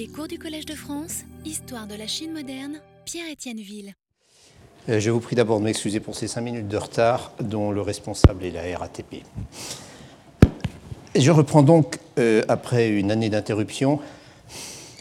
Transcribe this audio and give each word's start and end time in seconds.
Les 0.00 0.08
cours 0.08 0.28
du 0.28 0.38
Collège 0.38 0.64
de 0.64 0.74
France, 0.74 1.24
Histoire 1.44 1.86
de 1.86 1.94
la 1.94 2.06
Chine 2.06 2.32
moderne, 2.32 2.80
Pierre-Étienne 3.04 3.58
Ville. 3.58 3.94
Euh, 4.88 4.98
je 4.98 5.10
vous 5.10 5.20
prie 5.20 5.36
d'abord 5.36 5.58
de 5.58 5.64
m'excuser 5.64 6.00
pour 6.00 6.14
ces 6.14 6.26
cinq 6.26 6.40
minutes 6.40 6.68
de 6.68 6.76
retard 6.78 7.32
dont 7.38 7.70
le 7.70 7.82
responsable 7.82 8.42
est 8.46 8.50
la 8.50 8.78
RATP. 8.78 9.16
Je 11.14 11.30
reprends 11.30 11.62
donc, 11.62 11.98
euh, 12.18 12.42
après 12.48 12.88
une 12.88 13.10
année 13.10 13.28
d'interruption, 13.28 14.00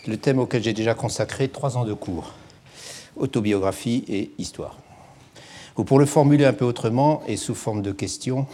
le 0.05 0.17
thème 0.17 0.37
auquel 0.37 0.63
j'ai 0.63 0.73
déjà 0.73 0.95
consacré 0.95 1.47
trois 1.47 1.77
ans 1.77 1.85
de 1.85 1.93
cours, 1.93 2.33
autobiographie 3.15 4.03
et 4.09 4.31
histoire. 4.37 4.79
Ou 5.77 5.85
pour 5.85 5.97
le 5.97 6.05
formuler 6.07 6.43
un 6.43 6.51
peu 6.51 6.65
autrement 6.65 7.23
et 7.25 7.37
sous 7.37 7.55
forme 7.55 7.83
de 7.83 7.93
question, 7.93 8.47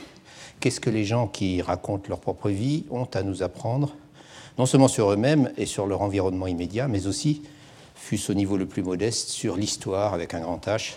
qu'est-ce 0.60 0.80
que 0.80 0.92
les 0.92 1.06
gens 1.06 1.26
qui 1.26 1.64
racontent 1.64 2.06
leur 2.08 2.20
propre 2.20 2.52
vie 2.52 2.86
ont 2.92 3.10
à 3.16 3.24
nous 3.24 3.42
apprendre, 3.42 3.96
non 4.58 4.66
seulement 4.66 4.88
sur 4.88 5.12
eux-mêmes 5.12 5.52
et 5.58 5.66
sur 5.66 5.86
leur 5.86 6.02
environnement 6.02 6.48
immédiat, 6.48 6.88
mais 6.88 7.08
aussi, 7.08 7.44
fût-ce 7.96 8.32
au 8.32 8.36
niveau 8.36 8.58
le 8.58 8.66
plus 8.66 8.84
modeste, 8.84 9.30
sur 9.30 9.58
l'histoire 9.58 10.14
avec 10.14 10.34
un 10.34 10.42
grand 10.42 10.66
H, 10.66 10.94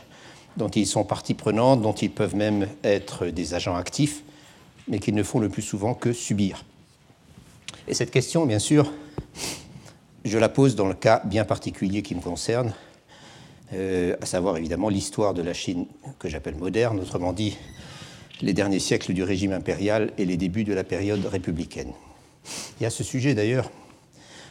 dont 0.56 0.68
ils 0.68 0.86
sont 0.86 1.04
partie 1.04 1.34
prenante, 1.34 1.82
dont 1.82 1.92
ils 1.92 2.10
peuvent 2.10 2.36
même 2.36 2.68
être 2.84 3.26
des 3.26 3.54
agents 3.54 3.76
actifs, 3.76 4.22
mais 4.88 4.98
qu'ils 4.98 5.14
ne 5.14 5.22
font 5.22 5.38
le 5.38 5.48
plus 5.48 5.62
souvent 5.62 5.94
que 5.94 6.12
subir. 6.12 6.64
Et 7.86 7.94
cette 7.94 8.10
question, 8.10 8.46
bien 8.46 8.58
sûr, 8.58 8.92
je 10.24 10.38
la 10.38 10.48
pose 10.48 10.74
dans 10.76 10.86
le 10.86 10.94
cas 10.94 11.22
bien 11.24 11.44
particulier 11.44 12.02
qui 12.02 12.14
me 12.14 12.20
concerne, 12.20 12.74
euh, 13.72 14.16
à 14.20 14.26
savoir 14.26 14.56
évidemment 14.56 14.88
l'histoire 14.88 15.34
de 15.34 15.42
la 15.42 15.54
Chine 15.54 15.86
que 16.18 16.28
j'appelle 16.28 16.56
moderne, 16.56 17.00
autrement 17.00 17.32
dit 17.32 17.56
les 18.40 18.52
derniers 18.52 18.78
siècles 18.78 19.14
du 19.14 19.22
régime 19.22 19.52
impérial 19.52 20.12
et 20.16 20.24
les 20.24 20.36
débuts 20.36 20.64
de 20.64 20.72
la 20.72 20.84
période 20.84 21.24
républicaine. 21.26 21.92
Et 22.80 22.86
à 22.86 22.90
ce 22.90 23.04
sujet 23.04 23.34
d'ailleurs, 23.34 23.70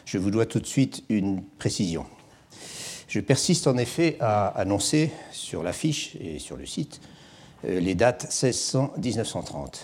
je 0.04 0.18
vous 0.18 0.30
dois 0.30 0.46
tout 0.46 0.60
de 0.60 0.66
suite 0.66 1.04
une 1.08 1.42
précision. 1.58 2.06
Je 3.08 3.20
persiste 3.20 3.66
en 3.66 3.78
effet 3.78 4.16
à 4.20 4.48
annoncer 4.48 5.10
sur 5.32 5.62
l'affiche 5.62 6.16
et 6.20 6.38
sur 6.38 6.56
le 6.56 6.66
site 6.66 7.00
euh, 7.64 7.80
les 7.80 7.94
dates 7.94 8.26
1600-1930. 8.30 9.80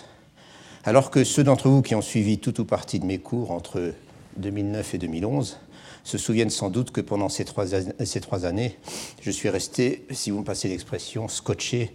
Alors 0.84 1.10
que 1.10 1.24
ceux 1.24 1.44
d'entre 1.44 1.68
vous 1.68 1.82
qui 1.82 1.94
ont 1.94 2.02
suivi 2.02 2.38
tout 2.38 2.60
ou 2.60 2.64
partie 2.64 3.00
de 3.00 3.06
mes 3.06 3.18
cours 3.18 3.50
entre 3.50 3.94
2009 4.36 4.94
et 4.94 4.98
2011 4.98 5.58
se 6.04 6.18
souviennent 6.18 6.50
sans 6.50 6.68
doute 6.68 6.90
que 6.90 7.00
pendant 7.00 7.30
ces 7.30 7.44
trois, 7.44 8.44
années, 8.44 8.78
je 9.22 9.30
suis 9.30 9.48
resté, 9.48 10.06
si 10.10 10.30
vous 10.30 10.40
me 10.40 10.44
passez 10.44 10.68
l'expression, 10.68 11.28
scotché 11.28 11.94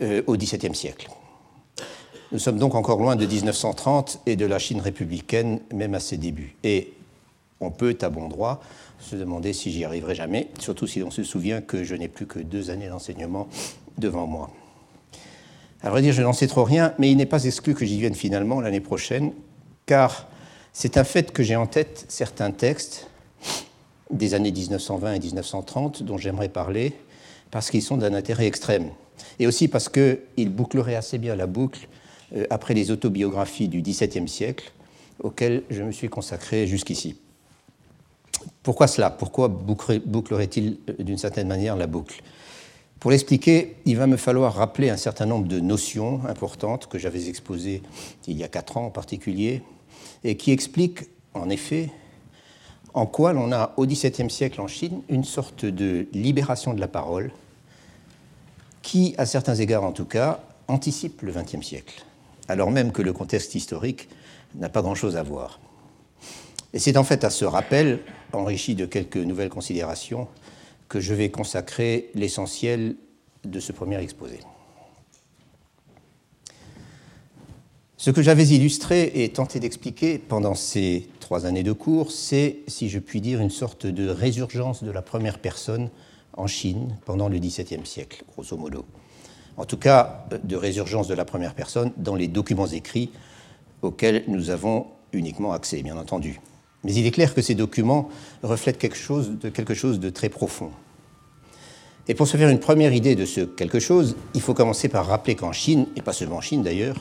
euh, 0.00 0.22
au 0.28 0.36
XVIIe 0.36 0.74
siècle. 0.74 1.08
Nous 2.34 2.40
sommes 2.40 2.58
donc 2.58 2.74
encore 2.74 2.98
loin 2.98 3.14
de 3.14 3.26
1930 3.26 4.22
et 4.26 4.34
de 4.34 4.44
la 4.44 4.58
Chine 4.58 4.80
républicaine, 4.80 5.60
même 5.72 5.94
à 5.94 6.00
ses 6.00 6.16
débuts. 6.16 6.56
Et 6.64 6.92
on 7.60 7.70
peut, 7.70 7.96
à 8.00 8.08
bon 8.08 8.26
droit, 8.26 8.60
se 8.98 9.14
demander 9.14 9.52
si 9.52 9.70
j'y 9.70 9.84
arriverai 9.84 10.16
jamais, 10.16 10.48
surtout 10.58 10.88
si 10.88 10.98
l'on 10.98 11.12
se 11.12 11.22
souvient 11.22 11.60
que 11.60 11.84
je 11.84 11.94
n'ai 11.94 12.08
plus 12.08 12.26
que 12.26 12.40
deux 12.40 12.70
années 12.70 12.88
d'enseignement 12.88 13.46
devant 13.98 14.26
moi. 14.26 14.50
À 15.80 15.90
vrai 15.90 16.02
dire, 16.02 16.12
je 16.12 16.22
n'en 16.22 16.32
sais 16.32 16.48
trop 16.48 16.64
rien, 16.64 16.92
mais 16.98 17.08
il 17.08 17.16
n'est 17.16 17.24
pas 17.24 17.44
exclu 17.44 17.72
que 17.72 17.86
j'y 17.86 18.00
vienne 18.00 18.16
finalement 18.16 18.60
l'année 18.60 18.80
prochaine, 18.80 19.30
car 19.86 20.26
c'est 20.72 20.96
un 20.96 21.04
fait 21.04 21.30
que 21.30 21.44
j'ai 21.44 21.54
en 21.54 21.66
tête 21.66 22.04
certains 22.08 22.50
textes 22.50 23.06
des 24.10 24.34
années 24.34 24.50
1920 24.50 25.14
et 25.14 25.20
1930 25.20 26.02
dont 26.02 26.18
j'aimerais 26.18 26.48
parler, 26.48 26.94
parce 27.52 27.70
qu'ils 27.70 27.82
sont 27.82 27.96
d'un 27.96 28.12
intérêt 28.12 28.48
extrême, 28.48 28.90
et 29.38 29.46
aussi 29.46 29.68
parce 29.68 29.88
qu'ils 29.88 30.50
boucleraient 30.50 30.96
assez 30.96 31.18
bien 31.18 31.36
la 31.36 31.46
boucle 31.46 31.86
après 32.50 32.74
les 32.74 32.90
autobiographies 32.90 33.68
du 33.68 33.82
XVIIe 33.82 34.28
siècle 34.28 34.72
auxquelles 35.22 35.62
je 35.70 35.82
me 35.82 35.92
suis 35.92 36.08
consacré 36.08 36.66
jusqu'ici. 36.66 37.16
Pourquoi 38.62 38.86
cela? 38.86 39.10
Pourquoi 39.10 39.48
bouclerait-il 39.48 40.78
euh, 40.88 41.02
d'une 41.02 41.18
certaine 41.18 41.48
manière 41.48 41.76
la 41.76 41.86
boucle? 41.86 42.22
Pour 42.98 43.10
l'expliquer, 43.10 43.76
il 43.84 43.96
va 43.96 44.06
me 44.06 44.16
falloir 44.16 44.54
rappeler 44.54 44.88
un 44.88 44.96
certain 44.96 45.26
nombre 45.26 45.46
de 45.46 45.60
notions 45.60 46.22
importantes 46.26 46.86
que 46.86 46.98
j'avais 46.98 47.28
exposées 47.28 47.82
il 48.26 48.38
y 48.38 48.44
a 48.44 48.48
quatre 48.48 48.78
ans 48.78 48.86
en 48.86 48.90
particulier, 48.90 49.62
et 50.24 50.36
qui 50.36 50.52
expliquent 50.52 51.06
en 51.34 51.50
effet 51.50 51.90
en 52.94 53.06
quoi 53.06 53.32
l'on 53.32 53.52
a 53.52 53.74
au 53.76 53.86
XVIIe 53.86 54.30
siècle 54.30 54.60
en 54.60 54.68
Chine 54.68 55.02
une 55.08 55.24
sorte 55.24 55.64
de 55.64 56.06
libération 56.12 56.72
de 56.72 56.80
la 56.80 56.88
parole 56.88 57.30
qui, 58.82 59.14
à 59.18 59.26
certains 59.26 59.56
égards 59.56 59.84
en 59.84 59.92
tout 59.92 60.04
cas, 60.04 60.40
anticipe 60.68 61.22
le 61.22 61.32
XXe 61.32 61.60
siècle, 61.66 62.04
alors 62.48 62.70
même 62.70 62.92
que 62.92 63.02
le 63.02 63.12
contexte 63.12 63.54
historique 63.54 64.08
n'a 64.54 64.68
pas 64.68 64.82
grand-chose 64.82 65.16
à 65.16 65.22
voir. 65.22 65.60
Et 66.72 66.78
c'est 66.78 66.96
en 66.96 67.04
fait 67.04 67.24
à 67.24 67.30
ce 67.30 67.44
rappel, 67.44 68.00
enrichi 68.32 68.74
de 68.74 68.86
quelques 68.86 69.16
nouvelles 69.16 69.48
considérations, 69.48 70.28
que 70.88 71.00
je 71.00 71.14
vais 71.14 71.30
consacrer 71.30 72.10
l'essentiel 72.14 72.96
de 73.44 73.60
ce 73.60 73.72
premier 73.72 74.00
exposé. 74.02 74.40
Ce 77.96 78.10
que 78.10 78.22
j'avais 78.22 78.46
illustré 78.48 79.12
et 79.14 79.30
tenté 79.30 79.60
d'expliquer 79.60 80.18
pendant 80.18 80.54
ces 80.54 81.08
trois 81.20 81.46
années 81.46 81.62
de 81.62 81.72
cours, 81.72 82.10
c'est, 82.10 82.58
si 82.66 82.90
je 82.90 82.98
puis 82.98 83.20
dire, 83.20 83.40
une 83.40 83.50
sorte 83.50 83.86
de 83.86 84.08
résurgence 84.08 84.84
de 84.84 84.90
la 84.90 85.00
première 85.00 85.38
personne 85.38 85.88
en 86.34 86.46
Chine 86.46 86.96
pendant 87.06 87.28
le 87.28 87.38
XVIIe 87.38 87.86
siècle, 87.86 88.24
grosso 88.34 88.56
modo. 88.56 88.84
En 89.56 89.64
tout 89.64 89.76
cas, 89.76 90.26
de 90.42 90.56
résurgence 90.56 91.08
de 91.08 91.14
la 91.14 91.24
première 91.24 91.54
personne 91.54 91.92
dans 91.96 92.14
les 92.14 92.28
documents 92.28 92.66
écrits 92.66 93.10
auxquels 93.82 94.24
nous 94.26 94.50
avons 94.50 94.86
uniquement 95.12 95.52
accès, 95.52 95.82
bien 95.82 95.96
entendu. 95.96 96.40
Mais 96.82 96.92
il 96.94 97.06
est 97.06 97.10
clair 97.10 97.34
que 97.34 97.42
ces 97.42 97.54
documents 97.54 98.08
reflètent 98.42 98.78
quelque 98.78 98.96
chose 98.96 99.38
de, 99.38 99.48
quelque 99.48 99.74
chose 99.74 100.00
de 100.00 100.10
très 100.10 100.28
profond. 100.28 100.70
Et 102.08 102.14
pour 102.14 102.28
se 102.28 102.36
faire 102.36 102.50
une 102.50 102.60
première 102.60 102.92
idée 102.92 103.14
de 103.14 103.24
ce 103.24 103.40
quelque 103.40 103.78
chose, 103.78 104.16
il 104.34 104.42
faut 104.42 104.52
commencer 104.52 104.88
par 104.88 105.06
rappeler 105.06 105.36
qu'en 105.36 105.52
Chine, 105.52 105.86
et 105.96 106.02
pas 106.02 106.12
seulement 106.12 106.36
en 106.36 106.40
Chine 106.42 106.62
d'ailleurs, 106.62 106.96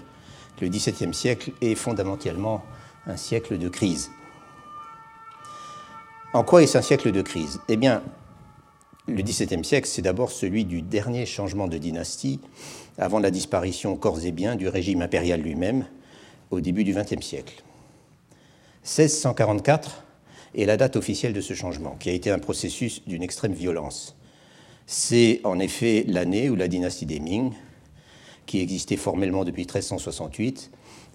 le 0.61 0.69
XVIIe 0.69 1.13
siècle 1.13 1.51
est 1.61 1.75
fondamentalement 1.75 2.63
un 3.05 3.17
siècle 3.17 3.57
de 3.57 3.67
crise. 3.67 4.11
En 6.33 6.43
quoi 6.43 6.63
est-ce 6.63 6.77
un 6.77 6.81
siècle 6.81 7.11
de 7.11 7.21
crise? 7.21 7.59
Eh 7.67 7.75
bien, 7.75 8.01
le 9.07 9.21
XVIIe 9.21 9.65
siècle, 9.65 9.87
c'est 9.87 10.01
d'abord 10.01 10.31
celui 10.31 10.65
du 10.65 10.81
dernier 10.81 11.25
changement 11.25 11.67
de 11.67 11.77
dynastie 11.77 12.39
avant 12.97 13.19
la 13.19 13.31
disparition 13.31 13.95
corps 13.97 14.23
et 14.25 14.31
bien 14.31 14.55
du 14.55 14.67
régime 14.67 15.01
impérial 15.01 15.41
lui-même 15.41 15.85
au 16.51 16.61
début 16.61 16.83
du 16.83 16.93
XXe 16.93 17.25
siècle. 17.25 17.63
1644 18.83 20.03
est 20.55 20.65
la 20.65 20.77
date 20.77 20.95
officielle 20.95 21.33
de 21.33 21.41
ce 21.41 21.53
changement, 21.53 21.95
qui 21.99 22.09
a 22.09 22.13
été 22.13 22.29
un 22.29 22.39
processus 22.39 23.01
d'une 23.05 23.23
extrême 23.23 23.53
violence. 23.53 24.15
C'est 24.85 25.41
en 25.43 25.59
effet 25.59 26.05
l'année 26.07 26.49
où 26.49 26.55
la 26.55 26.67
dynastie 26.67 27.05
des 27.05 27.19
Ming, 27.19 27.51
qui 28.45 28.59
existait 28.59 28.97
formellement 28.97 29.45
depuis 29.45 29.63
1368, 29.63 30.69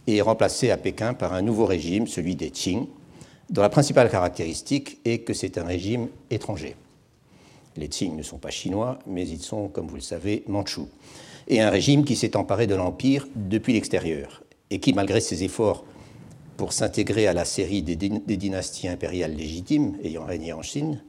est 0.09 0.21
remplacée 0.21 0.71
à 0.71 0.77
Pékin 0.77 1.15
par 1.15 1.35
un 1.35 1.43
nouveau 1.43 1.67
régime, 1.67 2.07
celui 2.07 2.37
des 2.37 2.51
Qing, 2.51 2.87
dont 3.51 3.63
la 3.63 3.69
principale 3.69 4.11
caractéristique 4.11 4.99
est 5.05 5.19
que 5.19 5.35
c'est 5.35 5.59
un 5.59 5.65
régime 5.65 6.09
étranger. 6.31 6.75
Les 7.79 7.89
Qing 7.89 8.17
ne 8.17 8.23
sont 8.23 8.39
pas 8.39 8.51
chinois, 8.51 8.99
mais 9.07 9.27
ils 9.27 9.41
sont, 9.41 9.69
comme 9.69 9.87
vous 9.87 9.95
le 9.95 10.03
savez, 10.03 10.43
mandchous. 10.49 10.89
Et 11.47 11.61
un 11.61 11.71
régime 11.71 12.05
qui 12.05 12.17
s'est 12.17 12.37
emparé 12.37 12.67
de 12.67 12.75
l'Empire 12.75 13.27
depuis 13.37 13.73
l'extérieur, 13.73 14.43
et 14.71 14.81
qui, 14.81 14.93
malgré 14.93 15.21
ses 15.21 15.45
efforts 15.45 15.85
pour 16.57 16.73
s'intégrer 16.73 17.29
à 17.29 17.33
la 17.33 17.45
série 17.45 17.83
des, 17.83 17.97
dynasties 17.97 18.89
impériales 18.89 19.35
légitimes 19.35 19.97
ayant 20.03 20.25
régné 20.25 20.53
en 20.53 20.61
Chine, 20.61 21.01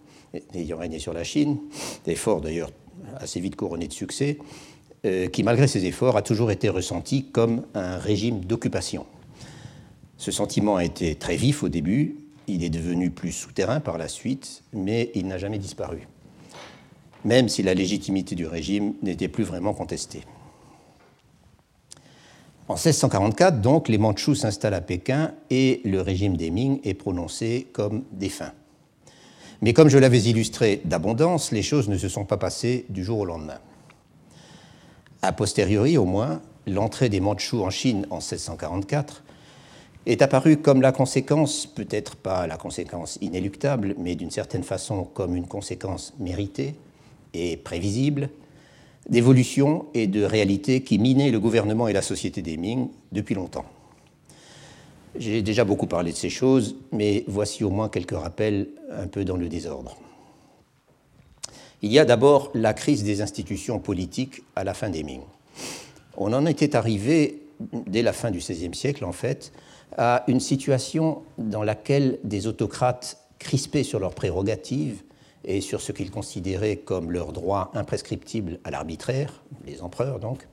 ayant 0.54 0.78
régné 0.78 1.00
sur 1.00 1.12
la 1.12 1.24
Chine, 1.24 1.58
efforts 2.06 2.40
d'ailleurs 2.40 2.70
assez 3.18 3.40
vite 3.40 3.56
couronnés 3.56 3.88
de 3.88 3.94
succès, 3.94 4.38
euh, 5.06 5.28
qui 5.28 5.42
malgré 5.42 5.68
ses 5.68 5.86
efforts 5.86 6.18
a 6.18 6.22
toujours 6.22 6.52
été 6.52 6.70
ressenti 6.70 7.26
comme 7.26 7.64
un 7.74 7.98
régime 7.98 8.42
d'occupation. 8.42 9.08
Ce 10.18 10.32
sentiment 10.32 10.76
a 10.76 10.86
été 10.86 11.16
très 11.16 11.36
vif 11.36 11.64
au 11.64 11.70
début, 11.70 12.18
il 12.48 12.64
est 12.64 12.70
devenu 12.70 13.10
plus 13.10 13.32
souterrain 13.32 13.80
par 13.80 13.98
la 13.98 14.08
suite, 14.08 14.64
mais 14.74 15.12
il 15.16 15.28
n'a 15.28 15.38
jamais 15.38 15.58
disparu, 15.58 16.08
même 17.26 17.50
si 17.50 17.64
la 17.64 17.74
légitimité 17.74 18.36
du 18.36 18.48
régime 18.48 18.94
n'était 19.02 19.28
plus 19.28 19.44
vraiment 19.44 19.74
contestée. 19.74 20.24
En 22.68 22.76
1644, 22.76 23.62
donc, 23.62 23.90
les 23.90 23.98
Mandchous 23.98 24.36
s'installent 24.36 24.76
à 24.76 24.82
Pékin 24.82 25.34
et 25.50 25.82
le 25.86 26.02
régime 26.02 26.38
des 26.38 26.52
Ming 26.52 26.80
est 26.84 26.94
prononcé 26.94 27.68
comme 27.74 28.04
défunt. 28.12 28.54
Mais 29.62 29.74
comme 29.74 29.90
je 29.90 29.98
l'avais 29.98 30.22
illustré 30.22 30.80
d'abondance, 30.86 31.52
les 31.52 31.64
choses 31.64 31.90
ne 31.90 31.98
se 31.98 32.08
sont 32.08 32.26
pas 32.26 32.38
passées 32.38 32.86
du 32.90 33.04
jour 33.04 33.20
au 33.20 33.26
lendemain. 33.26 33.58
A 35.24 35.34
posteriori, 35.34 35.98
au 35.98 36.06
moins, 36.06 36.42
l'entrée 36.68 37.10
des 37.10 37.20
Mandchous 37.20 37.64
en 37.64 37.72
Chine 37.72 38.06
en 38.12 38.18
1644 38.18 39.24
est 40.06 40.22
apparue 40.22 40.58
comme 40.58 40.82
la 40.82 40.92
conséquence, 40.92 41.66
peut-être 41.66 42.16
pas 42.16 42.46
la 42.46 42.58
conséquence 42.58 43.18
inéluctable, 43.20 43.96
mais 43.98 44.16
d'une 44.16 44.32
certaine 44.32 44.64
façon 44.64 45.06
comme 45.06 45.36
une 45.36 45.48
conséquence 45.48 46.14
méritée 46.20 46.76
et 47.34 47.58
prévisible 47.58 48.30
d'évolution 49.10 49.88
et 49.94 50.08
de 50.08 50.24
réalité 50.24 50.82
qui 50.82 51.00
minaient 51.00 51.32
le 51.32 51.40
gouvernement 51.40 51.88
et 51.88 51.94
la 51.94 52.02
société 52.02 52.42
des 52.42 52.58
Ming 52.58 52.90
depuis 53.12 53.36
longtemps. 53.36 53.66
J'ai 55.18 55.42
déjà 55.42 55.66
beaucoup 55.66 55.88
parlé 55.88 56.12
de 56.12 56.18
ces 56.18 56.30
choses, 56.30 56.76
mais 56.92 57.24
voici 57.28 57.64
au 57.64 57.72
moins 57.72 57.90
quelques 57.90 58.18
rappels 58.18 58.70
un 58.92 59.08
peu 59.08 59.26
dans 59.26 59.38
le 59.38 59.50
désordre. 59.50 59.98
Il 61.82 61.92
y 61.92 61.98
a 61.98 62.06
d'abord 62.06 62.52
la 62.54 62.74
crise 62.74 63.04
des 63.04 63.22
institutions 63.22 63.80
politiques 63.80 64.44
à 64.56 64.64
la 64.64 64.74
fin 64.74 64.90
des 64.90 65.04
Ming. 65.04 65.22
On 66.18 66.34
en 66.34 66.46
était 66.46 66.76
arrivé, 66.76 67.42
dès 67.88 68.02
la 68.02 68.14
fin 68.14 68.30
du 68.30 68.40
XVIe 68.40 68.76
siècle 68.76 69.06
en 69.06 69.14
fait, 69.14 69.52
à 69.98 70.24
une 70.28 70.40
situation 70.40 71.24
dans 71.38 71.64
laquelle 71.64 72.20
des 72.24 72.46
autocrates 72.46 73.18
crispés 73.40 73.84
sur 73.84 74.00
leurs 74.00 74.14
prérogatives 74.14 75.02
et 75.46 75.62
sur 75.62 75.82
ce 75.82 75.92
qu'ils 75.92 76.12
considéraient 76.12 76.78
comme 76.78 77.12
leur 77.12 77.32
droit 77.32 77.72
imprescriptible 77.74 78.60
à 78.64 78.72
l'arbitraire, 78.72 79.44
les 79.66 79.82
empereurs 79.82 80.20
donc, 80.20 80.48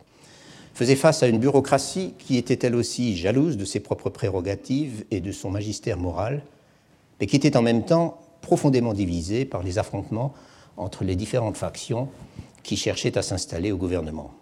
faisaient 0.75 0.97
face 0.97 1.23
à 1.23 1.27
une 1.27 1.39
bureaucratie 1.39 2.15
qui 2.19 2.37
était 2.37 2.67
elle 2.67 2.77
aussi 2.77 3.17
jalouse 3.17 3.57
de 3.57 3.65
ses 3.65 3.81
propres 3.81 4.11
prérogatives 4.11 5.05
et 5.11 5.21
de 5.21 5.33
son 5.33 5.51
magistère 5.51 5.97
moral, 5.97 6.43
mais 7.19 7.27
qui 7.27 7.37
était 7.37 7.57
en 7.57 7.63
même 7.63 7.85
temps 7.85 8.21
profondément 8.43 8.93
divisée 8.93 9.45
par 9.45 9.63
les 9.63 9.79
affrontements 9.79 10.35
entre 10.77 11.05
les 11.05 11.17
différentes 11.17 11.57
factions 11.57 12.09
qui 12.63 12.77
cherchaient 12.77 13.17
à 13.17 13.23
s'installer 13.23 13.73
au 13.73 13.77
gouvernement. 13.77 14.33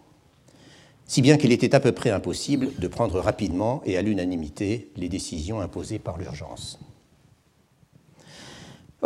Si 1.07 1.23
bien 1.23 1.37
qu'il 1.37 1.53
était 1.53 1.75
à 1.75 1.81
peu 1.81 1.93
près 1.93 2.11
impossible 2.11 2.71
de 2.79 2.89
prendre 2.89 3.21
rapidement 3.21 3.83
et 3.85 3.97
à 3.97 4.03
l'unanimité 4.03 4.91
les 4.97 5.09
décisions 5.09 5.61
imposées 5.61 5.99
par 5.99 6.19
l'urgence. 6.19 6.79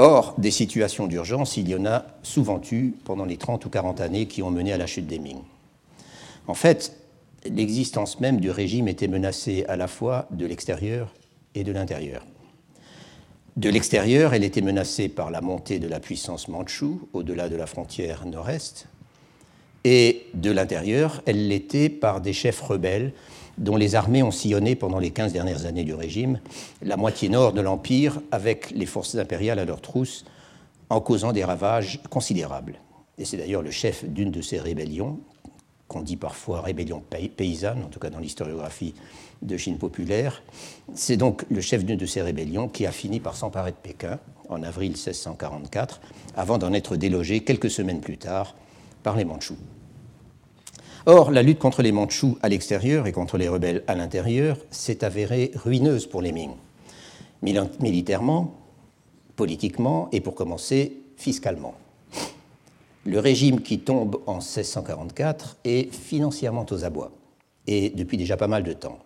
Or, 0.01 0.37
des 0.39 0.53
situations 0.53 1.09
d'urgence, 1.09 1.57
il 1.57 1.69
y 1.69 1.75
en 1.75 1.85
a 1.85 2.07
souvent 2.23 2.61
eu 2.71 2.93
pendant 3.05 3.25
les 3.25 3.37
30 3.37 3.67
ou 3.67 3.69
40 3.69 4.01
années 4.01 4.27
qui 4.27 4.45
ont 4.45 4.51
mené 4.51 4.73
à 4.73 4.79
la 4.79 4.87
chute 4.87 5.09
des 5.09 5.19
Ming. 5.19 5.41
En 6.47 6.55
fait, 6.55 6.97
l'existence 7.45 8.21
même 8.21 8.39
du 8.39 8.53
régime 8.53 8.87
était 8.87 9.09
menacée 9.09 9.65
à 9.69 9.75
la 9.75 9.89
fois 9.89 10.29
de 10.31 10.47
l'extérieur 10.47 11.13
et 11.57 11.65
de 11.65 11.73
l'intérieur. 11.73 12.25
De 13.57 13.69
l'extérieur, 13.69 14.35
elle 14.35 14.45
était 14.45 14.61
menacée 14.61 15.09
par 15.09 15.33
la 15.33 15.41
montée 15.41 15.81
de 15.81 15.89
la 15.89 15.99
puissance 15.99 16.47
mandchoue 16.47 17.09
au-delà 17.13 17.49
de 17.49 17.57
la 17.57 17.67
frontière 17.67 18.25
nord-est, 18.25 18.87
et 19.83 20.27
de 20.35 20.53
l'intérieur, 20.53 21.23
elle 21.27 21.49
l'était 21.49 21.89
par 21.89 22.21
des 22.21 22.33
chefs 22.33 22.61
rebelles 22.61 23.13
dont 23.59 23.77
les 23.77 23.95
armées 23.95 24.23
ont 24.23 24.31
sillonné 24.31 24.75
pendant 24.75 24.99
les 24.99 25.11
15 25.11 25.33
dernières 25.33 25.67
années 25.67 25.85
du 25.85 25.95
régime 25.95 26.41
la 26.83 26.97
moitié 26.97 27.29
nord 27.29 27.53
de 27.53 27.61
l'Empire 27.61 28.21
avec 28.31 28.71
les 28.71 28.87
forces 28.87 29.17
impériales 29.17 29.59
à 29.59 29.65
leur 29.65 29.81
trousse, 29.81 30.25
en 30.91 31.01
causant 31.01 31.33
des 31.33 31.45
ravages 31.45 32.01
considérables. 32.09 32.81
Et 33.19 33.25
c'est 33.25 33.37
d'ailleurs 33.37 33.63
le 33.63 33.71
chef 33.71 34.05
d'une 34.05 34.31
de 34.31 34.41
ces 34.41 34.59
rébellions, 34.59 35.19
qu'on 35.89 36.03
dit 36.03 36.17
parfois 36.17 36.61
rébellion 36.61 37.03
paysanne, 37.37 37.83
en 37.83 37.89
tout 37.89 37.99
cas 37.99 38.11
dans 38.11 38.19
l'historiographie 38.19 38.95
de 39.43 39.57
Chine 39.57 39.79
populaire. 39.79 40.43
C'est 40.95 41.17
donc 41.17 41.45
le 41.51 41.61
chef 41.61 41.85
d'une 41.85 41.97
de 41.97 42.07
ces 42.07 42.23
rébellions 42.23 42.69
qui 42.69 42.87
a 42.87 42.93
fini 42.93 43.21
par 43.21 43.37
s'emparer 43.37 43.73
de 43.73 43.77
Pékin 43.77 44.19
en 44.49 44.63
avril 44.63 44.91
1644, 44.93 46.01
avant 46.37 46.59
d'en 46.59 46.73
être 46.73 46.97
délogé 46.97 47.41
quelques 47.41 47.71
semaines 47.71 48.01
plus 48.01 48.19
tard 48.19 48.55
par 49.03 49.17
les 49.17 49.25
Mandchous. 49.25 49.59
Or, 51.11 51.31
la 51.31 51.43
lutte 51.43 51.59
contre 51.59 51.81
les 51.81 51.91
Mandchous 51.91 52.37
à 52.43 52.51
l'extérieur 52.51 53.07
et 53.07 53.13
contre 53.13 53.39
les 53.39 53.49
rebelles 53.49 53.83
à 53.87 53.95
l'intérieur 53.95 54.59
s'est 54.71 55.03
avérée 55.03 55.53
ruineuse 55.55 56.07
pour 56.07 56.21
les 56.21 56.33
Ming, 56.33 56.51
militairement, 57.41 58.53
politiquement 59.35 60.11
et 60.13 60.21
pour 60.21 60.35
commencer, 60.35 60.99
fiscalement. 61.17 61.73
Le 63.07 63.21
régime 63.21 63.63
qui 63.63 63.79
tombe 63.79 64.21
en 64.27 64.35
1644 64.35 65.57
est 65.65 65.91
financièrement 65.95 66.67
aux 66.71 66.85
abois, 66.85 67.13
et 67.67 67.89
depuis 67.89 68.19
déjà 68.19 68.37
pas 68.37 68.47
mal 68.47 68.63
de 68.63 68.75
temps. 68.75 68.99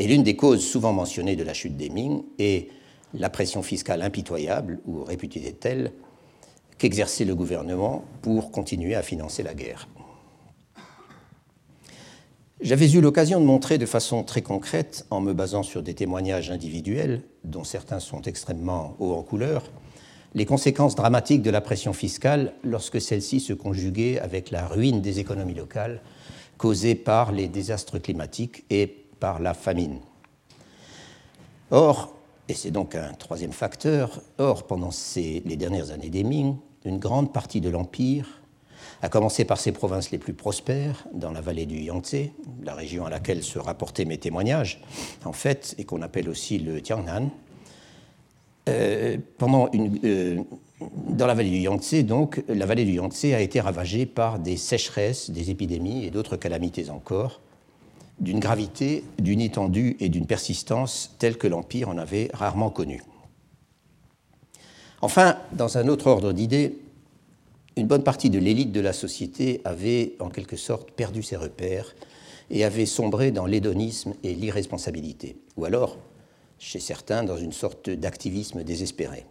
Et 0.00 0.08
l'une 0.08 0.24
des 0.24 0.34
causes 0.34 0.66
souvent 0.66 0.92
mentionnées 0.92 1.36
de 1.36 1.44
la 1.44 1.54
chute 1.54 1.76
des 1.76 1.90
Ming 1.90 2.24
est 2.40 2.70
la 3.14 3.30
pression 3.30 3.62
fiscale 3.62 4.02
impitoyable, 4.02 4.80
ou 4.84 5.04
réputée 5.04 5.52
telle, 5.52 5.92
qu'exerçait 6.76 7.24
le 7.24 7.36
gouvernement 7.36 8.02
pour 8.20 8.50
continuer 8.50 8.96
à 8.96 9.02
financer 9.02 9.44
la 9.44 9.54
guerre. 9.54 9.86
J'avais 12.60 12.90
eu 12.90 13.00
l'occasion 13.00 13.40
de 13.40 13.44
montrer 13.44 13.78
de 13.78 13.86
façon 13.86 14.24
très 14.24 14.42
concrète, 14.42 15.06
en 15.10 15.20
me 15.20 15.32
basant 15.32 15.62
sur 15.62 15.80
des 15.80 15.94
témoignages 15.94 16.50
individuels, 16.50 17.22
dont 17.44 17.62
certains 17.62 18.00
sont 18.00 18.22
extrêmement 18.22 18.96
hauts 18.98 19.14
en 19.14 19.22
couleur, 19.22 19.62
les 20.34 20.44
conséquences 20.44 20.96
dramatiques 20.96 21.42
de 21.42 21.50
la 21.50 21.60
pression 21.60 21.92
fiscale 21.92 22.54
lorsque 22.64 23.00
celle-ci 23.00 23.38
se 23.38 23.52
conjuguait 23.52 24.18
avec 24.18 24.50
la 24.50 24.66
ruine 24.66 25.00
des 25.00 25.20
économies 25.20 25.54
locales 25.54 26.02
causée 26.56 26.96
par 26.96 27.30
les 27.30 27.46
désastres 27.46 28.02
climatiques 28.02 28.64
et 28.70 28.88
par 29.20 29.38
la 29.38 29.54
famine. 29.54 30.00
Or, 31.70 32.12
et 32.48 32.54
c'est 32.54 32.72
donc 32.72 32.96
un 32.96 33.12
troisième 33.12 33.52
facteur, 33.52 34.20
or 34.38 34.66
pendant 34.66 34.90
les 35.14 35.56
dernières 35.56 35.92
années 35.92 36.10
des 36.10 36.24
Ming, 36.24 36.56
une 36.84 36.98
grande 36.98 37.32
partie 37.32 37.60
de 37.60 37.70
l'Empire 37.70 38.37
à 39.02 39.08
commencer 39.08 39.44
par 39.44 39.58
ses 39.58 39.72
provinces 39.72 40.10
les 40.10 40.18
plus 40.18 40.34
prospères, 40.34 41.06
dans 41.12 41.30
la 41.30 41.40
vallée 41.40 41.66
du 41.66 41.78
Yangtze, 41.78 42.30
la 42.62 42.74
région 42.74 43.06
à 43.06 43.10
laquelle 43.10 43.42
se 43.42 43.58
rapportaient 43.58 44.04
mes 44.04 44.18
témoignages, 44.18 44.82
en 45.24 45.32
fait, 45.32 45.74
et 45.78 45.84
qu'on 45.84 46.02
appelle 46.02 46.28
aussi 46.28 46.58
le 46.58 46.80
Tiangnan. 46.80 47.30
Euh, 48.68 49.16
pendant 49.38 49.70
une, 49.72 49.98
euh, 50.04 50.42
dans 51.08 51.26
la 51.26 51.34
vallée 51.34 51.50
du 51.50 51.58
Yangtze, 51.58 52.04
donc, 52.04 52.42
la 52.48 52.66
vallée 52.66 52.84
du 52.84 52.92
Yangtze 52.92 53.26
a 53.26 53.40
été 53.40 53.60
ravagée 53.60 54.04
par 54.04 54.38
des 54.38 54.56
sécheresses, 54.56 55.30
des 55.30 55.50
épidémies 55.50 56.04
et 56.04 56.10
d'autres 56.10 56.36
calamités 56.36 56.90
encore, 56.90 57.40
d'une 58.20 58.40
gravité, 58.40 59.04
d'une 59.18 59.40
étendue 59.40 59.96
et 60.00 60.08
d'une 60.08 60.26
persistance 60.26 61.14
telles 61.18 61.38
que 61.38 61.46
l'Empire 61.46 61.88
en 61.88 61.98
avait 61.98 62.30
rarement 62.34 62.70
connues. 62.70 63.02
Enfin, 65.00 65.36
dans 65.52 65.78
un 65.78 65.86
autre 65.86 66.08
ordre 66.08 66.32
d'idées, 66.32 66.76
une 67.78 67.86
bonne 67.86 68.02
partie 68.02 68.28
de 68.28 68.38
l'élite 68.38 68.72
de 68.72 68.80
la 68.80 68.92
société 68.92 69.60
avait 69.64 70.14
en 70.20 70.28
quelque 70.28 70.56
sorte 70.56 70.90
perdu 70.90 71.22
ses 71.22 71.36
repères 71.36 71.94
et 72.50 72.64
avait 72.64 72.86
sombré 72.86 73.30
dans 73.30 73.46
l'hédonisme 73.46 74.14
et 74.22 74.34
l'irresponsabilité, 74.34 75.36
ou 75.56 75.64
alors, 75.64 75.96
chez 76.58 76.80
certains, 76.80 77.22
dans 77.22 77.36
une 77.36 77.52
sorte 77.52 77.88
d'activisme 77.88 78.64
désespéré. 78.64 79.26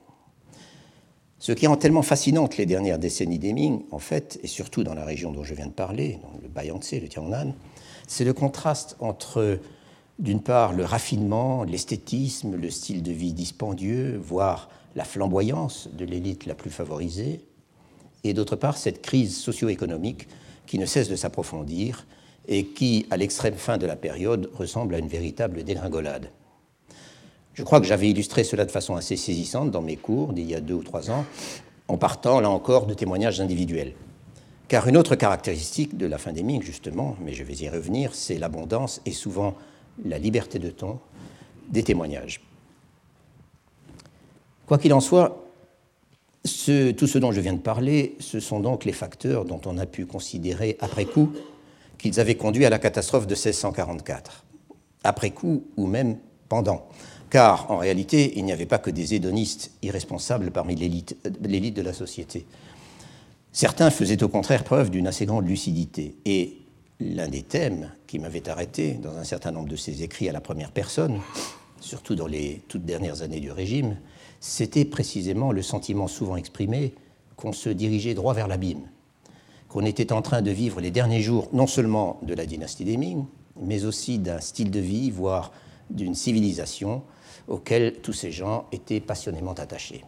Ce 1.39 1.51
qui 1.51 1.67
rend 1.67 1.75
tellement 1.75 2.01
fascinante 2.01 2.57
les 2.57 2.65
dernières 2.65 2.99
décennies 2.99 3.37
des 3.37 3.53
Ming, 3.53 3.81
en 3.91 3.99
fait, 3.99 4.39
et 4.43 4.47
surtout 4.47 4.83
dans 4.83 4.95
la 4.95 5.03
région 5.03 5.31
dont 5.31 5.43
je 5.43 5.53
viens 5.53 5.67
de 5.67 5.71
parler, 5.71 6.19
le 6.41 6.47
Bayangtze, 6.47 6.93
le 6.93 7.09
Tiangnan, 7.09 7.53
c'est 8.07 8.23
le 8.23 8.33
contraste 8.33 8.95
entre, 8.99 9.59
d'une 10.19 10.41
part, 10.41 10.73
le 10.73 10.85
raffinement, 10.85 11.63
l'esthétisme, 11.63 12.55
le 12.55 12.69
style 12.69 13.03
de 13.03 13.11
vie 13.11 13.33
dispendieux, 13.33 14.17
voire 14.17 14.69
la 14.95 15.03
flamboyance 15.03 15.89
de 15.93 16.05
l'élite 16.05 16.45
la 16.45 16.55
plus 16.55 16.71
favorisée, 16.71 17.41
et 18.29 18.33
d'autre 18.33 18.55
part 18.55 18.77
cette 18.77 19.01
crise 19.01 19.37
socio-économique 19.37 20.27
qui 20.65 20.77
ne 20.77 20.85
cesse 20.85 21.09
de 21.09 21.15
s'approfondir 21.15 22.05
et 22.47 22.65
qui, 22.65 23.05
à 23.09 23.17
l'extrême 23.17 23.55
fin 23.55 23.77
de 23.77 23.85
la 23.85 23.95
période, 23.95 24.49
ressemble 24.53 24.95
à 24.95 24.99
une 24.99 25.07
véritable 25.07 25.63
dégringolade. 25.63 26.29
Je 27.53 27.63
crois 27.63 27.81
que 27.81 27.87
j'avais 27.87 28.09
illustré 28.09 28.43
cela 28.43 28.65
de 28.65 28.71
façon 28.71 28.95
assez 28.95 29.17
saisissante 29.17 29.71
dans 29.71 29.81
mes 29.81 29.97
cours 29.97 30.33
d'il 30.33 30.49
y 30.49 30.55
a 30.55 30.61
deux 30.61 30.75
ou 30.75 30.83
trois 30.83 31.09
ans, 31.09 31.25
en 31.87 31.97
partant 31.97 32.39
là 32.39 32.49
encore 32.49 32.85
de 32.85 32.93
témoignages 32.93 33.41
individuels. 33.41 33.93
Car 34.67 34.87
une 34.87 34.97
autre 34.97 35.15
caractéristique 35.15 35.97
de 35.97 36.05
la 36.05 36.17
fin 36.17 36.33
des 36.33 36.43
Ming, 36.43 36.61
justement, 36.61 37.15
mais 37.21 37.33
je 37.33 37.43
vais 37.43 37.55
y 37.55 37.69
revenir, 37.69 38.13
c'est 38.13 38.37
l'abondance 38.37 39.01
et 39.05 39.11
souvent 39.11 39.55
la 40.05 40.19
liberté 40.19 40.59
de 40.59 40.69
ton 40.69 40.99
des 41.69 41.83
témoignages. 41.83 42.41
Quoi 44.67 44.77
qu'il 44.77 44.93
en 44.93 44.99
soit, 44.99 45.46
tout 46.47 47.07
ce 47.07 47.17
dont 47.17 47.31
je 47.31 47.41
viens 47.41 47.53
de 47.53 47.59
parler, 47.59 48.15
ce 48.19 48.39
sont 48.39 48.59
donc 48.59 48.85
les 48.85 48.93
facteurs 48.93 49.45
dont 49.45 49.61
on 49.65 49.77
a 49.77 49.85
pu 49.85 50.05
considérer 50.05 50.77
après 50.79 51.05
coup 51.05 51.31
qu'ils 51.97 52.19
avaient 52.19 52.35
conduit 52.35 52.65
à 52.65 52.69
la 52.69 52.79
catastrophe 52.79 53.27
de 53.27 53.35
1644. 53.35 54.45
Après 55.03 55.31
coup 55.31 55.63
ou 55.77 55.87
même 55.87 56.17
pendant. 56.49 56.87
Car 57.29 57.69
en 57.71 57.77
réalité, 57.77 58.33
il 58.37 58.45
n'y 58.45 58.53
avait 58.53 58.65
pas 58.65 58.77
que 58.77 58.89
des 58.89 59.13
hédonistes 59.13 59.71
irresponsables 59.81 60.51
parmi 60.51 60.75
l'élite 60.75 61.15
de 61.75 61.81
la 61.81 61.93
société. 61.93 62.45
Certains 63.51 63.89
faisaient 63.89 64.23
au 64.23 64.29
contraire 64.29 64.63
preuve 64.63 64.89
d'une 64.89 65.07
assez 65.07 65.25
grande 65.25 65.47
lucidité. 65.47 66.15
Et 66.25 66.57
l'un 66.99 67.27
des 67.27 67.43
thèmes 67.43 67.91
qui 68.07 68.19
m'avait 68.19 68.47
arrêté 68.49 68.93
dans 68.93 69.17
un 69.17 69.23
certain 69.23 69.51
nombre 69.51 69.67
de 69.67 69.75
ses 69.75 70.03
écrits 70.03 70.29
à 70.29 70.31
la 70.31 70.41
première 70.41 70.71
personne, 70.71 71.19
surtout 71.79 72.15
dans 72.15 72.27
les 72.27 72.61
toutes 72.67 72.85
dernières 72.85 73.21
années 73.21 73.39
du 73.39 73.51
régime, 73.51 73.97
c'était 74.47 74.85
précisément 74.85 75.51
le 75.51 75.61
sentiment 75.61 76.07
souvent 76.07 76.37
exprimé 76.37 76.95
qu'on 77.35 77.51
se 77.51 77.69
dirigeait 77.69 78.13
droit 78.13 78.33
vers 78.33 78.47
l'abîme, 78.47 78.87
qu'on 79.67 79.83
était 79.85 80.13
en 80.13 80.21
train 80.21 80.41
de 80.41 80.51
vivre 80.51 80.79
les 80.79 80.89
derniers 80.89 81.21
jours 81.21 81.49
non 81.51 81.67
seulement 81.67 82.17
de 82.23 82.33
la 82.33 82.45
dynastie 82.45 82.85
des 82.85 82.95
Ming, 82.95 83.25
mais 83.61 83.83
aussi 83.83 84.19
d'un 84.19 84.39
style 84.39 84.71
de 84.71 84.79
vie, 84.79 85.11
voire 85.11 85.51
d'une 85.89 86.15
civilisation 86.15 87.03
auquel 87.49 87.95
tous 88.01 88.13
ces 88.13 88.31
gens 88.31 88.65
étaient 88.71 89.01
passionnément 89.01 89.53
attachés. 89.53 90.03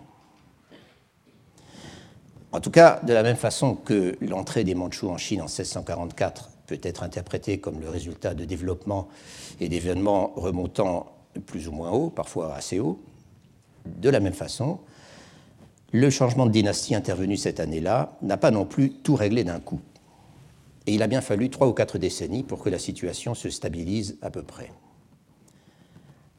En 2.54 2.62
tout 2.62 2.72
cas, 2.72 3.02
de 3.04 3.14
la 3.14 3.24
même 3.24 3.36
façon 3.36 3.76
que 3.76 4.18
l'entrée 4.22 4.64
des 4.64 4.74
Mandchous 4.74 5.10
en 5.10 5.18
Chine 5.18 5.42
en 5.42 5.46
1644 5.46 6.50
peut 6.66 6.80
être 6.82 7.04
interprétée 7.04 7.60
comme 7.60 7.82
le 7.82 7.90
résultat 7.90 8.34
de 8.34 8.46
développement 8.46 9.10
et 9.60 9.68
d'événements 9.68 10.32
remontant 10.36 11.08
plus 11.46 11.68
ou 11.68 11.74
moins 11.74 11.92
haut, 11.92 12.10
parfois 12.10 12.56
assez 12.56 12.80
haut. 12.80 13.00
De 13.98 14.10
la 14.10 14.20
même 14.20 14.34
façon, 14.34 14.80
le 15.92 16.10
changement 16.10 16.46
de 16.46 16.52
dynastie 16.52 16.96
intervenu 16.96 17.38
cette 17.38 17.60
année-là 17.60 18.18
n'a 18.22 18.38
pas 18.38 18.52
non 18.52 18.66
plus 18.66 18.92
tout 18.92 19.16
réglé 19.16 19.44
d'un 19.44 19.60
coup. 19.60 19.82
Et 20.88 20.94
il 20.94 21.04
a 21.04 21.08
bien 21.08 21.22
fallu 21.22 21.50
trois 21.50 21.68
ou 21.68 21.74
quatre 21.74 21.98
décennies 21.98 22.44
pour 22.44 22.64
que 22.64 22.70
la 22.70 22.80
situation 22.80 23.36
se 23.36 23.50
stabilise 23.50 24.18
à 24.22 24.30
peu 24.30 24.44
près. 24.44 24.72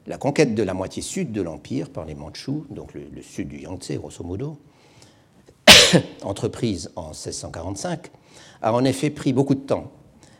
La 0.07 0.17
conquête 0.17 0.55
de 0.55 0.63
la 0.63 0.73
moitié 0.73 1.01
sud 1.01 1.31
de 1.31 1.41
l'Empire 1.41 1.89
par 1.89 2.05
les 2.05 2.15
Mandchous, 2.15 2.65
donc 2.69 2.93
le, 2.93 3.21
sud 3.21 3.49
du 3.49 3.59
Yangtze 3.59 3.91
grosso 3.97 4.23
modo, 4.23 4.57
entreprise 6.23 6.91
en 6.95 7.09
1645, 7.09 8.07
a 8.61 8.73
en 8.73 8.83
effet 8.83 9.09
pris 9.09 9.31
beaucoup 9.31 9.55
de 9.55 9.61
temps. 9.61 9.91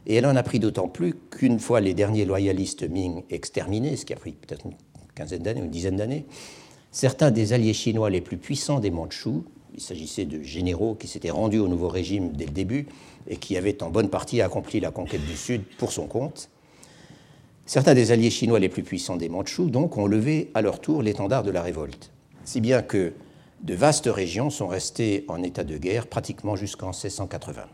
Et 0.07 0.15
elle 0.15 0.25
en 0.25 0.35
a 0.35 0.41
pris 0.41 0.59
d'autant 0.59 0.87
plus 0.87 1.13
qu'une 1.29 1.59
fois 1.59 1.79
les 1.79 1.93
derniers 1.93 2.25
loyalistes 2.25 2.89
Ming 2.89 3.23
exterminés, 3.29 3.97
ce 3.97 4.05
qui 4.05 4.13
a 4.13 4.15
pris 4.15 4.31
peut-être 4.31 4.65
une 4.65 4.73
quinzaine 5.13 5.43
d'années, 5.43 5.61
une 5.61 5.69
dizaine 5.69 5.97
d'années, 5.97 6.25
certains 6.91 7.31
des 7.31 7.53
alliés 7.53 7.73
chinois 7.73 8.09
les 8.09 8.21
plus 8.21 8.37
puissants 8.37 8.79
des 8.79 8.91
Mandchous, 8.91 9.43
il 9.73 9.81
s'agissait 9.81 10.25
de 10.25 10.41
généraux 10.43 10.95
qui 10.95 11.07
s'étaient 11.07 11.31
rendus 11.31 11.59
au 11.59 11.67
nouveau 11.67 11.87
régime 11.87 12.33
dès 12.33 12.45
le 12.45 12.51
début 12.51 12.87
et 13.27 13.37
qui 13.37 13.57
avaient 13.57 13.81
en 13.81 13.89
bonne 13.89 14.09
partie 14.09 14.41
accompli 14.41 14.79
la 14.79 14.91
conquête 14.91 15.25
du 15.25 15.37
Sud 15.37 15.63
pour 15.77 15.91
son 15.91 16.07
compte, 16.07 16.49
certains 17.65 17.93
des 17.93 18.11
alliés 18.11 18.29
chinois 18.29 18.59
les 18.59 18.69
plus 18.69 18.83
puissants 18.83 19.15
des 19.15 19.29
Mandchous, 19.29 19.69
donc, 19.69 19.97
ont 19.97 20.07
levé 20.07 20.51
à 20.53 20.61
leur 20.61 20.81
tour 20.81 21.01
l'étendard 21.01 21.43
de 21.43 21.51
la 21.51 21.61
révolte. 21.61 22.11
Si 22.43 22.59
bien 22.59 22.81
que 22.81 23.13
de 23.63 23.73
vastes 23.75 24.09
régions 24.11 24.49
sont 24.49 24.67
restées 24.67 25.23
en 25.27 25.41
état 25.43 25.63
de 25.63 25.77
guerre 25.77 26.07
pratiquement 26.07 26.55
jusqu'en 26.55 26.87
1680. 26.87 27.67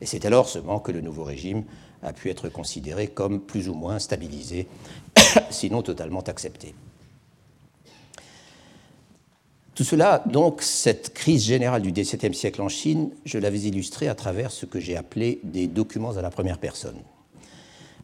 Et 0.00 0.06
c'est 0.06 0.24
alors 0.24 0.48
seulement 0.48 0.80
que 0.80 0.92
le 0.92 1.02
nouveau 1.02 1.24
régime 1.24 1.64
a 2.02 2.14
pu 2.14 2.30
être 2.30 2.48
considéré 2.48 3.06
comme 3.06 3.40
plus 3.40 3.68
ou 3.68 3.74
moins 3.74 3.98
stabilisé, 3.98 4.66
sinon 5.50 5.82
totalement 5.82 6.22
accepté. 6.22 6.74
Tout 9.80 9.84
cela, 9.84 10.22
donc, 10.26 10.60
cette 10.60 11.14
crise 11.14 11.42
générale 11.42 11.80
du 11.80 11.90
XVIIe 11.90 12.34
siècle 12.34 12.60
en 12.60 12.68
Chine, 12.68 13.12
je 13.24 13.38
l'avais 13.38 13.60
illustrée 13.60 14.08
à 14.08 14.14
travers 14.14 14.50
ce 14.50 14.66
que 14.66 14.78
j'ai 14.78 14.94
appelé 14.94 15.40
des 15.42 15.68
documents 15.68 16.18
à 16.18 16.20
la 16.20 16.28
première 16.28 16.58
personne. 16.58 16.98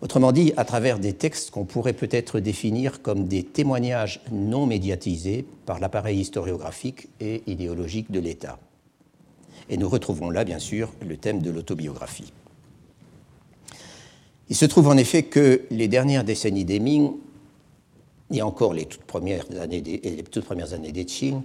Autrement 0.00 0.32
dit, 0.32 0.54
à 0.56 0.64
travers 0.64 0.98
des 0.98 1.12
textes 1.12 1.50
qu'on 1.50 1.66
pourrait 1.66 1.92
peut-être 1.92 2.40
définir 2.40 3.02
comme 3.02 3.28
des 3.28 3.42
témoignages 3.42 4.22
non 4.32 4.64
médiatisés 4.64 5.44
par 5.66 5.78
l'appareil 5.78 6.18
historiographique 6.18 7.08
et 7.20 7.42
idéologique 7.46 8.10
de 8.10 8.20
l'État. 8.20 8.58
Et 9.68 9.76
nous 9.76 9.90
retrouvons 9.90 10.30
là, 10.30 10.44
bien 10.44 10.58
sûr, 10.58 10.94
le 11.06 11.18
thème 11.18 11.42
de 11.42 11.50
l'autobiographie. 11.50 12.32
Il 14.48 14.56
se 14.56 14.64
trouve 14.64 14.88
en 14.88 14.96
effet 14.96 15.24
que 15.24 15.66
les 15.70 15.88
dernières 15.88 16.24
décennies 16.24 16.64
des 16.64 16.80
Ming, 16.80 17.12
et 18.30 18.40
encore 18.40 18.72
les 18.72 18.86
toutes 18.86 19.04
premières 19.04 19.44
années 19.60 19.82
des, 19.82 19.98
les 19.98 20.22
toutes 20.22 20.46
premières 20.46 20.72
années 20.72 20.92
des 20.92 21.04
Qing, 21.04 21.42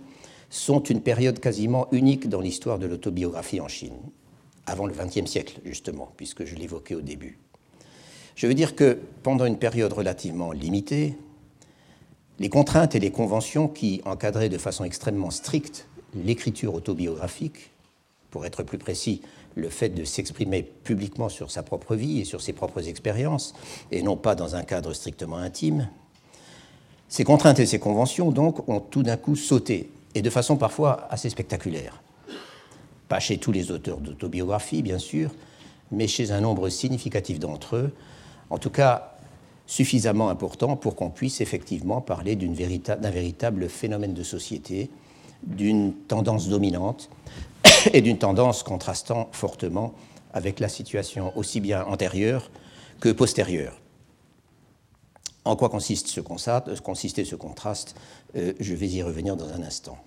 sont 0.52 0.84
une 0.84 1.02
période 1.02 1.40
quasiment 1.40 1.88
unique 1.92 2.30
dans 2.30 2.42
l'histoire 2.42 2.78
de 2.78 2.86
l'autobiographie 2.86 3.62
en 3.62 3.70
Chine, 3.70 3.98
avant 4.68 4.86
le 4.86 4.94
XXe 4.94 5.26
siècle, 5.26 5.60
justement, 5.66 6.12
puisque 6.18 6.46
je 6.46 6.56
l'évoquais 6.56 6.94
au 6.94 7.02
début. 7.02 7.40
Je 8.36 8.48
veux 8.48 8.54
dire 8.54 8.76
que 8.76 9.00
pendant 9.24 9.46
une 9.46 9.58
période 9.58 9.94
relativement 9.94 10.52
limitée, 10.52 11.18
les 12.38 12.50
contraintes 12.50 12.96
et 12.96 13.00
les 13.00 13.12
conventions 13.12 13.68
qui 13.68 14.02
encadraient 14.04 14.50
de 14.50 14.58
façon 14.58 14.84
extrêmement 14.84 15.32
stricte 15.32 15.88
l'écriture 16.14 16.76
autobiographique, 16.76 17.72
pour 18.30 18.46
être 18.46 18.64
plus 18.64 18.78
précis, 18.78 19.22
le 19.56 19.70
fait 19.70 19.90
de 19.90 20.04
s'exprimer 20.04 20.64
publiquement 20.64 21.30
sur 21.30 21.50
sa 21.50 21.64
propre 21.64 21.96
vie 21.96 22.20
et 22.20 22.26
sur 22.26 22.42
ses 22.42 22.54
propres 22.54 22.90
expériences, 22.90 23.54
et 23.92 24.02
non 24.02 24.18
pas 24.18 24.36
dans 24.36 24.56
un 24.56 24.64
cadre 24.64 24.94
strictement 24.94 25.38
intime, 25.38 25.90
ces 27.08 27.24
contraintes 27.24 27.60
et 27.60 27.66
ces 27.66 27.80
conventions, 27.80 28.32
donc, 28.32 28.68
ont 28.68 28.80
tout 28.80 29.04
d'un 29.04 29.18
coup 29.18 29.36
sauté, 29.36 29.90
et 30.16 30.22
de 30.22 30.30
façon 30.30 30.58
parfois 30.58 31.08
assez 31.10 31.30
spectaculaire. 31.30 32.02
Pas 33.08 33.20
chez 33.20 33.38
tous 33.38 33.52
les 33.52 33.72
auteurs 33.72 33.98
d'autobiographie, 33.98 34.82
bien 34.82 35.00
sûr, 35.00 35.32
mais 35.92 36.08
chez 36.08 36.32
un 36.32 36.42
nombre 36.42 36.70
significatif 36.70 37.40
d'entre 37.40 37.76
eux, 37.76 37.94
en 38.50 38.58
tout 38.58 38.70
cas 38.70 39.16
suffisamment 39.68 40.30
important 40.30 40.76
pour 40.76 40.96
qu'on 40.96 41.10
puisse 41.10 41.42
effectivement 41.42 42.02
parler 42.02 42.36
d'un 42.36 43.10
véritable 43.10 43.70
phénomène 43.70 44.14
de 44.14 44.24
société, 44.24 44.90
d'une 45.44 45.94
tendance 45.94 46.50
dominante 46.50 47.10
et 47.94 48.02
d'une 48.02 48.18
tendance 48.18 48.64
contrastant 48.64 49.30
fortement 49.32 49.94
avec 50.34 50.60
la 50.60 50.70
situation 50.70 51.32
aussi 51.38 51.60
bien 51.60 51.84
antérieure 51.86 52.52
que 53.00 53.10
postérieure. 53.10 53.81
En 55.44 55.56
quoi 55.56 55.70
consiste 55.70 56.08
ce 56.08 56.22
consistait 56.22 57.26
ce 57.26 57.36
contraste 57.36 57.96
euh, 58.36 58.54
Je 58.60 58.74
vais 58.76 58.88
y 58.88 59.02
revenir 59.02 59.36
dans 59.36 59.50
un 59.50 59.64
instant. 59.64 59.98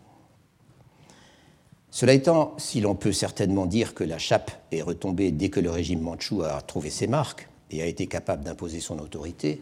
Cela 1.91 2.13
étant, 2.13 2.55
si 2.59 2.81
l'on 2.81 2.95
peut 2.95 3.13
certainement 3.13 3.67
dire 3.67 3.95
que 3.95 4.05
la 4.05 4.19
chape 4.19 4.51
est 4.73 4.83
retombée 4.83 5.31
dès 5.31 5.49
que 5.49 5.61
le 5.61 5.71
régime 5.71 6.01
mandchou 6.01 6.43
a 6.43 6.61
trouvé 6.61 6.91
ses 6.91 7.07
marques, 7.07 7.49
et 7.71 7.83
a 7.83 7.87
été 7.87 8.07
capable 8.07 8.45
d'imposer 8.45 8.81
son 8.81 8.99
autorité, 8.99 9.61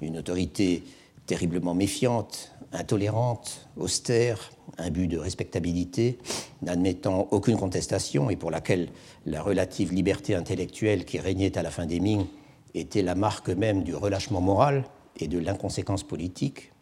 une 0.00 0.18
autorité 0.18 0.82
terriblement 1.26 1.74
méfiante, 1.74 2.52
intolérante, 2.72 3.68
austère, 3.76 4.50
but 4.90 5.06
de 5.06 5.18
respectabilité, 5.18 6.18
n'admettant 6.62 7.28
aucune 7.30 7.56
contestation 7.56 8.30
et 8.30 8.36
pour 8.36 8.50
laquelle 8.50 8.88
la 9.26 9.42
relative 9.42 9.92
liberté 9.92 10.34
intellectuelle 10.34 11.04
qui 11.04 11.18
régnait 11.18 11.56
à 11.58 11.62
la 11.62 11.70
fin 11.70 11.86
des 11.86 12.00
Ming 12.00 12.26
était 12.74 13.02
la 13.02 13.14
marque 13.14 13.48
même 13.48 13.82
du 13.82 13.94
relâchement 13.94 14.40
moral 14.40 14.84
et 15.18 15.28
de 15.28 15.38
l'inconséquence 15.38 16.02
politique. 16.02 16.72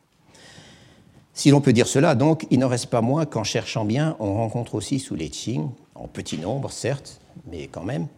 Si 1.35 1.51
l'on 1.51 1.61
peut 1.61 1.73
dire 1.73 1.87
cela, 1.87 2.15
donc, 2.15 2.47
il 2.51 2.59
n'en 2.59 2.69
reste 2.69 2.87
pas 2.87 3.01
moins 3.01 3.25
qu'en 3.25 3.45
cherchant 3.45 3.85
bien, 3.85 4.17
on 4.19 4.35
rencontre 4.35 4.75
aussi 4.75 4.99
sous 4.99 5.15
les 5.15 5.29
Qing, 5.29 5.71
en 5.95 6.09
petit 6.09 6.39
nombre 6.39 6.71
certes, 6.71 7.21
mais 7.51 7.69
quand 7.69 7.85
même, 7.85 8.09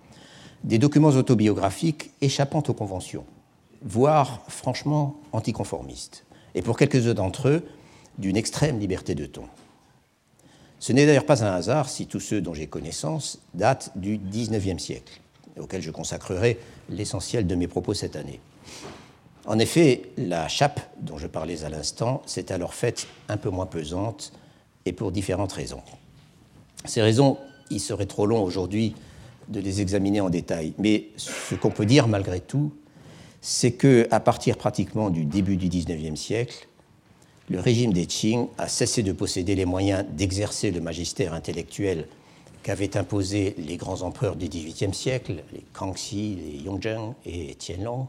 des 0.65 0.79
documents 0.79 1.09
autobiographiques 1.09 2.11
échappant 2.21 2.63
aux 2.67 2.75
conventions, 2.75 3.25
voire 3.83 4.43
franchement 4.49 5.17
anticonformistes, 5.33 6.25
et 6.55 6.63
pour 6.63 6.77
quelques-uns 6.77 7.15
d'entre 7.15 7.49
eux, 7.49 7.63
d'une 8.19 8.37
extrême 8.37 8.79
liberté 8.79 9.15
de 9.15 9.27
ton. 9.27 9.45
Ce 10.79 10.93
n'est 10.93 11.07
d'ailleurs 11.07 11.27
pas 11.27 11.45
un 11.45 11.53
hasard 11.53 11.89
si 11.89 12.07
tous 12.07 12.21
ceux 12.21 12.41
dont 12.41 12.55
j'ai 12.55 12.67
connaissance 12.67 13.39
datent 13.55 13.93
du 13.97 14.19
XIXe 14.19 14.83
siècle, 14.83 15.21
auquel 15.61 15.83
je 15.83 15.91
consacrerai 15.91 16.59
l'essentiel 16.89 17.47
de 17.47 17.55
mes 17.55 17.69
propos 17.69 17.95
cette 17.95 18.17
année. 18.17 18.41
En 19.47 19.59
effet, 19.59 20.03
la 20.17 20.49
chape 20.49 20.81
dont 21.01 21.19
je 21.19 21.27
parlais 21.27 21.65
à 21.65 21.69
l'instant 21.69 22.23
s'est 22.27 22.53
alors 22.53 22.75
faite 22.75 23.07
un 23.29 23.37
peu 23.37 23.51
moins 23.51 23.67
pesante, 23.67 24.33
et 24.87 24.93
pour 24.93 25.13
différentes 25.13 25.53
raisons. 25.53 25.83
Ces 26.85 27.03
raisons, 27.03 27.39
il 27.71 27.81
serait 27.81 28.07
trop 28.07 28.27
long 28.27 28.43
aujourd'hui 28.43 28.95
de 29.49 29.61
les 29.61 29.81
examiner 29.81 30.21
en 30.21 30.31
détail. 30.31 30.75
Mais 30.79 31.09
ce 31.17 31.55
qu'on 31.55 31.71
peut 31.71 31.87
dire 31.87 32.09
malgré 32.09 32.41
tout, 32.41 32.73
c'est 33.41 33.73
qu'à 33.73 34.21
partir 34.21 34.57
pratiquement 34.57 35.11
du 35.11 35.25
début 35.25 35.57
du 35.57 35.69
XIXe 35.69 36.19
siècle, 36.19 36.69
le 37.49 37.59
régime 37.59 37.93
des 37.93 38.07
Qing 38.07 38.47
a 38.59 38.69
cessé 38.69 39.03
de 39.03 39.13
posséder 39.13 39.55
les 39.55 39.65
moyens 39.65 40.05
d'exercer 40.11 40.71
le 40.71 40.81
magistère 40.81 41.35
intellectuel 41.35 42.07
qu'avaient 42.63 42.97
imposé 42.97 43.55
les 43.59 43.77
grands 43.77 44.03
empereurs 44.03 44.37
du 44.37 44.49
XVIIIe 44.49 44.95
siècle, 44.95 45.43
les 45.53 45.65
Kangxi, 45.73 46.37
les 46.37 46.59
Yongzheng 46.65 47.15
et 47.25 47.55
Tianlong, 47.55 48.07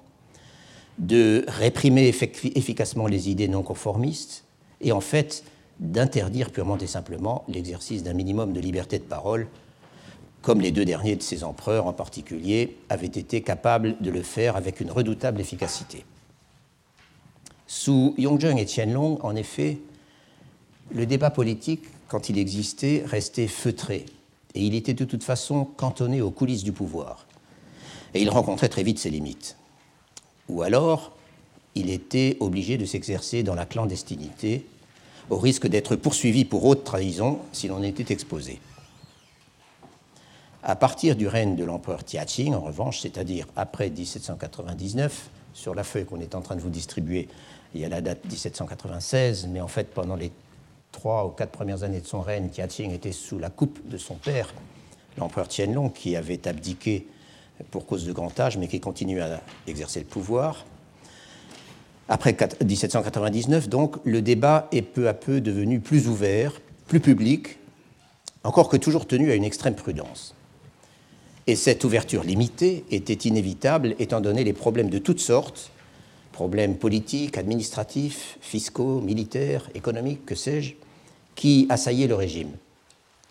de 0.97 1.45
réprimer 1.47 2.07
efficacement 2.09 3.07
les 3.07 3.29
idées 3.29 3.47
non 3.47 3.63
conformistes 3.63 4.43
et 4.81 4.91
en 4.91 5.01
fait 5.01 5.43
d'interdire 5.79 6.51
purement 6.51 6.77
et 6.77 6.87
simplement 6.87 7.43
l'exercice 7.47 8.03
d'un 8.03 8.13
minimum 8.13 8.53
de 8.53 8.59
liberté 8.59 8.99
de 8.99 9.03
parole 9.03 9.47
comme 10.41 10.61
les 10.61 10.71
deux 10.71 10.85
derniers 10.85 11.15
de 11.15 11.21
ces 11.21 11.43
empereurs 11.43 11.87
en 11.87 11.93
particulier 11.93 12.77
avaient 12.89 13.05
été 13.07 13.41
capables 13.41 13.95
de 14.01 14.09
le 14.09 14.21
faire 14.21 14.55
avec 14.55 14.81
une 14.81 14.91
redoutable 14.91 15.39
efficacité. 15.39 16.03
Sous 17.67 18.15
Yongzheng 18.17 18.57
et 18.57 18.65
Tianlong, 18.65 19.19
en 19.21 19.35
effet, 19.35 19.77
le 20.93 21.05
débat 21.05 21.29
politique, 21.29 21.83
quand 22.07 22.29
il 22.29 22.37
existait, 22.37 23.03
restait 23.05 23.47
feutré, 23.47 24.05
et 24.55 24.61
il 24.61 24.75
était 24.75 24.93
de 24.93 25.05
toute 25.05 25.23
façon 25.23 25.65
cantonné 25.65 26.21
aux 26.21 26.31
coulisses 26.31 26.63
du 26.63 26.71
pouvoir. 26.71 27.25
Et 28.13 28.21
il 28.21 28.29
rencontrait 28.29 28.69
très 28.69 28.83
vite 28.83 28.99
ses 28.99 29.09
limites. 29.09 29.55
Ou 30.49 30.61
alors, 30.61 31.13
il 31.75 31.89
était 31.89 32.37
obligé 32.39 32.77
de 32.77 32.85
s'exercer 32.85 33.43
dans 33.43 33.55
la 33.55 33.65
clandestinité, 33.65 34.65
au 35.29 35.37
risque 35.37 35.67
d'être 35.67 35.95
poursuivi 35.95 36.43
pour 36.43 36.65
haute 36.65 36.83
trahison 36.83 37.39
si 37.53 37.67
l'on 37.67 37.81
était 37.83 38.11
exposé. 38.11 38.59
À 40.63 40.75
partir 40.75 41.15
du 41.15 41.27
règne 41.27 41.55
de 41.55 41.63
l'empereur 41.63 42.03
Tiaqing, 42.03 42.53
en 42.53 42.59
revanche, 42.59 42.99
c'est-à-dire 42.99 43.47
après 43.55 43.89
1799, 43.89 45.29
sur 45.53 45.73
la 45.73 45.83
feuille 45.83 46.05
qu'on 46.05 46.19
est 46.19 46.35
en 46.35 46.41
train 46.41 46.55
de 46.55 46.61
vous 46.61 46.69
distribuer, 46.69 47.27
il 47.73 47.81
y 47.81 47.85
a 47.85 47.89
la 47.89 48.01
date 48.01 48.23
1796, 48.25 49.47
mais 49.47 49.61
en 49.61 49.67
fait, 49.67 49.93
pendant 49.93 50.15
les 50.15 50.31
trois 51.01 51.25
ou 51.25 51.29
quatre 51.29 51.49
premières 51.49 51.81
années 51.81 51.99
de 51.99 52.05
son 52.05 52.21
règne, 52.21 52.49
Tiaqing 52.49 52.91
était 52.91 53.11
sous 53.11 53.39
la 53.39 53.49
coupe 53.49 53.79
de 53.89 53.97
son 53.97 54.13
père, 54.13 54.53
l'empereur 55.17 55.47
Tianlong, 55.47 55.89
qui 55.89 56.15
avait 56.15 56.47
abdiqué 56.47 57.07
pour 57.71 57.87
cause 57.87 58.05
de 58.05 58.13
grand 58.13 58.39
âge, 58.39 58.59
mais 58.59 58.67
qui 58.67 58.79
continue 58.79 59.19
à 59.19 59.41
exercer 59.65 59.99
le 60.01 60.05
pouvoir. 60.05 60.63
Après 62.07 62.37
1799, 62.63 63.67
donc, 63.67 63.95
le 64.03 64.21
débat 64.21 64.67
est 64.71 64.83
peu 64.83 65.07
à 65.07 65.15
peu 65.15 65.41
devenu 65.41 65.79
plus 65.79 66.07
ouvert, 66.07 66.61
plus 66.85 66.99
public, 66.99 67.57
encore 68.43 68.69
que 68.69 68.77
toujours 68.77 69.07
tenu 69.07 69.31
à 69.31 69.35
une 69.35 69.43
extrême 69.43 69.73
prudence. 69.73 70.35
Et 71.47 71.55
cette 71.55 71.83
ouverture 71.83 72.23
limitée 72.23 72.85
était 72.91 73.27
inévitable 73.27 73.95
étant 73.97 74.21
donné 74.21 74.43
les 74.43 74.53
problèmes 74.53 74.91
de 74.91 74.99
toutes 74.99 75.19
sortes, 75.19 75.71
problèmes 76.31 76.77
politiques, 76.77 77.39
administratifs, 77.39 78.37
fiscaux, 78.39 79.01
militaires, 79.01 79.67
économiques, 79.73 80.27
que 80.27 80.35
sais-je, 80.35 80.75
qui 81.41 81.65
assaillaient 81.69 82.05
le 82.05 82.13
régime. 82.13 82.51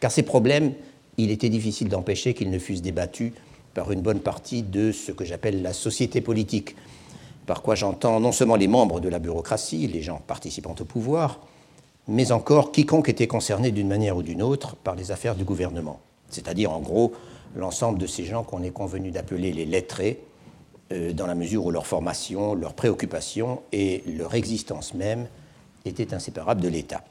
Car 0.00 0.10
ces 0.10 0.24
problèmes, 0.24 0.72
il 1.16 1.30
était 1.30 1.48
difficile 1.48 1.88
d'empêcher 1.88 2.34
qu'ils 2.34 2.50
ne 2.50 2.58
fussent 2.58 2.82
débattus 2.82 3.32
par 3.72 3.92
une 3.92 4.00
bonne 4.00 4.18
partie 4.18 4.64
de 4.64 4.90
ce 4.90 5.12
que 5.12 5.24
j'appelle 5.24 5.62
la 5.62 5.72
société 5.72 6.20
politique, 6.20 6.74
par 7.46 7.62
quoi 7.62 7.76
j'entends 7.76 8.18
non 8.18 8.32
seulement 8.32 8.56
les 8.56 8.66
membres 8.66 8.98
de 8.98 9.08
la 9.08 9.20
bureaucratie, 9.20 9.86
les 9.86 10.02
gens 10.02 10.20
participant 10.26 10.74
au 10.80 10.84
pouvoir, 10.84 11.38
mais 12.08 12.32
encore 12.32 12.72
quiconque 12.72 13.08
était 13.08 13.28
concerné 13.28 13.70
d'une 13.70 13.86
manière 13.86 14.16
ou 14.16 14.24
d'une 14.24 14.42
autre 14.42 14.74
par 14.74 14.96
les 14.96 15.12
affaires 15.12 15.36
du 15.36 15.44
gouvernement, 15.44 16.00
c'est-à-dire 16.30 16.72
en 16.72 16.80
gros 16.80 17.12
l'ensemble 17.54 18.00
de 18.00 18.08
ces 18.08 18.24
gens 18.24 18.42
qu'on 18.42 18.64
est 18.64 18.72
convenu 18.72 19.12
d'appeler 19.12 19.52
les 19.52 19.66
lettrés, 19.66 20.18
euh, 20.90 21.12
dans 21.12 21.28
la 21.28 21.36
mesure 21.36 21.64
où 21.64 21.70
leur 21.70 21.86
formation, 21.86 22.56
leurs 22.56 22.74
préoccupations 22.74 23.62
et 23.70 24.02
leur 24.08 24.34
existence 24.34 24.94
même 24.94 25.28
étaient 25.84 26.12
inséparables 26.12 26.60
de 26.60 26.68
l'État. 26.68 27.04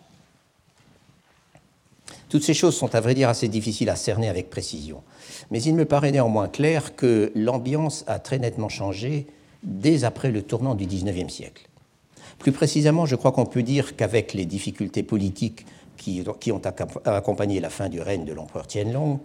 Toutes 2.30 2.44
ces 2.44 2.54
choses 2.54 2.76
sont 2.76 2.94
à 2.94 3.02
vrai 3.02 3.16
dire 3.16 3.28
assez 3.28 3.48
difficiles 3.48 3.90
à 3.90 3.96
cerner 3.96 4.30
avec 4.30 4.52
précision, 4.52 5.02
mais 5.50 5.62
il 5.64 5.74
me 5.74 5.86
paraît 5.86 6.12
néanmoins 6.12 6.48
clair 6.48 6.96
que 6.96 7.32
l'ambiance 7.34 8.04
a 8.06 8.20
très 8.20 8.38
nettement 8.38 8.70
changé 8.70 9.26
dès 9.64 10.04
après 10.04 10.32
le 10.32 10.44
tournant 10.44 10.76
du 10.76 10.86
XIXe 10.86 11.34
siècle. 11.34 11.68
Plus 12.38 12.52
précisément, 12.52 13.08
je 13.08 13.16
crois 13.16 13.32
qu'on 13.32 13.48
peut 13.48 13.64
dire 13.64 13.96
qu'avec 13.96 14.34
les 14.34 14.46
difficultés 14.46 15.04
politiques 15.04 15.66
qui, 15.98 16.24
ont 16.52 16.62
accompagné 17.06 17.60
la 17.60 17.70
fin 17.70 17.90
du 17.90 18.00
règne 18.00 18.26
de 18.26 18.34
l'empereur 18.34 18.68
Tianlong, 18.68 19.20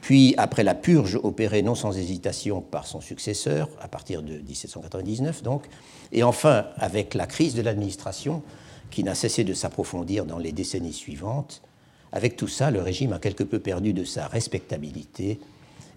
puis 0.00 0.34
après 0.36 0.62
la 0.62 0.74
purge 0.74 1.18
opérée 1.22 1.62
non 1.62 1.74
sans 1.74 1.96
hésitation 1.96 2.60
par 2.60 2.86
son 2.86 3.00
successeur, 3.00 3.68
à 3.80 3.88
partir 3.88 4.22
de 4.22 4.34
1799 4.38 5.42
donc, 5.42 5.64
et 6.12 6.22
enfin 6.22 6.66
avec 6.76 7.14
la 7.14 7.26
crise 7.26 7.54
de 7.54 7.62
l'administration 7.62 8.42
qui 8.90 9.04
n'a 9.04 9.14
cessé 9.14 9.42
de 9.42 9.54
s'approfondir 9.54 10.26
dans 10.26 10.38
les 10.38 10.52
décennies 10.52 10.92
suivantes, 10.92 11.62
avec 12.12 12.36
tout 12.36 12.48
ça, 12.48 12.70
le 12.70 12.80
régime 12.80 13.12
a 13.14 13.18
quelque 13.18 13.44
peu 13.44 13.58
perdu 13.58 13.94
de 13.94 14.04
sa 14.04 14.26
respectabilité, 14.28 15.40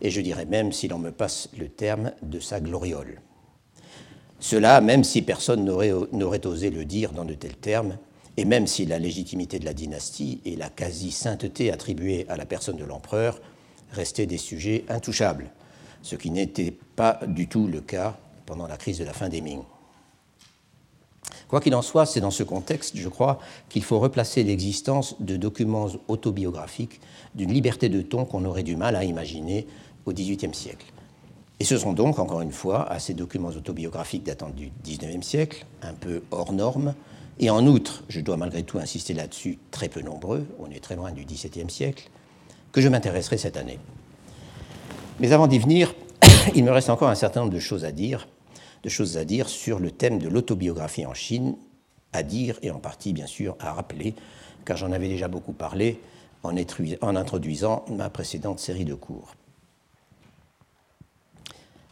et 0.01 0.09
je 0.09 0.21
dirais 0.21 0.45
même, 0.45 0.71
si 0.71 0.87
l'on 0.87 0.97
me 0.97 1.11
passe 1.11 1.49
le 1.57 1.67
terme, 1.67 2.11
de 2.21 2.39
sa 2.39 2.59
gloriole. 2.59 3.21
Cela, 4.39 4.81
même 4.81 5.03
si 5.03 5.21
personne 5.21 5.65
n'aurait 5.65 6.45
osé 6.45 6.69
le 6.69 6.85
dire 6.85 7.11
dans 7.11 7.25
de 7.25 7.33
tels 7.33 7.55
termes, 7.55 7.97
et 8.37 8.45
même 8.45 8.67
si 8.67 8.85
la 8.85 8.99
légitimité 8.99 9.59
de 9.59 9.65
la 9.65 9.73
dynastie 9.73 10.41
et 10.45 10.55
la 10.55 10.69
quasi-sainteté 10.69 11.71
attribuée 11.71 12.25
à 12.27 12.35
la 12.35 12.45
personne 12.45 12.77
de 12.77 12.83
l'empereur 12.83 13.39
restaient 13.91 14.25
des 14.25 14.37
sujets 14.37 14.83
intouchables, 14.89 15.51
ce 16.01 16.15
qui 16.15 16.31
n'était 16.31 16.73
pas 16.95 17.19
du 17.27 17.47
tout 17.47 17.67
le 17.67 17.81
cas 17.81 18.17
pendant 18.45 18.67
la 18.67 18.77
crise 18.77 18.99
de 18.99 19.05
la 19.05 19.13
fin 19.13 19.29
des 19.29 19.41
Ming. 19.41 19.61
Quoi 21.55 21.61
qu'il 21.61 21.75
en 21.75 21.81
soit, 21.81 22.05
c'est 22.05 22.19
dans 22.19 22.31
ce 22.31 22.43
contexte, 22.43 22.97
je 22.97 23.07
crois, 23.07 23.39
qu'il 23.69 23.81
faut 23.81 23.97
replacer 23.97 24.43
l'existence 24.43 25.15
de 25.21 25.37
documents 25.37 25.87
autobiographiques 26.09 26.99
d'une 27.33 27.53
liberté 27.53 27.87
de 27.87 28.01
ton 28.01 28.25
qu'on 28.25 28.43
aurait 28.43 28.61
du 28.61 28.75
mal 28.75 28.97
à 28.97 29.05
imaginer 29.05 29.65
au 30.05 30.11
XVIIIe 30.11 30.53
siècle. 30.53 30.85
Et 31.61 31.63
ce 31.63 31.77
sont 31.77 31.93
donc, 31.93 32.19
encore 32.19 32.41
une 32.41 32.51
fois, 32.51 32.91
à 32.91 32.99
ces 32.99 33.13
documents 33.13 33.51
autobiographiques 33.55 34.23
datant 34.23 34.49
du 34.49 34.69
XIXe 34.83 35.25
siècle, 35.25 35.65
un 35.81 35.93
peu 35.93 36.23
hors 36.29 36.51
normes, 36.51 36.93
et 37.39 37.49
en 37.49 37.65
outre, 37.65 38.03
je 38.09 38.19
dois 38.19 38.35
malgré 38.35 38.63
tout 38.63 38.77
insister 38.77 39.13
là-dessus, 39.13 39.57
très 39.71 39.87
peu 39.87 40.01
nombreux, 40.01 40.45
on 40.59 40.69
est 40.71 40.83
très 40.83 40.97
loin 40.97 41.13
du 41.13 41.23
XVIIe 41.23 41.69
siècle, 41.69 42.09
que 42.73 42.81
je 42.81 42.89
m'intéresserai 42.89 43.37
cette 43.37 43.55
année. 43.55 43.79
Mais 45.21 45.31
avant 45.31 45.47
d'y 45.47 45.59
venir, 45.59 45.95
il 46.53 46.65
me 46.65 46.71
reste 46.71 46.89
encore 46.89 47.07
un 47.07 47.15
certain 47.15 47.39
nombre 47.39 47.53
de 47.53 47.59
choses 47.59 47.85
à 47.85 47.93
dire, 47.93 48.27
de 48.85 48.89
choses 48.89 49.17
à 49.17 49.25
dire 49.25 49.49
sur 49.49 49.79
le 49.79 49.89
thème 49.89 50.19
de 50.19 50.29
l'autobiographie 50.29 51.07
en 51.07 51.15
Chine, 51.15 51.55
à 52.13 52.21
dire 52.21 52.59
et 52.61 52.69
en 52.69 52.77
partie 52.77 53.13
bien 53.13 53.25
sûr 53.25 53.57
à 53.59 53.73
rappeler, 53.73 54.13
car 54.63 54.77
j'en 54.77 54.91
avais 54.91 55.09
déjà 55.09 55.27
beaucoup 55.27 55.53
parlé 55.53 55.99
en 56.43 57.15
introduisant 57.15 57.83
ma 57.89 58.11
précédente 58.11 58.59
série 58.59 58.85
de 58.85 58.93
cours. 58.93 59.33